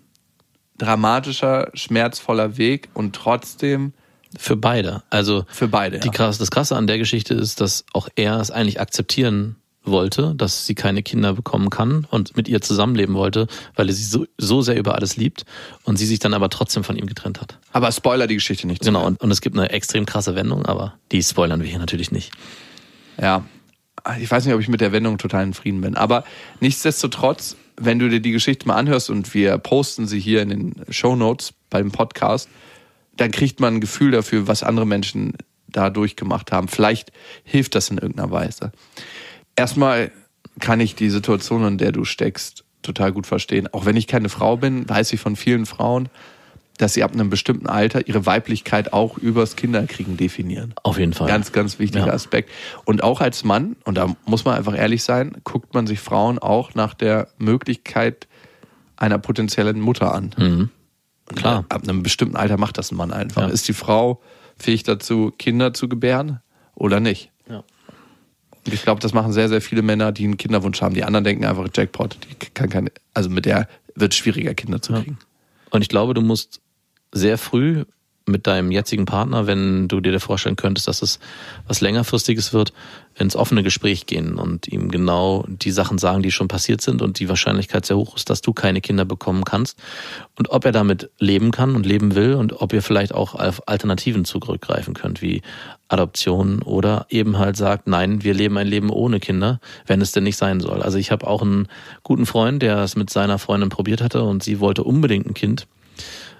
dramatischer, 0.78 1.70
schmerzvoller 1.74 2.58
Weg 2.58 2.88
und 2.94 3.14
trotzdem 3.14 3.94
Für 4.38 4.56
beide. 4.56 5.02
Also 5.08 5.46
für 5.48 5.68
beide. 5.68 6.00
Die 6.00 6.08
ja. 6.08 6.12
krass, 6.12 6.36
das 6.36 6.50
Krasse 6.50 6.76
an 6.76 6.86
der 6.86 6.98
Geschichte 6.98 7.32
ist, 7.32 7.60
dass 7.60 7.84
auch 7.92 8.08
er 8.16 8.38
es 8.40 8.50
eigentlich 8.50 8.80
akzeptieren 8.80 9.56
wollte, 9.86 10.34
dass 10.36 10.66
sie 10.66 10.74
keine 10.74 11.02
Kinder 11.02 11.34
bekommen 11.34 11.70
kann 11.70 12.06
und 12.10 12.36
mit 12.36 12.48
ihr 12.48 12.60
zusammenleben 12.60 13.14
wollte, 13.14 13.46
weil 13.74 13.88
er 13.88 13.94
sie 13.94 14.04
so, 14.04 14.26
so 14.38 14.62
sehr 14.62 14.76
über 14.76 14.94
alles 14.94 15.16
liebt 15.16 15.44
und 15.84 15.96
sie 15.96 16.06
sich 16.06 16.18
dann 16.18 16.34
aber 16.34 16.50
trotzdem 16.50 16.84
von 16.84 16.96
ihm 16.96 17.06
getrennt 17.06 17.40
hat. 17.40 17.58
Aber 17.72 17.90
Spoiler 17.92 18.26
die 18.26 18.34
Geschichte 18.34 18.66
nicht. 18.66 18.82
Genau, 18.82 19.06
und, 19.06 19.20
und 19.20 19.30
es 19.30 19.40
gibt 19.40 19.56
eine 19.56 19.70
extrem 19.70 20.06
krasse 20.06 20.34
Wendung, 20.34 20.66
aber 20.66 20.94
die 21.12 21.22
spoilern 21.22 21.62
wir 21.62 21.68
hier 21.68 21.78
natürlich 21.78 22.10
nicht. 22.10 22.32
Ja, 23.20 23.44
ich 24.20 24.30
weiß 24.30 24.44
nicht, 24.44 24.54
ob 24.54 24.60
ich 24.60 24.68
mit 24.68 24.80
der 24.80 24.92
Wendung 24.92 25.18
total 25.18 25.44
in 25.44 25.54
Frieden 25.54 25.80
bin. 25.80 25.96
Aber 25.96 26.24
nichtsdestotrotz, 26.60 27.56
wenn 27.76 27.98
du 27.98 28.08
dir 28.08 28.20
die 28.20 28.32
Geschichte 28.32 28.66
mal 28.66 28.76
anhörst 28.76 29.10
und 29.10 29.34
wir 29.34 29.58
posten 29.58 30.06
sie 30.06 30.20
hier 30.20 30.42
in 30.42 30.48
den 30.50 30.74
Show 30.90 31.16
Notes 31.16 31.54
beim 31.70 31.90
Podcast, 31.90 32.48
dann 33.16 33.30
kriegt 33.30 33.60
man 33.60 33.74
ein 33.74 33.80
Gefühl 33.80 34.10
dafür, 34.10 34.46
was 34.46 34.62
andere 34.62 34.86
Menschen 34.86 35.34
da 35.68 35.90
durchgemacht 35.90 36.52
haben. 36.52 36.68
Vielleicht 36.68 37.12
hilft 37.44 37.74
das 37.74 37.90
in 37.90 37.98
irgendeiner 37.98 38.30
Weise. 38.30 38.72
Erstmal 39.56 40.12
kann 40.60 40.80
ich 40.80 40.94
die 40.94 41.10
Situation, 41.10 41.66
in 41.66 41.78
der 41.78 41.92
du 41.92 42.04
steckst, 42.04 42.64
total 42.82 43.12
gut 43.12 43.26
verstehen. 43.26 43.68
Auch 43.72 43.84
wenn 43.84 43.96
ich 43.96 44.06
keine 44.06 44.28
Frau 44.28 44.56
bin, 44.56 44.88
weiß 44.88 45.12
ich 45.12 45.20
von 45.20 45.36
vielen 45.36 45.66
Frauen, 45.66 46.08
dass 46.78 46.94
sie 46.94 47.02
ab 47.02 47.12
einem 47.12 47.30
bestimmten 47.30 47.66
Alter 47.66 48.06
ihre 48.06 48.26
Weiblichkeit 48.26 48.92
auch 48.92 49.16
übers 49.18 49.56
Kinderkriegen 49.56 50.16
definieren. 50.16 50.74
Auf 50.82 50.98
jeden 50.98 51.14
Fall. 51.14 51.26
Ganz, 51.26 51.52
ganz 51.52 51.78
wichtiger 51.78 52.08
Ja. 52.08 52.12
Aspekt. 52.12 52.50
Und 52.84 53.02
auch 53.02 53.20
als 53.20 53.44
Mann, 53.44 53.76
und 53.84 53.96
da 53.96 54.14
muss 54.26 54.44
man 54.44 54.56
einfach 54.56 54.76
ehrlich 54.76 55.02
sein, 55.02 55.38
guckt 55.44 55.74
man 55.74 55.86
sich 55.86 56.00
Frauen 56.00 56.38
auch 56.38 56.74
nach 56.74 56.94
der 56.94 57.28
Möglichkeit 57.38 58.28
einer 58.96 59.18
potenziellen 59.18 59.80
Mutter 59.80 60.14
an. 60.14 60.34
Mhm. 60.36 60.70
Klar. 61.34 61.64
Ab 61.68 61.82
einem 61.82 62.02
bestimmten 62.02 62.36
Alter 62.36 62.56
macht 62.56 62.78
das 62.78 62.92
ein 62.92 62.96
Mann 62.96 63.12
einfach. 63.12 63.42
Ja. 63.42 63.48
Ist 63.48 63.68
die 63.68 63.72
Frau 63.72 64.20
fähig 64.58 64.84
dazu, 64.84 65.32
Kinder 65.36 65.72
zu 65.74 65.88
gebären 65.88 66.40
oder 66.74 67.00
nicht? 67.00 67.30
Ja. 67.48 67.64
Und 68.66 68.74
ich 68.74 68.82
glaube, 68.82 69.00
das 69.00 69.12
machen 69.14 69.32
sehr, 69.32 69.48
sehr 69.48 69.60
viele 69.60 69.82
Männer, 69.82 70.12
die 70.12 70.24
einen 70.24 70.36
Kinderwunsch 70.36 70.82
haben. 70.82 70.94
Die 70.94 71.04
anderen 71.04 71.24
denken 71.24 71.44
einfach, 71.44 71.66
Jackpot, 71.74 72.16
die 72.28 72.46
kann 72.50 72.68
keine, 72.68 72.90
also 73.14 73.30
mit 73.30 73.46
der 73.46 73.68
wird 73.94 74.12
es 74.12 74.18
schwieriger, 74.18 74.54
Kinder 74.54 74.82
zu 74.82 74.92
Ja. 74.92 75.00
kriegen. 75.00 75.18
Und 75.70 75.82
ich 75.82 75.88
glaube, 75.88 76.14
du 76.14 76.20
musst 76.20 76.60
sehr 77.12 77.38
früh 77.38 77.84
mit 78.26 78.46
deinem 78.46 78.72
jetzigen 78.72 79.04
Partner, 79.04 79.46
wenn 79.46 79.88
du 79.88 80.00
dir 80.00 80.18
vorstellen 80.18 80.56
könntest, 80.56 80.88
dass 80.88 81.00
es 81.00 81.20
was 81.68 81.80
längerfristiges 81.80 82.52
wird, 82.52 82.72
ins 83.18 83.36
offene 83.36 83.62
Gespräch 83.62 84.06
gehen 84.06 84.34
und 84.34 84.68
ihm 84.68 84.90
genau 84.90 85.44
die 85.48 85.70
Sachen 85.70 85.96
sagen, 85.96 86.22
die 86.22 86.30
schon 86.30 86.48
passiert 86.48 86.82
sind 86.82 87.00
und 87.00 87.18
die 87.18 87.28
Wahrscheinlichkeit 87.28 87.86
sehr 87.86 87.96
hoch 87.96 88.16
ist, 88.16 88.28
dass 88.28 88.42
du 88.42 88.52
keine 88.52 88.80
Kinder 88.80 89.04
bekommen 89.04 89.44
kannst 89.44 89.78
und 90.36 90.50
ob 90.50 90.64
er 90.64 90.72
damit 90.72 91.08
leben 91.18 91.50
kann 91.50 91.76
und 91.76 91.86
leben 91.86 92.14
will 92.14 92.34
und 92.34 92.60
ob 92.60 92.72
ihr 92.72 92.82
vielleicht 92.82 93.14
auch 93.14 93.34
auf 93.34 93.68
Alternativen 93.68 94.24
zurückgreifen 94.24 94.92
könnt, 94.92 95.22
wie 95.22 95.40
Adoption 95.88 96.62
oder 96.62 97.06
eben 97.08 97.38
halt 97.38 97.56
sagt, 97.56 97.86
nein, 97.86 98.22
wir 98.22 98.34
leben 98.34 98.58
ein 98.58 98.66
Leben 98.66 98.90
ohne 98.90 99.20
Kinder, 99.20 99.60
wenn 99.86 100.00
es 100.00 100.12
denn 100.12 100.24
nicht 100.24 100.36
sein 100.36 100.60
soll. 100.60 100.82
Also 100.82 100.98
ich 100.98 101.10
habe 101.10 101.26
auch 101.26 101.42
einen 101.42 101.68
guten 102.02 102.26
Freund, 102.26 102.60
der 102.60 102.78
es 102.78 102.96
mit 102.96 103.08
seiner 103.08 103.38
Freundin 103.38 103.70
probiert 103.70 104.02
hatte 104.02 104.24
und 104.24 104.42
sie 104.42 104.60
wollte 104.60 104.82
unbedingt 104.82 105.26
ein 105.26 105.34
Kind 105.34 105.66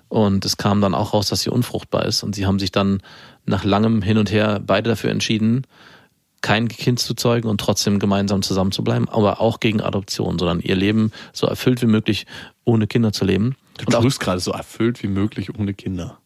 Und 0.09 0.45
es 0.45 0.57
kam 0.57 0.81
dann 0.81 0.95
auch 0.95 1.13
raus, 1.15 1.29
dass 1.29 1.41
sie 1.41 1.51
unfruchtbar 1.51 2.05
ist. 2.05 2.23
Und 2.23 2.35
sie 2.35 2.47
haben 2.47 2.59
sich 2.59 2.71
dann 2.73 3.03
nach 3.45 3.65
langem 3.65 4.03
Hin 4.03 4.19
und 4.19 4.31
Her 4.31 4.61
beide 4.65 4.91
dafür 4.91 5.11
entschieden, 5.11 5.63
kein 6.43 6.69
Kind 6.69 7.01
zu 7.01 7.15
zeugen 7.15 7.49
und 7.49 7.61
trotzdem 7.61 7.99
gemeinsam 7.99 8.43
zusammen 8.43 8.71
zu 8.71 8.85
bleiben, 8.85 9.09
aber 9.09 9.41
auch 9.41 9.59
gegen 9.59 9.81
Adoption, 9.81 10.39
sondern 10.39 10.61
ihr 10.61 10.77
Leben 10.77 11.11
so 11.33 11.47
erfüllt 11.47 11.83
wie 11.83 11.87
möglich 11.87 12.27
ohne 12.65 12.87
Kinder 12.87 13.13
zu 13.13 13.25
leben. 13.25 13.57
Du 13.79 13.87
Und 13.97 14.03
tust 14.03 14.21
gerade 14.21 14.39
so 14.39 14.53
erfüllt 14.53 15.03
wie 15.03 15.09
möglich 15.09 15.59
ohne 15.59 15.75
Kinder. 15.75 16.19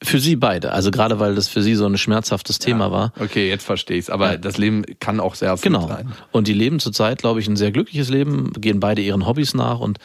für 0.00 0.20
sie 0.20 0.36
beide, 0.36 0.70
also 0.72 0.92
gerade 0.92 1.18
weil 1.18 1.34
das 1.34 1.48
für 1.48 1.60
sie 1.60 1.74
so 1.74 1.84
ein 1.84 1.98
schmerzhaftes 1.98 2.60
Thema 2.60 2.92
war. 2.92 3.12
Okay, 3.18 3.48
jetzt 3.48 3.64
verstehe 3.64 3.96
ich's. 3.98 4.10
Aber 4.10 4.32
Ja. 4.32 4.36
das 4.36 4.56
Leben 4.56 4.84
kann 5.00 5.18
auch 5.18 5.34
sehr 5.34 5.48
erfüllt 5.48 5.74
Genau. 5.74 5.88
sein. 5.88 6.12
Und 6.30 6.46
die 6.46 6.52
leben 6.52 6.78
zurzeit, 6.78 7.18
glaube 7.18 7.40
ich, 7.40 7.48
ein 7.48 7.56
sehr 7.56 7.72
glückliches 7.72 8.08
Leben, 8.08 8.52
gehen 8.52 8.78
beide 8.78 9.02
ihren 9.02 9.26
Hobbys 9.26 9.54
nach 9.54 9.80
und 9.80 9.98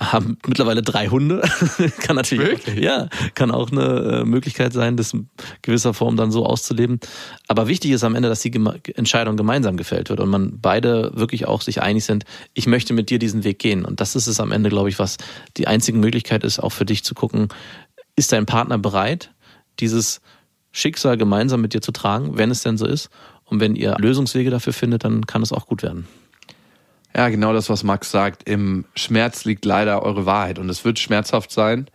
haben 0.00 0.38
mittlerweile 0.46 0.82
drei 0.82 1.08
Hunde. 1.08 1.42
kann 2.00 2.16
natürlich, 2.16 2.66
Wirklich? 2.66 2.84
ja, 2.84 3.08
kann 3.34 3.50
auch 3.50 3.70
eine 3.70 4.22
äh, 4.22 4.24
Möglichkeit 4.24 4.72
sein, 4.72 4.96
das 4.96 5.12
in 5.12 5.28
gewisser 5.62 5.94
Form 5.94 6.16
dann 6.16 6.30
so 6.30 6.44
auszuleben. 6.44 7.00
Aber 7.48 7.68
wichtig 7.68 7.92
ist 7.92 8.04
am 8.04 8.14
Ende, 8.14 8.28
dass 8.28 8.40
die 8.40 8.50
Geme 8.50 8.80
Entscheidung 8.94 9.36
gemeinsam 9.36 9.76
gefällt 9.76 10.10
wird 10.10 10.20
und 10.20 10.28
man 10.28 10.60
beide 10.60 11.12
wirklich 11.14 11.46
auch 11.46 11.62
sich 11.62 11.80
einig 11.82 12.04
sind, 12.04 12.24
ich 12.54 12.66
möchte 12.66 12.92
mit 12.92 13.10
dir 13.10 13.18
diesen 13.18 13.44
Weg 13.44 13.58
gehen. 13.58 13.84
Und 13.84 14.00
das 14.00 14.16
ist 14.16 14.26
es 14.26 14.40
am 14.40 14.52
Ende, 14.52 14.68
glaube 14.68 14.88
ich, 14.88 14.98
was 14.98 15.16
die 15.56 15.66
einzige 15.68 15.98
Möglichkeit 15.98 16.44
ist, 16.44 16.58
auch 16.58 16.72
für 16.72 16.84
dich 16.84 17.04
zu 17.04 17.14
gucken, 17.14 17.48
ist 18.16 18.32
dein 18.32 18.46
Partner 18.46 18.78
bereit, 18.78 19.32
dieses 19.80 20.20
Schicksal 20.72 21.16
gemeinsam 21.16 21.60
mit 21.60 21.72
dir 21.72 21.80
zu 21.80 21.92
tragen, 21.92 22.36
wenn 22.36 22.50
es 22.50 22.62
denn 22.62 22.76
so 22.76 22.86
ist. 22.86 23.10
Und 23.44 23.60
wenn 23.60 23.76
ihr 23.76 23.94
Lösungswege 23.98 24.50
dafür 24.50 24.72
findet, 24.72 25.04
dann 25.04 25.26
kann 25.26 25.42
es 25.42 25.52
auch 25.52 25.66
gut 25.66 25.82
werden. 25.82 26.08
Ja, 27.16 27.28
genau 27.28 27.52
das, 27.52 27.70
was 27.70 27.84
Max 27.84 28.10
sagt. 28.10 28.48
Im 28.48 28.86
Schmerz 28.96 29.44
liegt 29.44 29.64
leider 29.64 30.02
eure 30.02 30.26
Wahrheit. 30.26 30.58
Und 30.58 30.68
es 30.68 30.84
wird 30.84 30.98
schmerzhaft 30.98 31.52
sein, 31.52 31.88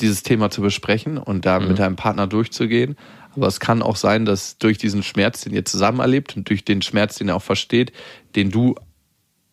dieses 0.00 0.22
Thema 0.22 0.50
zu 0.50 0.60
besprechen 0.60 1.18
und 1.18 1.46
da 1.46 1.60
mit 1.60 1.78
deinem 1.78 1.96
Partner 1.96 2.26
durchzugehen. 2.26 2.96
Aber 3.36 3.46
es 3.46 3.60
kann 3.60 3.82
auch 3.82 3.96
sein, 3.96 4.24
dass 4.24 4.58
durch 4.58 4.78
diesen 4.78 5.02
Schmerz, 5.02 5.42
den 5.42 5.52
ihr 5.52 5.64
zusammen 5.64 6.00
erlebt 6.00 6.36
und 6.36 6.48
durch 6.48 6.64
den 6.64 6.82
Schmerz, 6.82 7.16
den 7.16 7.28
ihr 7.28 7.36
auch 7.36 7.42
versteht, 7.42 7.92
den 8.34 8.50
du 8.50 8.74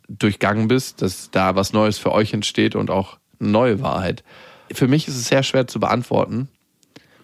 durchgangen 0.09 0.67
bist, 0.67 1.01
dass 1.01 1.29
da 1.31 1.55
was 1.55 1.73
Neues 1.73 1.97
für 1.97 2.11
euch 2.11 2.33
entsteht 2.33 2.75
und 2.75 2.89
auch 2.89 3.17
eine 3.39 3.49
neue 3.49 3.81
Wahrheit. 3.81 4.23
Für 4.71 4.87
mich 4.87 5.07
ist 5.07 5.17
es 5.17 5.27
sehr 5.27 5.43
schwer 5.43 5.67
zu 5.67 5.79
beantworten, 5.79 6.49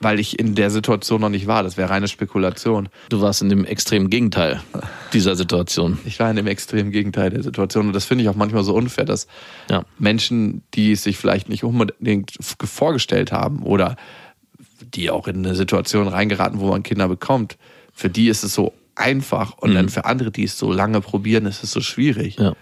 weil 0.04 0.20
ich 0.20 0.40
in 0.40 0.56
der 0.56 0.70
Situation 0.70 1.22
noch 1.22 1.30
nicht 1.30 1.48
war. 1.48 1.64
Das 1.64 1.78
wäre 1.78 1.90
reine 1.90 2.08
Spekulation. 2.08 2.90
Du 3.10 3.22
warst 3.22 3.42
in 3.42 3.50
dem 3.50 3.66
extremen 3.66 4.10
Gegenteil 4.10 4.62
dieser 5.14 5.36
Situation. 5.36 6.00
Ich 6.06 6.20
war 6.20 6.30
in 6.30 6.36
dem 6.36 6.48
extremen 6.48 6.92
Gegenteil 6.92 7.30
der 7.30 7.44
Situation 7.44 7.88
und 7.88 7.94
das 7.94 8.06
finde 8.06 8.24
ich 8.24 8.30
auch 8.30 8.36
manchmal 8.36 8.64
so 8.64 8.74
unfair, 8.74 9.06
dass 9.06 9.28
Ja. 9.70 9.84
Menschen, 9.98 10.64
die 10.74 10.92
es 10.92 11.04
sich 11.04 11.18
vielleicht 11.18 11.50
nicht 11.50 11.64
unbedingt 11.64 12.38
vorgestellt 12.42 13.32
haben 13.32 13.64
oder 13.64 13.96
die 14.94 15.10
auch 15.10 15.28
in 15.28 15.38
eine 15.38 15.56
Situation 15.56 16.08
reingeraten, 16.08 16.60
wo 16.60 16.68
man 16.68 16.84
Kinder 16.84 17.08
bekommt, 17.08 17.58
für 17.94 18.10
die 18.10 18.28
ist 18.28 18.44
es 18.44 18.54
so 18.54 18.74
einfach 18.96 19.58
und 19.58 19.74
dann 19.74 19.90
für 19.90 20.06
andere, 20.06 20.32
die 20.32 20.44
es 20.44 20.58
so 20.58 20.72
lange 20.72 21.02
probieren, 21.02 21.46
ist 21.46 21.64
es 21.64 21.72
so 21.72 21.82
schwierig. 21.82 22.38
Ja. 22.38 22.54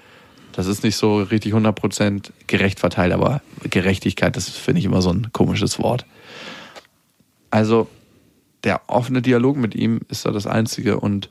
Das 0.54 0.68
ist 0.68 0.84
nicht 0.84 0.96
so 0.96 1.22
richtig 1.22 1.54
100% 1.54 2.32
gerecht 2.48 2.80
verteilt, 2.80 3.14
aber 3.14 3.42
Gerechtigkeit, 3.70 4.36
das 4.36 4.50
finde 4.50 4.80
ich 4.80 4.86
immer 4.86 5.02
so 5.02 5.12
ein 5.12 5.30
komisches 5.32 5.80
Wort. 5.80 6.06
Also 7.52 7.88
der 8.64 8.82
offene 8.88 9.22
Dialog 9.22 9.58
mit 9.58 9.76
ihm 9.76 10.02
ist 10.10 10.26
da 10.26 10.32
das 10.32 10.48
Einzige 10.48 11.00
und 11.00 11.30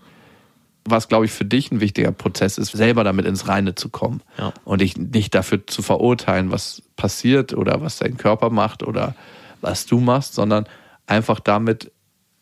was, 0.84 1.08
glaube 1.08 1.26
ich, 1.26 1.30
für 1.32 1.44
dich 1.44 1.70
ein 1.70 1.80
wichtiger 1.80 2.10
Prozess 2.10 2.56
ist, 2.56 2.72
selber 2.72 3.04
damit 3.04 3.26
ins 3.26 3.48
Reine 3.48 3.74
zu 3.74 3.90
kommen 3.90 4.22
Ja. 4.38 4.52
und 4.64 4.80
dich 4.80 4.96
nicht 4.96 5.34
dafür 5.34 5.66
zu 5.66 5.82
verurteilen, 5.82 6.50
was 6.50 6.82
passiert 6.96 7.52
oder 7.52 7.80
was 7.82 7.98
dein 7.98 8.16
Körper 8.16 8.50
macht 8.50 8.82
oder 8.82 9.14
was 9.60 9.84
du 9.86 10.00
machst, 10.00 10.34
sondern 10.34 10.66
einfach 11.06 11.38
damit 11.38 11.92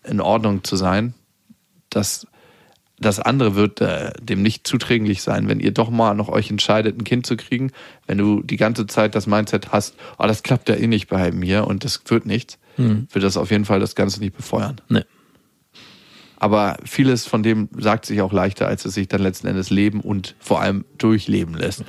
in 0.04 0.20
Ordnung 0.20 0.62
zu 0.62 0.76
sein, 0.76 1.14
dass 1.90 2.26
das 2.98 3.20
andere 3.20 3.54
wird 3.54 3.80
äh, 3.80 4.12
dem 4.20 4.42
nicht 4.42 4.66
zuträglich 4.66 5.22
sein, 5.22 5.48
wenn 5.48 5.61
ihr 5.61 5.72
doch 5.72 5.90
mal 5.90 6.14
noch 6.14 6.28
euch 6.28 6.50
entscheidet, 6.50 6.98
ein 6.98 7.04
Kind 7.04 7.26
zu 7.26 7.37
kriegen, 7.37 7.70
wenn 8.06 8.18
du 8.18 8.42
die 8.42 8.56
ganze 8.56 8.87
Zeit 8.87 9.14
das 9.14 9.26
Mindset 9.26 9.72
hast, 9.72 9.96
oh, 10.18 10.26
das 10.26 10.42
klappt 10.42 10.68
ja 10.68 10.74
eh 10.74 10.87
nicht 10.87 11.08
bei 11.08 11.30
mir 11.30 11.66
und 11.66 11.84
das 11.84 12.00
wird 12.06 12.26
nichts, 12.26 12.58
wird 13.12 13.24
das 13.24 13.37
auf 13.37 13.50
jeden 13.50 13.64
Fall 13.64 13.80
das 13.80 13.94
Ganze 13.94 14.20
nicht 14.20 14.37
befeuern. 14.37 14.80
Nee. 14.88 15.04
Aber 16.40 16.76
vieles 16.84 17.26
von 17.26 17.42
dem 17.42 17.68
sagt 17.76 18.06
sich 18.06 18.20
auch 18.20 18.32
leichter, 18.32 18.68
als 18.68 18.84
es 18.84 18.94
sich 18.94 19.08
dann 19.08 19.20
letzten 19.20 19.48
Endes 19.48 19.70
leben 19.70 20.00
und 20.00 20.37
vor 20.38 20.61
allem 20.61 20.84
durchleben 20.96 21.54
lässt. 21.54 21.84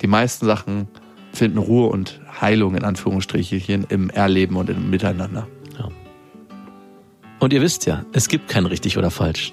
Die 0.00 0.06
meisten 0.06 0.46
Sachen 0.46 0.88
finden 1.32 1.58
Ruhe 1.58 1.88
und 1.88 2.20
Heilung 2.40 2.74
in 2.74 2.84
Anführungsstrichen 2.84 3.84
im 3.88 4.08
Erleben 4.10 4.56
und 4.56 4.70
im 4.70 4.88
Miteinander. 4.88 5.46
Und 7.40 7.54
ihr 7.54 7.62
wisst 7.62 7.86
ja, 7.86 8.04
es 8.12 8.28
gibt 8.28 8.48
kein 8.48 8.66
richtig 8.66 8.98
oder 8.98 9.10
falsch. 9.10 9.52